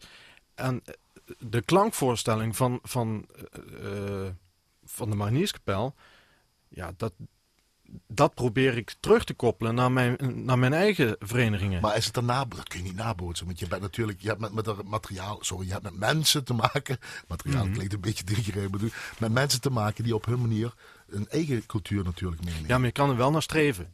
En 0.56 0.82
eh, 0.86 0.94
de 1.40 1.62
klankvoorstelling 1.62 2.56
van, 2.56 2.80
van, 2.84 3.26
eh, 3.84 4.26
eh, 4.26 4.32
van 4.84 5.10
de 5.10 5.16
Marinierskapel... 5.16 5.96
Ja, 6.74 6.94
dat, 6.98 7.14
dat 8.08 8.34
probeer 8.34 8.78
ik 8.78 8.96
terug 9.00 9.24
te 9.24 9.34
koppelen 9.34 9.76
naar 9.76 9.92
mijn, 9.92 10.18
naar 10.46 10.60
mijn 10.60 10.74
eigen 10.74 11.16
verenigingen. 11.20 11.82
Maar 11.82 11.98
is 11.98 12.06
het 12.06 12.18
een 12.18 12.26
nabo 12.26 12.56
dat 12.56 12.68
kun 12.68 12.80
je 12.80 12.86
niet 12.86 12.96
nabootsen. 12.96 13.46
Want 13.46 13.60
je 13.60 13.68
bent 13.68 13.82
natuurlijk, 13.82 14.22
je 14.22 14.28
hebt 14.28 14.40
met, 14.40 14.54
met 14.54 14.68
er 14.68 14.76
materiaal, 14.86 15.38
sorry, 15.42 15.66
je 15.66 15.72
hebt 15.72 15.84
met 15.84 15.98
mensen 15.98 16.44
te 16.44 16.54
maken. 16.54 16.98
Materiaal 17.28 17.64
Mhm. 17.66 17.74
klinkt 17.74 17.94
een 17.94 18.02
beetje 18.02 18.24
dichtgereden, 18.24 18.72
bedoel. 18.72 18.90
Met 19.20 19.32
mensen 19.32 19.62
te 19.62 19.70
maken 19.70 20.04
die 20.04 20.16
op 20.16 20.26
hun 20.26 20.42
manier 20.42 20.74
een 21.10 21.30
eigen 21.30 21.66
cultuur 21.66 22.04
natuurlijk 22.04 22.44
meenemen. 22.44 22.68
ja, 22.70 22.78
maar 22.78 22.86
je 22.86 22.92
kan 22.92 23.10
er 23.10 23.18
wel 23.18 23.32
naar 23.32 23.42
streven. 23.42 23.90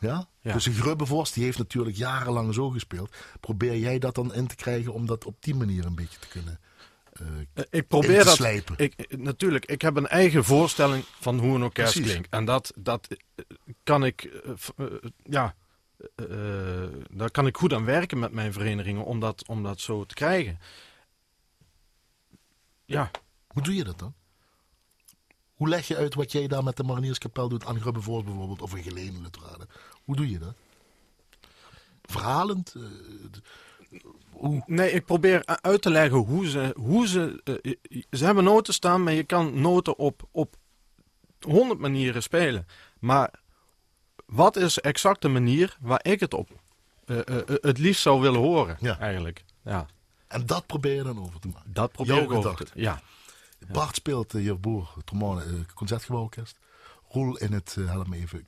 Ja? 0.00 0.28
Ja. 0.40 0.52
Dus 0.52 0.66
een 0.66 0.74
Grubbevorst, 0.74 1.34
die 1.34 1.44
heeft 1.44 1.58
natuurlijk 1.58 1.96
jarenlang 1.96 2.54
zo 2.54 2.68
gespeeld. 2.70 3.14
Probeer 3.40 3.78
jij 3.78 3.98
dat 3.98 4.14
dan 4.14 4.34
in 4.34 4.46
te 4.46 4.54
krijgen 4.54 4.92
om 4.92 5.06
dat 5.06 5.24
op 5.24 5.36
die 5.40 5.54
manier 5.54 5.84
een 5.84 5.94
beetje 5.94 6.18
te 6.18 6.28
kunnen 6.28 6.60
eh, 7.20 7.26
Eh, 7.54 7.64
Ik 7.70 7.88
probeer 7.88 8.18
te 8.18 8.24
dat. 8.24 8.36
Ik, 8.80 9.16
natuurlijk, 9.18 9.64
ik 9.66 9.82
heb 9.82 9.96
een 9.96 10.06
eigen 10.06 10.44
voorstelling 10.44 11.04
van 11.20 11.38
hoe 11.38 11.54
een 11.54 11.62
orkest 11.62 11.92
Precies. 11.92 12.10
klinkt. 12.10 12.28
En 12.30 12.44
dat, 12.44 12.72
dat 12.76 13.08
eh, 13.34 13.44
kan 13.82 14.04
ik, 14.04 14.42
ja, 15.24 15.54
daar 17.10 17.30
kan 17.30 17.46
ik 17.46 17.56
goed 17.56 17.72
aan 17.72 17.84
werken 17.84 18.18
met 18.18 18.32
mijn 18.32 18.52
verenigingen 18.52 19.04
om 19.04 19.20
dat, 19.20 19.48
om 19.48 19.62
dat 19.62 19.80
zo 19.80 20.04
te 20.04 20.14
krijgen. 20.14 20.58
Ja, 22.84 23.10
Hoe 23.46 23.62
doe 23.62 23.74
je 23.74 23.84
dat 23.84 23.98
dan? 23.98 24.14
Hoe 25.54 25.68
leg 25.68 25.86
je 25.88 25.96
uit 25.96 26.14
wat 26.14 26.32
jij 26.32 26.46
daar 26.46 26.64
met 26.64 26.76
de 26.76 26.82
Marinierskapel 26.82 27.48
doet 27.48 27.64
aan 27.64 27.80
Grubbevorst 27.80 28.24
bijvoorbeeld, 28.24 28.62
of 28.62 28.72
een 28.72 29.22
Lutrade? 29.22 29.66
Hoe 30.04 30.16
doe 30.16 30.30
je 30.30 30.38
dat? 30.38 30.54
Verhalend? 32.02 32.74
Nee, 34.66 34.90
ik 34.90 35.04
probeer 35.04 35.42
uit 35.44 35.82
te 35.82 35.90
leggen 35.90 36.18
hoe 36.18 36.48
ze, 36.48 36.74
hoe 36.76 37.08
ze, 37.08 37.40
eh, 37.62 37.72
ze 38.10 38.24
hebben 38.24 38.44
noten 38.44 38.74
staan, 38.74 39.02
maar 39.02 39.12
je 39.12 39.24
kan 39.24 39.60
noten 39.60 39.98
op, 39.98 40.28
op 40.30 40.56
honderd 41.40 41.80
manieren 41.80 42.22
spelen. 42.22 42.66
Maar 42.98 43.30
wat 44.26 44.56
is 44.56 44.78
exact 44.80 45.22
de 45.22 45.28
manier 45.28 45.76
waar 45.80 46.00
ik 46.02 46.20
het 46.20 46.34
op 46.34 46.50
eh, 47.06 47.18
eh, 47.18 47.42
het 47.46 47.78
liefst 47.78 48.02
zou 48.02 48.20
willen 48.20 48.40
horen, 48.40 48.76
Ja. 48.80 48.98
eigenlijk. 48.98 49.44
Ja. 49.62 49.86
En 50.28 50.46
dat 50.46 50.66
probeer 50.66 50.94
je 50.94 51.02
dan 51.02 51.20
over 51.20 51.40
te 51.40 51.48
maken. 51.48 51.72
Dat 51.72 51.92
probeer 51.92 52.14
Jouw 52.14 52.24
ik 52.24 52.32
over 52.32 52.64
te... 52.64 52.66
Ja. 52.74 53.02
Bart 53.72 53.94
speelt 53.94 54.34
uh, 54.34 54.44
je 54.44 54.58
broer, 54.58 54.94
trombone, 55.04 55.42
eh, 55.42 55.50
concertgebouworkest. 55.74 56.58
Roel 57.08 57.36
in 57.36 57.52
het, 57.52 57.76
eh, 57.78 57.86
help 57.90 58.06
me 58.06 58.16
even, 58.16 58.44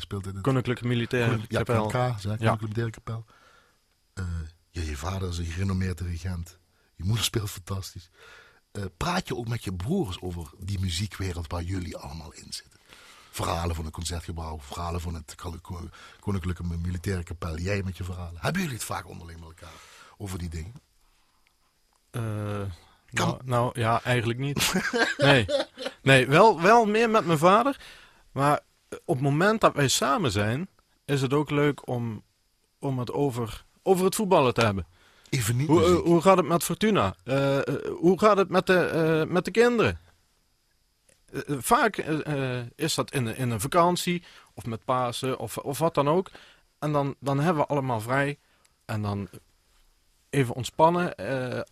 speelt 0.00 0.26
in 0.26 0.34
het... 0.34 0.42
Koninklijke 0.42 0.86
Militaire 0.86 1.38
ja, 1.48 1.62
Kapel. 1.62 1.86
KMK, 1.86 1.92
zeg, 1.92 2.20
Koninklijke 2.20 2.58
Militaire 2.60 2.90
Kapel. 2.90 3.24
Ja, 4.78 4.90
je 4.90 4.96
vader 4.96 5.28
is 5.28 5.38
een 5.38 5.44
gerenommeerd 5.44 5.98
dirigent. 5.98 6.58
Je 6.96 7.04
moeder 7.04 7.24
speelt 7.24 7.50
fantastisch. 7.50 8.10
Eh, 8.72 8.84
praat 8.96 9.28
je 9.28 9.36
ook 9.36 9.48
met 9.48 9.64
je 9.64 9.72
broers 9.74 10.20
over 10.20 10.50
die 10.58 10.78
muziekwereld 10.80 11.50
waar 11.52 11.62
jullie 11.62 11.96
allemaal 11.96 12.32
in 12.32 12.52
zitten? 12.52 12.80
Verhalen 13.30 13.74
van 13.74 13.84
het 13.84 13.94
concertgebouw, 13.94 14.60
verhalen 14.60 15.00
van 15.00 15.14
het 15.14 15.34
Kon- 15.34 15.60
Kon- 15.60 15.90
Koninklijke 16.20 16.62
Militaire 16.64 17.22
Kapel. 17.22 17.58
Jij 17.58 17.82
met 17.82 17.96
je 17.96 18.04
verhalen. 18.04 18.40
Hebben 18.40 18.60
jullie 18.62 18.76
het 18.76 18.86
vaak 18.86 19.08
onderling 19.08 19.38
met 19.40 19.48
elkaar 19.48 19.80
over 20.16 20.38
die 20.38 20.48
dingen? 20.48 20.74
Kan- 22.10 22.70
nou, 23.12 23.40
nou, 23.44 23.80
ja, 23.80 24.02
eigenlijk 24.02 24.38
niet. 24.38 24.72
nee, 25.18 25.46
nee 26.02 26.26
wel, 26.26 26.60
wel 26.60 26.86
meer 26.86 27.10
met 27.10 27.26
mijn 27.26 27.38
vader. 27.38 27.80
Maar 28.32 28.60
op 29.04 29.14
het 29.14 29.20
moment 29.20 29.60
dat 29.60 29.74
wij 29.74 29.88
samen 29.88 30.30
zijn, 30.32 30.68
is 31.04 31.20
het 31.22 31.32
ook 31.32 31.50
leuk 31.50 31.88
om, 31.88 32.22
om 32.78 32.98
het 32.98 33.12
over, 33.12 33.64
over 33.88 34.04
het 34.04 34.14
voetballen 34.14 34.54
te 34.54 34.60
hebben. 34.64 34.86
Even 35.30 35.56
niet 35.56 35.66
Hoe, 35.66 35.84
eh, 35.84 35.94
hoe 35.94 36.20
gaat 36.22 36.36
het 36.36 36.46
met 36.46 36.62
Fortuna? 36.64 37.14
Eh, 37.24 37.56
eh, 37.68 37.74
hoe 38.00 38.18
gaat 38.18 38.36
het 38.36 38.48
met 38.48 38.66
de, 38.66 39.24
met 39.28 39.44
de 39.44 39.50
kinderen? 39.50 39.98
Vaak 41.46 41.96
is 42.74 42.94
dat 42.94 43.12
in, 43.12 43.26
een- 43.26 43.36
in 43.36 43.50
een 43.50 43.60
vakantie 43.60 44.22
of 44.54 44.66
met 44.66 44.84
Pasen 44.84 45.38
of, 45.38 45.58
of 45.58 45.78
wat 45.78 45.94
dan 45.94 46.08
ook. 46.08 46.30
En 46.78 46.92
dan, 46.92 47.14
dan 47.20 47.40
hebben 47.40 47.62
we 47.62 47.68
allemaal 47.68 48.00
vrij. 48.00 48.38
En 48.84 49.02
dan 49.02 49.28
even 50.30 50.54
ontspannen, 50.54 51.14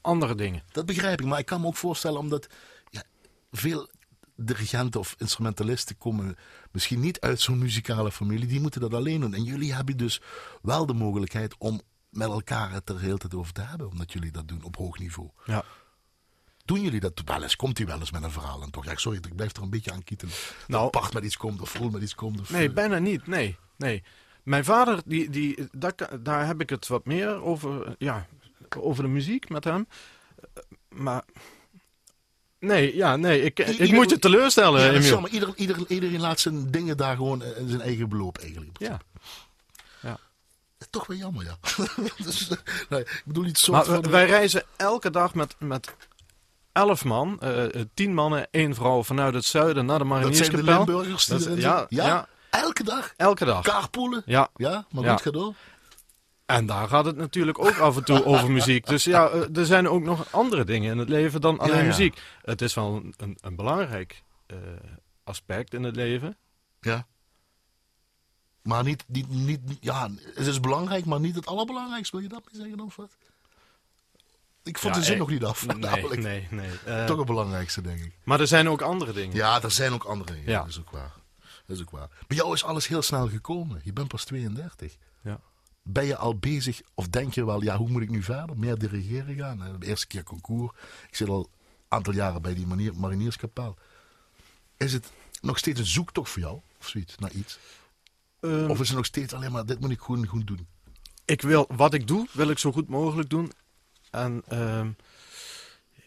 andere 0.00 0.34
dingen. 0.34 0.62
Dat 0.72 0.86
begrijp 0.86 1.20
ik, 1.20 1.26
maar 1.26 1.38
ik 1.38 1.46
kan 1.46 1.60
me 1.60 1.66
ook 1.66 1.76
voorstellen 1.76 2.18
omdat 2.20 2.46
ja, 2.90 3.02
veel 3.50 3.88
dirigenten 4.36 5.00
of 5.00 5.14
instrumentalisten 5.18 5.98
komen 5.98 6.36
misschien 6.70 7.00
niet 7.00 7.20
uit 7.20 7.40
zo'n 7.40 7.58
muzikale 7.58 8.12
familie. 8.12 8.46
Die 8.46 8.60
moeten 8.60 8.80
dat 8.80 8.94
alleen 8.94 9.20
doen. 9.20 9.34
En 9.34 9.42
jullie 9.42 9.74
hebben 9.74 9.96
dus 9.96 10.20
wel 10.62 10.86
de 10.86 10.94
mogelijkheid 10.94 11.54
om 11.58 11.80
met 12.16 12.28
elkaar 12.28 12.72
het 12.72 12.88
er 12.88 13.00
heel 13.00 13.16
tijd 13.16 13.34
over 13.34 13.52
te 13.52 13.60
hebben. 13.60 13.88
Omdat 13.88 14.12
jullie 14.12 14.30
dat 14.30 14.48
doen 14.48 14.62
op 14.62 14.76
hoog 14.76 14.98
niveau. 14.98 15.28
Ja. 15.44 15.64
Doen 16.64 16.80
jullie 16.80 17.00
dat 17.00 17.22
wel 17.24 17.42
eens? 17.42 17.56
Komt 17.56 17.78
u 17.78 17.84
wel 17.84 17.98
eens 17.98 18.10
met 18.10 18.22
een 18.22 18.30
verhaal 18.30 18.62
en 18.62 18.70
toch? 18.70 18.84
Ja, 18.84 18.96
sorry, 18.96 19.18
ik 19.18 19.36
blijf 19.36 19.56
er 19.56 19.62
een 19.62 19.70
beetje 19.70 19.92
aan 19.92 20.04
kietelen. 20.04 20.34
Nou, 20.66 20.90
Bart 20.90 21.12
met 21.12 21.24
iets 21.24 21.36
komt 21.36 21.60
of 21.60 21.74
Roel 21.78 21.90
met 21.90 22.02
iets 22.02 22.14
komt. 22.14 22.40
Of, 22.40 22.50
Nee, 22.50 22.68
eh, 22.68 22.74
bijna 22.74 22.98
niet. 22.98 23.26
Nee, 23.26 23.56
nee. 23.76 24.02
Mijn 24.42 24.64
vader, 24.64 25.02
die, 25.06 25.30
die, 25.30 25.68
daar, 25.72 25.94
daar 26.22 26.46
heb 26.46 26.60
ik 26.60 26.70
het 26.70 26.86
wat 26.86 27.04
meer 27.06 27.42
over, 27.42 27.94
ja, 27.98 28.26
over 28.78 29.02
de 29.02 29.08
muziek 29.08 29.48
met 29.48 29.64
hem. 29.64 29.86
Eh, 30.54 30.62
Maar 30.88 31.24
nee, 32.58 32.96
ja, 32.96 33.16
nee, 33.16 33.42
ik, 33.42 33.58
ik 33.58 33.68
ieder- 33.68 33.94
moet 33.94 34.10
je 34.10 34.18
teleurstellen, 34.18 34.80
ja, 34.80 34.92
Emiel. 34.92 35.28
Ieder, 35.28 35.52
ieder, 35.56 35.84
iedereen 35.88 36.20
laat 36.20 36.40
zijn 36.40 36.70
dingen 36.70 36.96
daar 36.96 37.16
gewoon 37.16 37.42
eh, 37.42 37.58
in 37.58 37.68
zijn 37.68 37.80
eigen 37.80 38.08
beloop 38.08 38.38
eigenlijk. 38.38 38.78
Ja. 38.78 39.00
Toch 40.90 41.06
wel 41.06 41.16
jammer, 41.16 41.44
ja. 41.44 41.56
dus, 42.24 42.48
eh, 42.48 42.56
nee, 42.88 43.00
ik 43.00 43.22
bedoel 43.24 43.42
niet 43.44 43.58
zo. 43.58 43.72
Maar 43.72 43.84
van, 43.84 44.10
wij- 44.10 44.26
reizen 44.26 44.62
elke 44.76 45.10
dag 45.10 45.34
met, 45.34 45.56
met 45.58 45.96
elf 46.72 47.04
man, 47.04 47.40
eh, 47.40 47.74
eh, 47.74 47.86
tien 47.94 48.14
mannen, 48.14 48.46
één 48.50 48.74
vrouw 48.74 49.02
vanuit 49.02 49.34
het 49.34 49.44
zuiden 49.44 49.86
naar 49.86 49.98
de 49.98 50.04
dat 50.08 50.36
zijn 50.36 50.50
de 50.50 50.56
Marinierskapel. 50.62 50.84
Limburgers. 50.94 51.26
die 51.26 51.36
is- 51.56 51.62
ja, 51.62 51.86
ja. 51.88 52.28
Elke 52.50 52.82
dag. 52.84 53.12
Elke 53.16 53.44
dag. 53.44 53.62
Carpoolen. 53.64 54.22
Ja, 54.26 54.48
Ja, 54.56 54.86
maar 54.90 55.04
goed, 55.10 55.20
ga 55.22 55.30
door. 55.30 55.54
en 56.46 56.66
daar 56.66 56.88
gaat 56.88 57.04
het 57.04 57.16
natuurlijk 57.16 57.58
ook 57.58 57.78
af 57.78 57.96
en 57.96 58.04
toe 58.04 58.24
over 58.24 58.50
muziek. 58.50 58.86
Dus 58.86 59.04
ja, 59.04 59.28
eh, 59.28 59.56
er 59.56 59.66
zijn 59.66 59.88
ook 59.88 60.02
nog 60.02 60.32
andere 60.32 60.64
dingen 60.64 60.90
in 60.92 60.98
het 60.98 61.08
leven 61.08 61.40
dan 61.40 61.58
alleen 61.58 61.76
Ja, 61.76 61.84
muziek. 61.84 62.20
Het 62.42 62.62
is 62.62 62.74
wel 62.74 62.94
een, 63.16 63.36
een, 63.40 63.56
belangrijk 63.56 64.22
eh, 64.46 64.56
aspect 65.24 65.74
in 65.74 65.82
het 65.82 65.96
leven. 65.96 66.36
Ja. 66.80 67.06
Maar 68.66 68.84
niet, 68.84 69.04
niet, 69.06 69.28
niet, 69.30 69.60
ja, 69.80 70.10
het 70.34 70.46
is 70.46 70.60
belangrijk, 70.60 71.04
maar 71.04 71.20
niet 71.20 71.34
het 71.34 71.46
allerbelangrijkste. 71.46 72.16
Wil 72.16 72.24
je 72.24 72.32
dat 72.32 72.42
mee 72.52 72.60
zeggen 72.60 72.76
dan, 72.76 72.86
of 72.86 72.96
wat? 72.96 73.16
Ik 74.62 74.78
vond 74.78 74.94
Ja, 74.94 75.00
de 75.00 75.06
zin 75.06 75.14
eh, 75.14 75.20
nog 75.20 75.30
niet 75.30 75.44
af. 75.44 75.66
Nee, 75.66 75.76
namelijk. 75.76 76.22
nee, 76.22 76.46
nee. 76.50 76.70
Eh, 76.84 77.04
Toch 77.04 77.16
het 77.16 77.26
belangrijkste, 77.26 77.80
denk 77.80 78.00
ik. 78.00 78.12
maar 78.24 78.40
er 78.40 78.46
zijn 78.46 78.68
ook 78.68 78.82
andere 78.82 79.12
dingen. 79.12 79.36
Ja, 79.36 79.62
er 79.62 79.70
zijn 79.70 79.92
ook 79.92 80.04
andere 80.04 80.32
dingen. 80.32 80.50
Ja. 80.50 80.58
Dat 80.58 80.68
is 80.68 80.78
ook 80.78 80.90
waar. 80.90 81.12
Dat 81.66 81.76
is 81.76 81.82
ook 81.82 81.90
waar. 81.90 82.08
Bij 82.26 82.36
jou 82.36 82.52
is 82.52 82.64
alles 82.64 82.86
heel 82.86 83.02
snel 83.02 83.28
gekomen. 83.28 83.80
Je 83.84 83.92
bent 83.92 84.08
pas 84.08 84.24
32. 84.24 84.96
Ja. 85.22 85.40
Ben 85.82 86.04
je 86.06 86.16
al 86.16 86.36
bezig, 86.38 86.80
of 86.94 87.08
denk 87.08 87.34
je 87.34 87.44
wel, 87.46 87.62
ja, 87.62 87.76
hoe 87.76 87.88
moet 87.88 88.02
ik 88.02 88.10
nu 88.10 88.22
verder? 88.22 88.58
Meer 88.58 88.78
dirigeren 88.78 89.34
gaan? 89.36 89.62
Eh, 89.64 89.68
De 89.78 89.86
eerste 89.86 90.06
keer 90.06 90.22
concours. 90.22 90.72
Ik 91.08 91.16
zit 91.16 91.28
al 91.28 91.38
een 91.38 91.48
aantal 91.88 92.12
jaren 92.12 92.42
bij 92.42 92.54
die 92.54 92.66
manier, 92.66 92.94
Marinierskapel. 92.96 93.76
Is 94.76 94.92
het 94.92 95.10
nog 95.40 95.58
steeds 95.58 95.80
een 95.80 95.86
zoektocht 95.86 96.30
voor 96.30 96.42
jou? 96.42 96.60
Of 96.80 96.88
zoiets, 96.88 97.18
naar 97.18 97.32
iets? 97.32 97.58
Ehm, 98.40 98.70
Of 98.70 98.80
is 98.80 98.88
het 98.88 98.96
nog 98.96 99.06
steeds 99.06 99.32
alleen 99.32 99.52
maar, 99.52 99.66
dit 99.66 99.80
moet 99.80 99.90
ik 99.90 100.00
gewoon 100.00 100.26
goed 100.26 100.46
doen? 100.46 100.66
ik 101.24 101.42
wil, 101.42 101.66
wat 101.76 101.94
ik 101.94 102.06
doe, 102.06 102.26
wil 102.32 102.50
ik 102.50 102.58
zo 102.58 102.72
goed 102.72 102.88
mogelijk 102.88 103.28
doen. 103.30 103.52
En 104.10 104.42
ehm, 104.48 104.90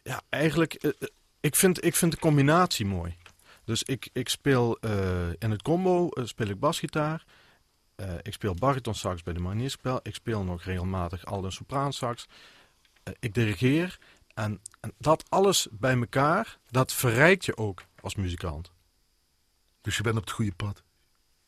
ja, 0.03 0.21
eigenlijk, 0.29 0.73
eh, 0.73 0.91
eh, 0.99 1.07
ik, 1.39 1.55
vind, 1.55 1.83
ik 1.85 1.95
vind 1.95 2.11
de 2.11 2.19
combinatie 2.19 2.85
mooi. 2.85 3.17
Dus 3.63 3.83
ik, 3.83 4.09
ik 4.13 4.29
speel 4.29 4.77
eh, 4.79 5.29
in 5.39 5.51
het 5.51 5.61
combo, 5.61 6.09
speel 6.23 6.47
ik 6.47 6.59
basgitaar. 6.59 7.25
Ik 8.21 8.33
speel 8.33 8.53
baritonsax 8.53 9.23
bij 9.23 9.33
de 9.33 9.39
Marinierspel. 9.39 9.99
Ik 10.03 10.15
speel 10.15 10.43
nog 10.43 10.63
regelmatig 10.63 11.25
alt- 11.25 11.43
en 11.45 11.51
sopraansax. 11.51 12.25
Ik 13.19 13.33
dirigeer. 13.33 13.99
En, 14.33 14.61
en 14.79 14.93
dat 14.97 15.23
alles 15.29 15.67
bij 15.71 15.97
elkaar, 15.97 16.57
dat 16.67 16.93
verrijkt 16.93 17.45
je 17.45 17.57
ook 17.57 17.83
als 18.01 18.15
muzikant. 18.15 18.71
Dus 19.81 19.97
je 19.97 20.03
bent 20.03 20.17
op 20.17 20.21
het 20.21 20.31
goede 20.31 20.53
pad. 20.55 20.83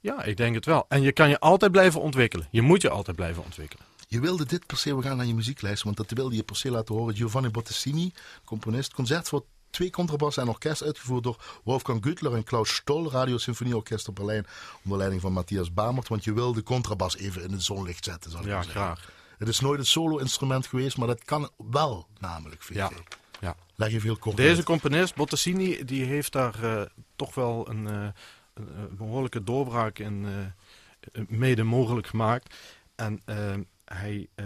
Ja, 0.02 0.24
ik 0.24 0.38
denk 0.38 0.56
het 0.56 0.66
wel. 0.66 0.86
En 0.88 1.02
je 1.02 1.12
kan 1.12 1.30
je 1.30 1.39
altijd 1.39 1.72
blijven 1.72 2.02
ontwikkelen. 2.02 2.47
Je 2.52 2.62
moet 2.62 2.82
je 2.82 2.89
altijd 2.89 3.16
blijven 3.16 3.43
ontwikkelen. 3.43 3.86
Je 4.08 4.20
wilde 4.20 4.45
dit 4.45 4.66
per 4.66 4.78
se, 4.78 4.95
we 4.95 5.02
gaan 5.02 5.18
naar 5.18 5.26
je 5.26 5.34
muzieklijst, 5.36 5.84
want 5.84 5.97
dat 5.97 6.12
wilde 6.12 6.36
je 6.36 6.43
per 6.43 6.56
se 6.56 6.72
laten 6.72 6.95
horen. 6.95 7.16
Giovanni 7.16 7.49
Bottesini, 7.49 8.12
componist, 8.45 8.93
concert 8.93 9.28
voor 9.30 9.45
twee 9.70 9.89
contrabassen 9.89 10.43
en 10.43 10.49
orkest, 10.49 10.84
uitgevoerd 10.84 11.24
door 11.24 11.60
Wolfgang 11.64 12.04
Güttler 12.04 12.34
en 12.36 12.43
Klaus 12.43 12.76
Stoll, 12.76 13.08
Radio 13.08 13.38
Symfonieorkest 13.38 14.14
Berlijn, 14.14 14.45
onder 14.84 14.97
leiding 14.97 15.22
van 15.22 15.34
Matthias 15.34 15.74
Bamert. 15.74 16.08
Want 16.08 16.24
je 16.24 16.34
wilde 16.34 16.64
contrabas 16.64 17.18
even 17.18 17.43
in 17.43 17.52
het 17.52 17.64
zonlicht 17.64 18.04
zetten, 18.04 18.32
zal 18.32 18.39
ik 18.39 18.45
Ja, 18.47 18.54
maar 18.56 18.64
zeggen. 18.64 18.82
graag. 18.82 19.12
Het 19.38 19.47
is 19.47 19.60
nooit 19.60 19.80
een 19.80 19.86
solo-instrument 19.86 20.68
geweest, 20.68 20.97
maar 20.97 21.08
dat 21.08 21.24
kan 21.24 21.49
wel, 21.58 22.08
namelijk, 22.20 22.64
vind 22.64 22.80
Ja. 22.80 22.89
ik. 22.89 23.18
Ja. 23.41 23.56
Leg 23.76 23.91
je 23.91 23.99
veel 23.99 24.18
kort 24.18 24.38
Deze 24.38 24.56
uit. 24.56 24.66
componist, 24.66 25.16
Bottesini, 25.16 25.86
die 25.86 26.04
heeft 26.04 26.32
daar 26.32 26.64
eh, 26.64 26.82
toch 27.16 27.36
wel 27.36 27.70
een, 27.70 27.88
eh, 27.88 28.08
een, 28.54 28.80
een 28.80 28.95
behoorlijke 28.95 29.43
doorbraak 29.43 29.99
in 29.99 30.26
eh, 30.26 31.24
mede 31.28 31.64
mogelijk 31.64 32.08
gemaakt. 32.08 32.56
En 32.95 33.22
eh, 33.26 33.56
hij, 33.86 34.28
eh, 34.36 34.45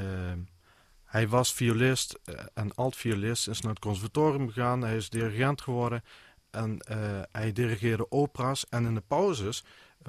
hij 1.06 1.28
was 1.28 1.54
violist 1.54 2.20
eh, 2.24 2.46
en 2.54 2.76
alt-violist, 2.76 3.48
is 3.48 3.62
naar 3.62 3.72
het 3.72 3.82
conservatorium 3.82 4.48
gegaan, 4.48 4.82
hij 4.82 4.96
is 4.96 5.10
dirigent 5.10 5.62
geworden 5.62 6.04
en 6.52 6.80
eh, 6.80 7.22
hij 7.32 7.52
dirigeerde 7.52 8.12
opera's. 8.12 8.66
En 8.70 8.86
in 8.86 8.94
de 8.94 9.04
pauzes 9.08 9.64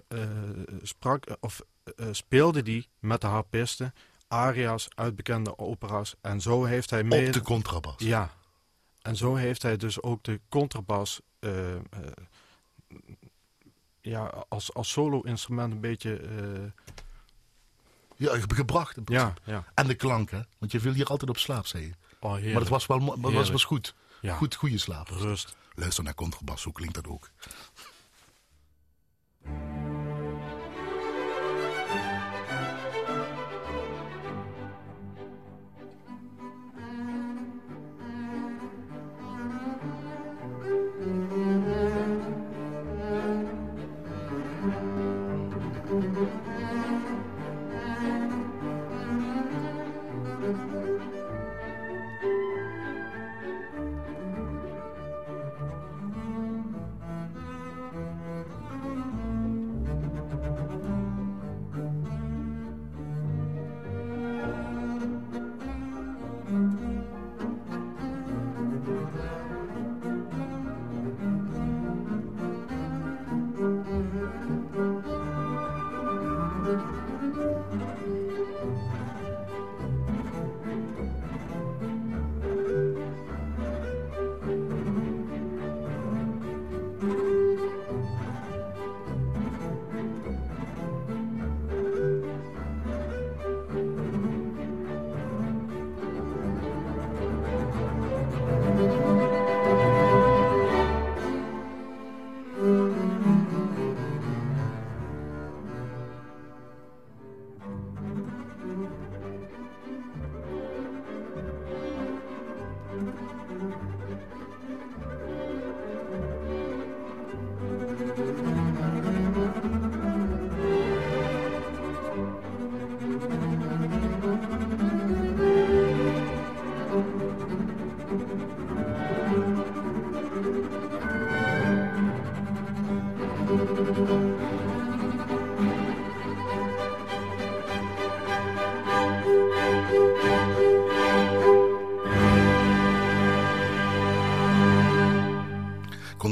eh, 0.09 0.19
sprak, 0.83 1.37
of, 1.41 1.61
eh, 1.97 2.07
speelde 2.11 2.61
hij 2.65 2.87
met 2.99 3.21
de 3.21 3.27
harpisten 3.27 3.95
aria's 4.29 4.89
uit 4.95 5.17
bekende 5.17 5.59
opera's. 5.59 6.15
En 6.21 6.41
zo 6.41 6.65
heeft 6.65 6.91
hij 6.91 7.03
mee... 7.05 7.27
Op 7.27 7.33
de 7.33 7.43
contrabas. 7.43 7.95
Ja. 7.99 8.31
En 9.03 9.17
zo 9.17 9.35
heeft 9.35 9.63
hij 9.63 9.77
dus 9.77 10.03
ook 10.03 10.25
de 10.25 10.41
contrabas 10.49 11.21
eh, 11.39 11.75
eh, 11.75 11.81
ja, 14.07 14.45
als, 14.49 14.75
als 14.75 14.91
solo-instrument 14.91 15.73
een 15.73 15.81
beetje... 15.81 16.17
eh, 16.17 16.85
Ja, 18.17 18.39
ge- 18.39 18.55
gebracht. 18.55 18.97
in 18.97 19.05
ja. 19.45 19.65
En 19.75 19.87
de 19.87 19.95
klank, 19.95 20.31
hè? 20.31 20.41
Want 20.59 20.73
je 20.73 20.81
viel 20.81 20.93
hier 20.93 21.07
altijd 21.07 21.31
op 21.31 21.39
slaap, 21.39 21.67
zei 21.67 21.83
je. 21.85 21.93
Oh, 22.21 22.31
Maar 22.31 22.61
het 22.61 22.69
was 22.69 22.87
wel 22.87 22.99
maar 22.99 23.33
was, 23.33 23.51
was 23.51 23.65
goed. 23.65 23.95
Ja. 24.21 24.35
Goed, 24.37 24.55
goede 24.55 24.79
slaap. 24.79 25.09
Rust. 25.09 25.57
Luister 25.75 26.05
naar 26.05 26.15
contrabas, 26.15 26.63
zo 26.63 26.71
klinkt 26.71 26.95
dat 26.95 27.07
ook. 27.07 27.31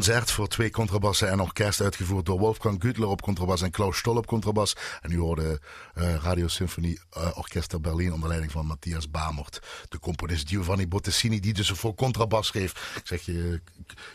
Concert 0.04 0.30
voor 0.30 0.48
twee 0.48 0.70
contrabassen 0.70 1.30
en 1.30 1.40
orkest 1.40 1.80
uitgevoerd 1.80 2.26
door 2.26 2.38
Wolfgang 2.38 2.82
Gütler 2.82 3.08
op 3.08 3.22
contrabas 3.22 3.62
en 3.62 3.70
Klaus 3.70 3.98
Stoll 3.98 4.16
op 4.16 4.26
contrabas. 4.26 4.76
En 5.00 5.10
u 5.10 5.18
hoorde 5.18 5.60
eh 5.94 6.14
Radio 6.14 6.48
Symphony 6.48 6.98
eh, 7.10 7.30
Orchester 7.34 7.80
Berlin 7.80 8.12
onder 8.12 8.28
leiding 8.28 8.52
van 8.52 8.66
Matthias 8.66 9.10
Bamert. 9.10 9.60
De 9.88 9.98
componist 9.98 10.48
Giovanni 10.48 10.88
Bottesini 10.88 11.40
die 11.40 11.52
dus 11.52 11.70
voor 11.70 11.94
contrabas 11.94 12.46
schreef. 12.46 12.94
Ik 12.96 13.06
zeg 13.06 13.22
je, 13.22 13.60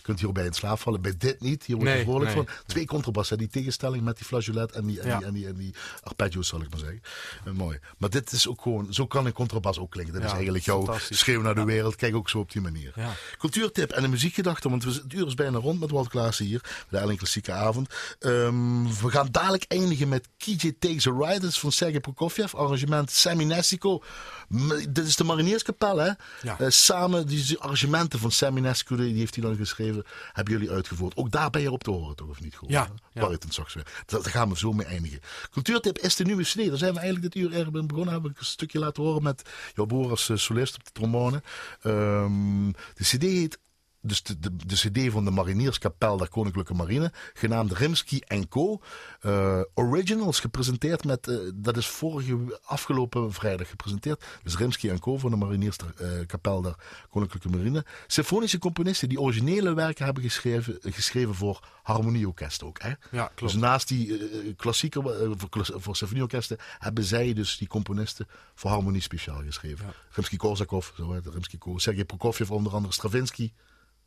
kunt 0.01 0.19
hierbij 0.19 0.45
in 0.45 0.53
slaap 0.53 0.79
vallen. 0.79 1.01
Bij 1.01 1.13
dit 1.17 1.41
niet. 1.41 1.63
Hier 1.65 1.75
word 1.75 1.87
je 1.89 1.95
Nee, 1.95 2.03
vrolijk 2.03 2.35
nee. 2.35 2.35
van. 2.35 2.47
Twee 2.65 2.85
contrabassen. 2.85 3.37
Die 3.37 3.47
tegenstelling 3.47 4.03
met 4.03 4.17
die 4.17 4.25
flageolet 4.25 4.71
en 4.71 4.85
die, 4.85 4.99
en 5.01 5.07
Ja. 5.07 5.17
die, 5.17 5.27
en 5.27 5.33
die, 5.33 5.47
en 5.47 5.55
die 5.55 5.75
arpeggios 6.03 6.47
zal 6.47 6.61
ik 6.61 6.69
maar 6.69 6.79
zeggen. 6.79 7.01
Eh, 7.45 7.53
mooi. 7.53 7.79
Maar 7.97 8.09
dit 8.09 8.31
is 8.31 8.47
ook 8.47 8.61
gewoon, 8.61 8.93
zo 8.93 9.07
kan 9.07 9.25
een 9.25 9.33
contrabas 9.33 9.79
ook 9.79 9.91
klinken. 9.91 10.13
Dat 10.13 10.23
is 10.23 10.31
eigenlijk 10.31 10.65
jouw 10.65 10.97
schreeuw 11.09 11.41
naar 11.41 11.55
de 11.55 11.63
wereld. 11.63 11.95
Kijk 11.95 12.15
ook 12.15 12.29
zo 12.29 12.39
op 12.39 12.51
die 12.51 12.61
manier. 12.61 12.91
Ja. 12.95 13.13
Cultuurtip 13.37 13.91
en 13.91 14.03
een 14.03 14.09
muziekgedachte, 14.09 14.69
want 14.69 14.83
we, 14.83 14.91
het 14.91 15.13
uur 15.13 15.27
is 15.27 15.33
bijna 15.33 15.57
rond 15.57 15.78
met 15.79 15.91
Walt 15.91 16.07
Klaassen 16.07 16.45
hier. 16.45 16.61
De 16.89 16.97
Ellen 16.97 17.17
Klassieke 17.17 17.51
Avond. 17.51 17.93
Ehm, 18.19 18.83
we 18.83 19.09
gaan 19.09 19.27
dadelijk 19.31 19.65
eindigen 19.67 20.09
met 20.09 20.27
KJ 20.37 20.73
Takes 20.79 21.07
a 21.07 21.11
Ride. 21.11 21.39
Dat 21.39 21.49
is 21.49 21.59
van 21.59 21.71
Sergei 21.71 21.99
Prokofjev. 21.99 22.53
Arrangement 22.55 23.11
Sammy 23.11 23.43
Nestico. 23.43 24.03
M- 24.49 24.67
dit 24.89 25.05
is 25.07 25.15
de 25.15 25.23
Marinierskapel, 25.23 25.97
hè? 25.97 26.11
Ja. 26.41 26.59
Eh, 26.59 26.69
samen, 26.69 27.27
die 27.27 27.57
arrangementen 27.59 28.19
van 28.19 28.31
Sammy 28.31 28.59
Nestico, 28.59 28.95
die 28.95 29.17
heeft 29.17 29.35
hij 29.35 29.43
dan 29.43 29.55
geschreven, 29.55 30.03
hebben 30.33 30.53
jullie 30.53 30.71
uitgevoerd. 30.71 31.15
Ook 31.17 31.31
daar 31.31 31.49
ben 31.49 31.61
je 31.61 31.71
op 31.71 31.83
te 31.83 31.91
horen, 31.91 32.15
toch? 32.15 32.27
Of 32.29 32.41
niet? 32.41 32.55
Gewoon, 32.55 32.73
Ja, 32.73 32.87
ja. 33.13 33.29
Saxofoon. 33.49 33.83
Daar 34.05 34.23
gaan 34.23 34.49
we 34.49 34.57
zo 34.57 34.71
mee 34.73 34.85
eindigen. 34.85 35.19
Cultuurtip 35.51 35.97
is 35.97 36.15
de 36.15 36.23
nieuwe 36.23 36.43
CD. 36.43 36.67
Daar 36.67 36.77
zijn 36.77 36.93
we 36.93 36.99
eigenlijk 36.99 37.33
dit 37.33 37.43
uur 37.43 37.53
erg 37.53 37.71
begonnen. 37.71 38.13
Heb 38.13 38.25
ik 38.25 38.39
een 38.39 38.45
stukje 38.45 38.79
laten 38.79 39.03
horen 39.03 39.23
met 39.23 39.41
jouw 39.75 39.85
broer 39.85 40.09
als 40.09 40.29
eh, 40.29 40.37
solist 40.37 40.75
op 40.75 40.83
de 40.85 40.91
trombone. 40.91 41.41
Ehm, 41.81 42.67
de 42.71 43.03
CD 43.03 43.21
heet 43.21 43.59
dus 44.01 44.23
de, 44.23 44.39
de, 44.39 44.55
de 44.55 44.75
CD 44.75 45.11
van 45.11 45.25
de 45.25 45.31
Marinierskapel 45.31 46.17
der 46.17 46.29
Koninklijke 46.29 46.73
Marine, 46.73 47.11
genaamd 47.33 47.71
Rimsky 47.71 48.19
Co. 48.49 48.81
Eh, 49.19 49.61
Originals 49.73 50.39
gepresenteerd 50.39 51.03
met, 51.03 51.27
eh, 51.27 51.37
dat 51.55 51.77
is 51.77 51.87
vorige 51.87 52.59
afgelopen 52.63 53.33
vrijdag 53.33 53.69
gepresenteerd. 53.69 54.25
Dus 54.43 54.57
Rimsky 54.57 54.97
Co. 54.97 55.17
van 55.17 55.31
de 55.31 55.37
Marinierskapel 55.37 56.61
der 56.61 56.75
Koninklijke 57.09 57.49
Marine. 57.49 57.85
Symfonische 58.07 58.59
componisten 58.59 59.09
die 59.09 59.19
originele 59.19 59.73
werken 59.73 60.05
hebben 60.05 60.23
geschreven, 60.23 60.77
geschreven 60.81 61.35
voor 61.35 61.67
harmonieorkest 61.83 62.63
ook. 62.63 62.81
Hè? 62.81 62.93
Ja, 63.11 63.31
klopt. 63.35 63.53
Dus 63.53 63.61
naast 63.61 63.87
die 63.87 64.17
eh, 64.17 64.55
klassieke, 64.55 65.01
voor, 65.37 65.81
voor 65.81 65.95
symfonieorkesten, 65.95 66.57
hebben 66.79 67.03
zij 67.03 67.33
dus 67.33 67.57
die 67.57 67.67
componisten 67.67 68.27
voor 68.55 68.69
harmonie 68.69 69.01
speciaal 69.01 69.41
geschreven. 69.43 69.85
Ja. 69.85 69.93
Rimsky-Korsakov, 70.09 70.89
Rimsky-Korsakov, 70.97 71.81
Sergei 71.81 72.05
Prokofjev, 72.05 72.51
onder 72.51 72.73
andere 72.73 72.93
Stravinsky, 72.93 73.51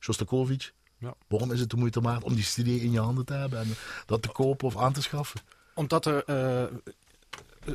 Shostakovich. 0.03 0.73
Ja. 0.99 1.15
Waarom 1.29 1.53
is 1.53 1.61
het 1.61 1.71
de 1.71 1.77
moeite 1.77 2.01
waard 2.01 2.25
om 2.25 2.35
die 2.35 2.45
CD 2.45 2.67
in 2.67 2.91
je 2.91 3.01
handen 3.01 3.25
te 3.25 3.33
hebben 3.33 3.59
en 3.59 3.75
dat 4.07 4.23
te 4.23 4.29
kopen 4.29 4.67
of 4.67 4.77
aan 4.77 4.93
te 4.93 5.03
schaffen? 5.03 5.41
Omdat 5.75 6.07
er 6.07 6.25
eh, 6.25 6.65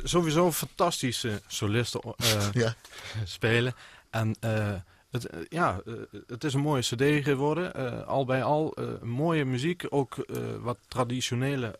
sowieso 0.02 0.52
fantastische 0.52 1.42
solisten 1.46 2.00
eh, 2.16 2.52
Ja, 2.62 2.74
spelen. 3.24 3.74
En 4.10 4.34
eh, 4.40 4.74
het, 5.10 5.28
ja, 5.48 5.80
het 6.26 6.44
is 6.44 6.54
een 6.54 6.60
mooie 6.60 6.82
cd 6.82 7.24
geworden. 7.24 8.06
Al 8.06 8.24
bij 8.24 8.42
al 8.42 8.76
mooie 9.02 9.44
muziek. 9.44 9.86
Ook 9.88 10.26
wat 10.60 10.78
traditionele, 10.88 11.78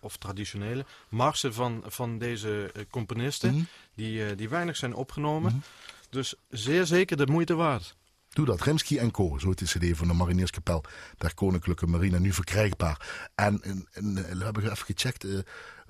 of 0.00 0.16
traditionele, 0.16 0.84
marsen 1.08 1.54
van, 1.54 1.82
van 1.86 2.18
deze 2.18 2.72
componisten. 2.90 3.54
Mhm. 3.54 3.64
Die, 3.94 4.34
die 4.34 4.48
weinig 4.48 4.76
zijn 4.76 4.94
opgenomen. 4.94 5.52
Mhm. 5.52 5.60
Dus 6.10 6.34
zeer 6.48 6.86
zeker 6.86 7.16
de 7.16 7.26
moeite 7.26 7.54
waard. 7.54 7.94
Doe 8.34 8.46
dat. 8.46 8.60
Rimsky 8.60 9.10
Co. 9.10 9.38
Zo 9.38 9.48
heet 9.48 9.58
de 9.58 9.64
CD 9.90 9.96
van 9.96 10.08
de 10.08 10.14
Marinierskapel 10.14 10.84
der 11.18 11.34
Koninklijke 11.34 11.86
Marine. 11.86 12.20
Nu 12.20 12.32
verkrijgbaar. 12.32 13.28
En, 13.34 13.62
en, 13.62 13.88
en, 13.92 14.16
eh, 14.16 14.36
we 14.36 14.44
hebben 14.44 14.62
even 14.62 14.76
gecheckt. 14.86 15.24
eh, 15.24 15.38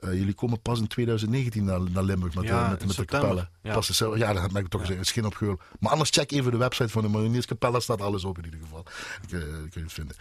Eh, 0.01 0.13
jullie 0.13 0.35
komen 0.35 0.61
pas 0.61 0.79
in 0.81 0.87
2019 0.87 1.65
naar, 1.65 1.81
naar 1.91 2.03
Limburg 2.03 2.35
met, 2.35 2.45
Ja, 2.45 2.75
de, 2.75 2.87
met, 2.87 2.97
de 2.97 3.05
kapellen. 3.05 3.51
Ja. 3.63 3.75
Pas 3.75 3.87
de, 3.87 4.13
ja, 4.17 4.33
daar 4.33 4.43
heb 4.43 4.57
ik 4.57 4.69
toch 4.69 4.81
eens 4.81 4.91
een 4.91 5.05
schijn 5.05 5.27
op 5.27 5.35
gehoord. 5.35 5.63
Maar 5.81 5.91
anders 5.91 6.11
check 6.11 6.33
even 6.33 6.51
de 6.51 6.57
website 6.57 6.89
van 6.89 7.03
de 7.03 7.09
Marinierskapel. 7.09 7.73
Daar 7.73 7.83
staat 7.83 8.01
alles 8.01 8.25
op 8.25 8.39
in 8.39 8.45
ieder 8.45 8.61
geval. 8.61 8.85
Ik, 9.23 9.29
kun 9.29 9.71
je 9.73 9.81
het 9.81 9.93
vinden. 9.93 10.17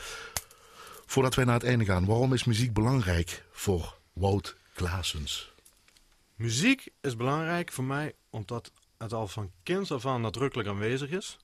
Voordat 1.06 1.36
wij 1.36 1.46
naar 1.46 1.54
het 1.54 1.64
einde 1.64 1.86
gaan. 1.86 2.06
Waarom 2.06 2.34
is 2.34 2.44
muziek 2.44 2.74
belangrijk 2.74 3.44
voor 3.52 3.96
Wout 4.14 4.56
Klaasens? 4.74 5.52
Muziek 6.36 6.88
is 7.02 7.16
belangrijk 7.16 7.72
voor 7.72 7.84
mij 7.84 8.14
omdat 8.30 8.72
het 8.98 9.14
al 9.14 9.28
van 9.28 9.52
kinds 9.64 9.92
af 9.92 10.06
aan 10.06 10.22
nadrukkelijk 10.22 10.70
aanwezig 10.70 11.10
is. 11.10 11.38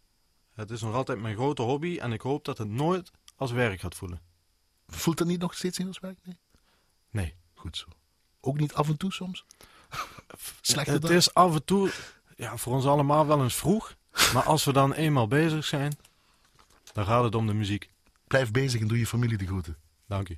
Het 0.60 0.72
is 0.72 0.82
nog 0.82 0.94
altijd 0.94 1.20
mijn 1.20 1.36
grote 1.36 1.62
hobby 1.62 1.98
en 1.98 2.12
ik 2.12 2.22
hoop 2.22 2.46
dat 2.46 2.58
het 2.58 2.70
nooit 2.70 3.12
als 3.36 3.52
werk 3.52 3.80
gaat 3.80 3.96
voelen. 3.96 4.22
Voelt 4.88 5.18
dat 5.18 5.28
niet 5.28 5.40
nog 5.40 5.54
steeds 5.54 5.78
in 5.78 5.88
als 5.88 6.00
werk? 6.00 6.18
Nee. 6.24 6.38
Nee. 7.10 7.36
Goed 7.54 7.78
zo. 7.78 7.86
Ook 8.42 8.60
niet 8.60 8.74
af 8.74 8.88
en 8.88 8.98
toe 8.98 9.12
soms? 9.14 9.46
Slechte 10.62 10.92
het 10.92 11.02
dag? 11.02 11.12
is 11.12 11.34
af 11.34 11.54
en 11.54 11.66
toe 11.66 11.92
ja, 12.36 12.58
voor 12.58 12.74
ons 12.74 12.86
allemaal 12.86 13.28
wel 13.28 13.44
eens 13.44 13.56
vroeg. 13.56 13.96
Maar 14.34 14.44
als 14.44 14.64
we 14.64 14.74
dan 14.74 14.94
eenmaal 14.94 15.28
bezig 15.28 15.66
zijn, 15.66 15.98
dan 16.94 17.06
gaat 17.06 17.24
het 17.24 17.36
om 17.36 17.48
de 17.48 17.54
muziek. 17.54 17.90
Blijf 18.28 18.52
bezig 18.52 18.82
en 18.82 18.88
doe 18.88 19.00
je 19.00 19.08
familie 19.08 19.38
de 19.38 19.46
groeten. 19.46 19.78
Dank 20.08 20.30
u. 20.30 20.38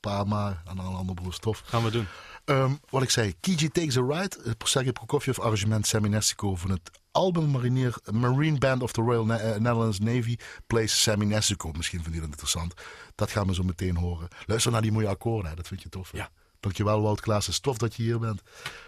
Pa, 0.00 0.24
ma 0.24 0.62
en 0.64 0.78
alle 0.78 0.96
andere 0.96 1.20
broers. 1.20 1.38
Tof. 1.38 1.62
Gaan 1.64 1.84
we 1.84 1.90
doen. 1.90 2.06
Ehm, 2.44 2.74
wat 2.88 3.02
ik 3.02 3.10
zei, 3.10 3.34
Kiji 3.40 3.68
Takes 3.68 3.96
a 3.96 4.00
Ride, 4.00 4.56
Sergei 4.58 4.92
Prokofjev, 4.92 5.38
arrangement 5.38 5.86
Sammy 5.86 6.08
Nestico 6.08 6.54
van 6.56 6.70
het 6.70 6.90
album 7.12 7.50
Marinier, 7.50 7.94
Marine 8.12 8.58
Band 8.58 8.82
of 8.82 8.92
the 8.92 9.02
Royal 9.02 9.30
eh, 9.30 9.58
Netherlands 9.58 9.98
Navy 9.98 10.36
plays 10.66 11.02
Sammy 11.02 11.24
Nestico. 11.24 11.72
Misschien 11.72 12.02
vind 12.02 12.14
je 12.14 12.20
dat 12.20 12.30
interessant. 12.30 12.74
Dat 13.14 13.30
gaan 13.30 13.46
we 13.46 13.54
zo 13.54 13.62
meteen 13.62 13.96
horen. 13.96 14.28
Luister 14.46 14.72
naar 14.72 14.82
die 14.82 14.92
mooie 14.92 15.08
akkoorden, 15.08 15.56
dat 15.56 15.68
vind 15.68 15.82
je 15.82 15.88
tof. 15.88 16.10
hè? 16.10 16.18
Ja. 16.18 16.30
Dankjewel 16.62 17.02
Wout 17.02 17.20
Klaas, 17.20 17.46
het 17.46 17.54
is 17.54 17.60
tof 17.60 17.76
dat 17.76 17.94
je 17.94 18.02
hier 18.02 18.18
bent. 18.18 18.42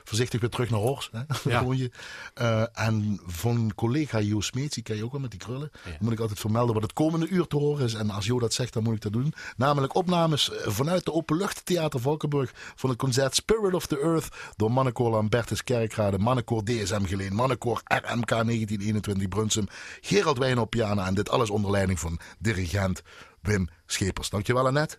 Voorzichtig 0.05 0.41
weer 0.41 0.51
terug 0.51 0.70
naar 0.70 0.81
Horst. 0.81 1.11
Hè? 1.12 1.51
Ja. 1.51 1.62
Woon 1.64 1.77
je. 1.77 1.91
Eh, 2.35 2.64
en 2.72 3.20
van 3.27 3.72
collega 3.75 4.18
Jo 4.20 4.41
Smeets, 4.41 4.75
die 4.75 4.83
ken 4.83 4.97
je 4.97 5.05
ook 5.05 5.12
wel 5.12 5.20
met 5.20 5.31
die 5.31 5.41
krullen. 5.41 5.70
Ja. 5.85 5.91
Moet 6.01 6.12
ik 6.12 6.20
altijd 6.20 6.41
vermelden 6.41 6.75
wat 6.75 6.83
het 6.83 6.93
komende 6.93 7.29
uur 7.29 7.47
te 7.47 7.57
horen 7.57 7.85
is. 7.85 7.95
En 7.95 8.11
als 8.11 8.27
Jo 8.27 8.39
dat 8.39 8.53
zegt, 8.53 8.72
dan 8.72 8.83
moet 8.83 8.95
ik 8.95 9.01
dat 9.01 9.12
doen. 9.12 9.35
Namelijk 9.57 9.95
opnames 9.95 10.51
eh, 10.51 10.70
vanuit 10.70 11.05
de 11.05 11.12
Openluchttheater 11.12 12.01
Valkenburg 12.01 12.53
van 12.75 12.91
het 12.91 12.99
concert 12.99 13.35
Spirit 13.35 13.75
of 13.75 13.87
the 13.87 14.01
Earth 14.01 14.29
door 14.57 14.72
Mannenkoor 14.72 15.11
Lambertus 15.11 15.64
Kerkrade, 15.64 16.18
Mannenkoor 16.18 16.64
DSM 16.64 17.05
Geleen, 17.05 17.35
Mannenkoor 17.35 17.81
RMK 17.85 18.29
1921 18.29 19.29
Brunsum, 19.29 19.66
Gerald 20.01 20.39
Wijn 20.39 20.59
op 20.59 20.70
piano 20.70 21.03
en 21.03 21.14
dit 21.14 21.31
alles 21.31 21.51
onder 21.51 21.70
leiding 21.70 22.01
van 22.01 22.18
dirigent 22.39 23.03
Wim 23.41 23.68
Schepers. 23.87 24.31
Dankjewel 24.31 24.66
Annette. 24.66 24.99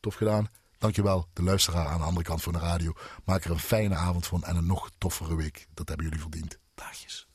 Tof 0.00 0.14
gedaan. 0.14 0.48
Dankjewel 0.80 1.28
de 1.32 1.42
luisteraar 1.42 1.86
aan 1.86 1.98
de 1.98 2.04
andere 2.04 2.24
kant 2.24 2.42
van 2.42 2.52
de 2.52 2.58
radio. 2.58 2.92
Maak 3.24 3.44
er 3.44 3.50
een 3.50 3.58
fijne 3.58 3.94
avond 3.94 4.26
van 4.26 4.44
en 4.44 4.56
een 4.56 4.66
nog 4.66 4.90
toffere 4.98 5.36
week. 5.36 5.66
Dat 5.74 5.88
hebben 5.88 6.06
jullie 6.06 6.20
verdiend. 6.20 6.58
Dagjes. 6.74 7.28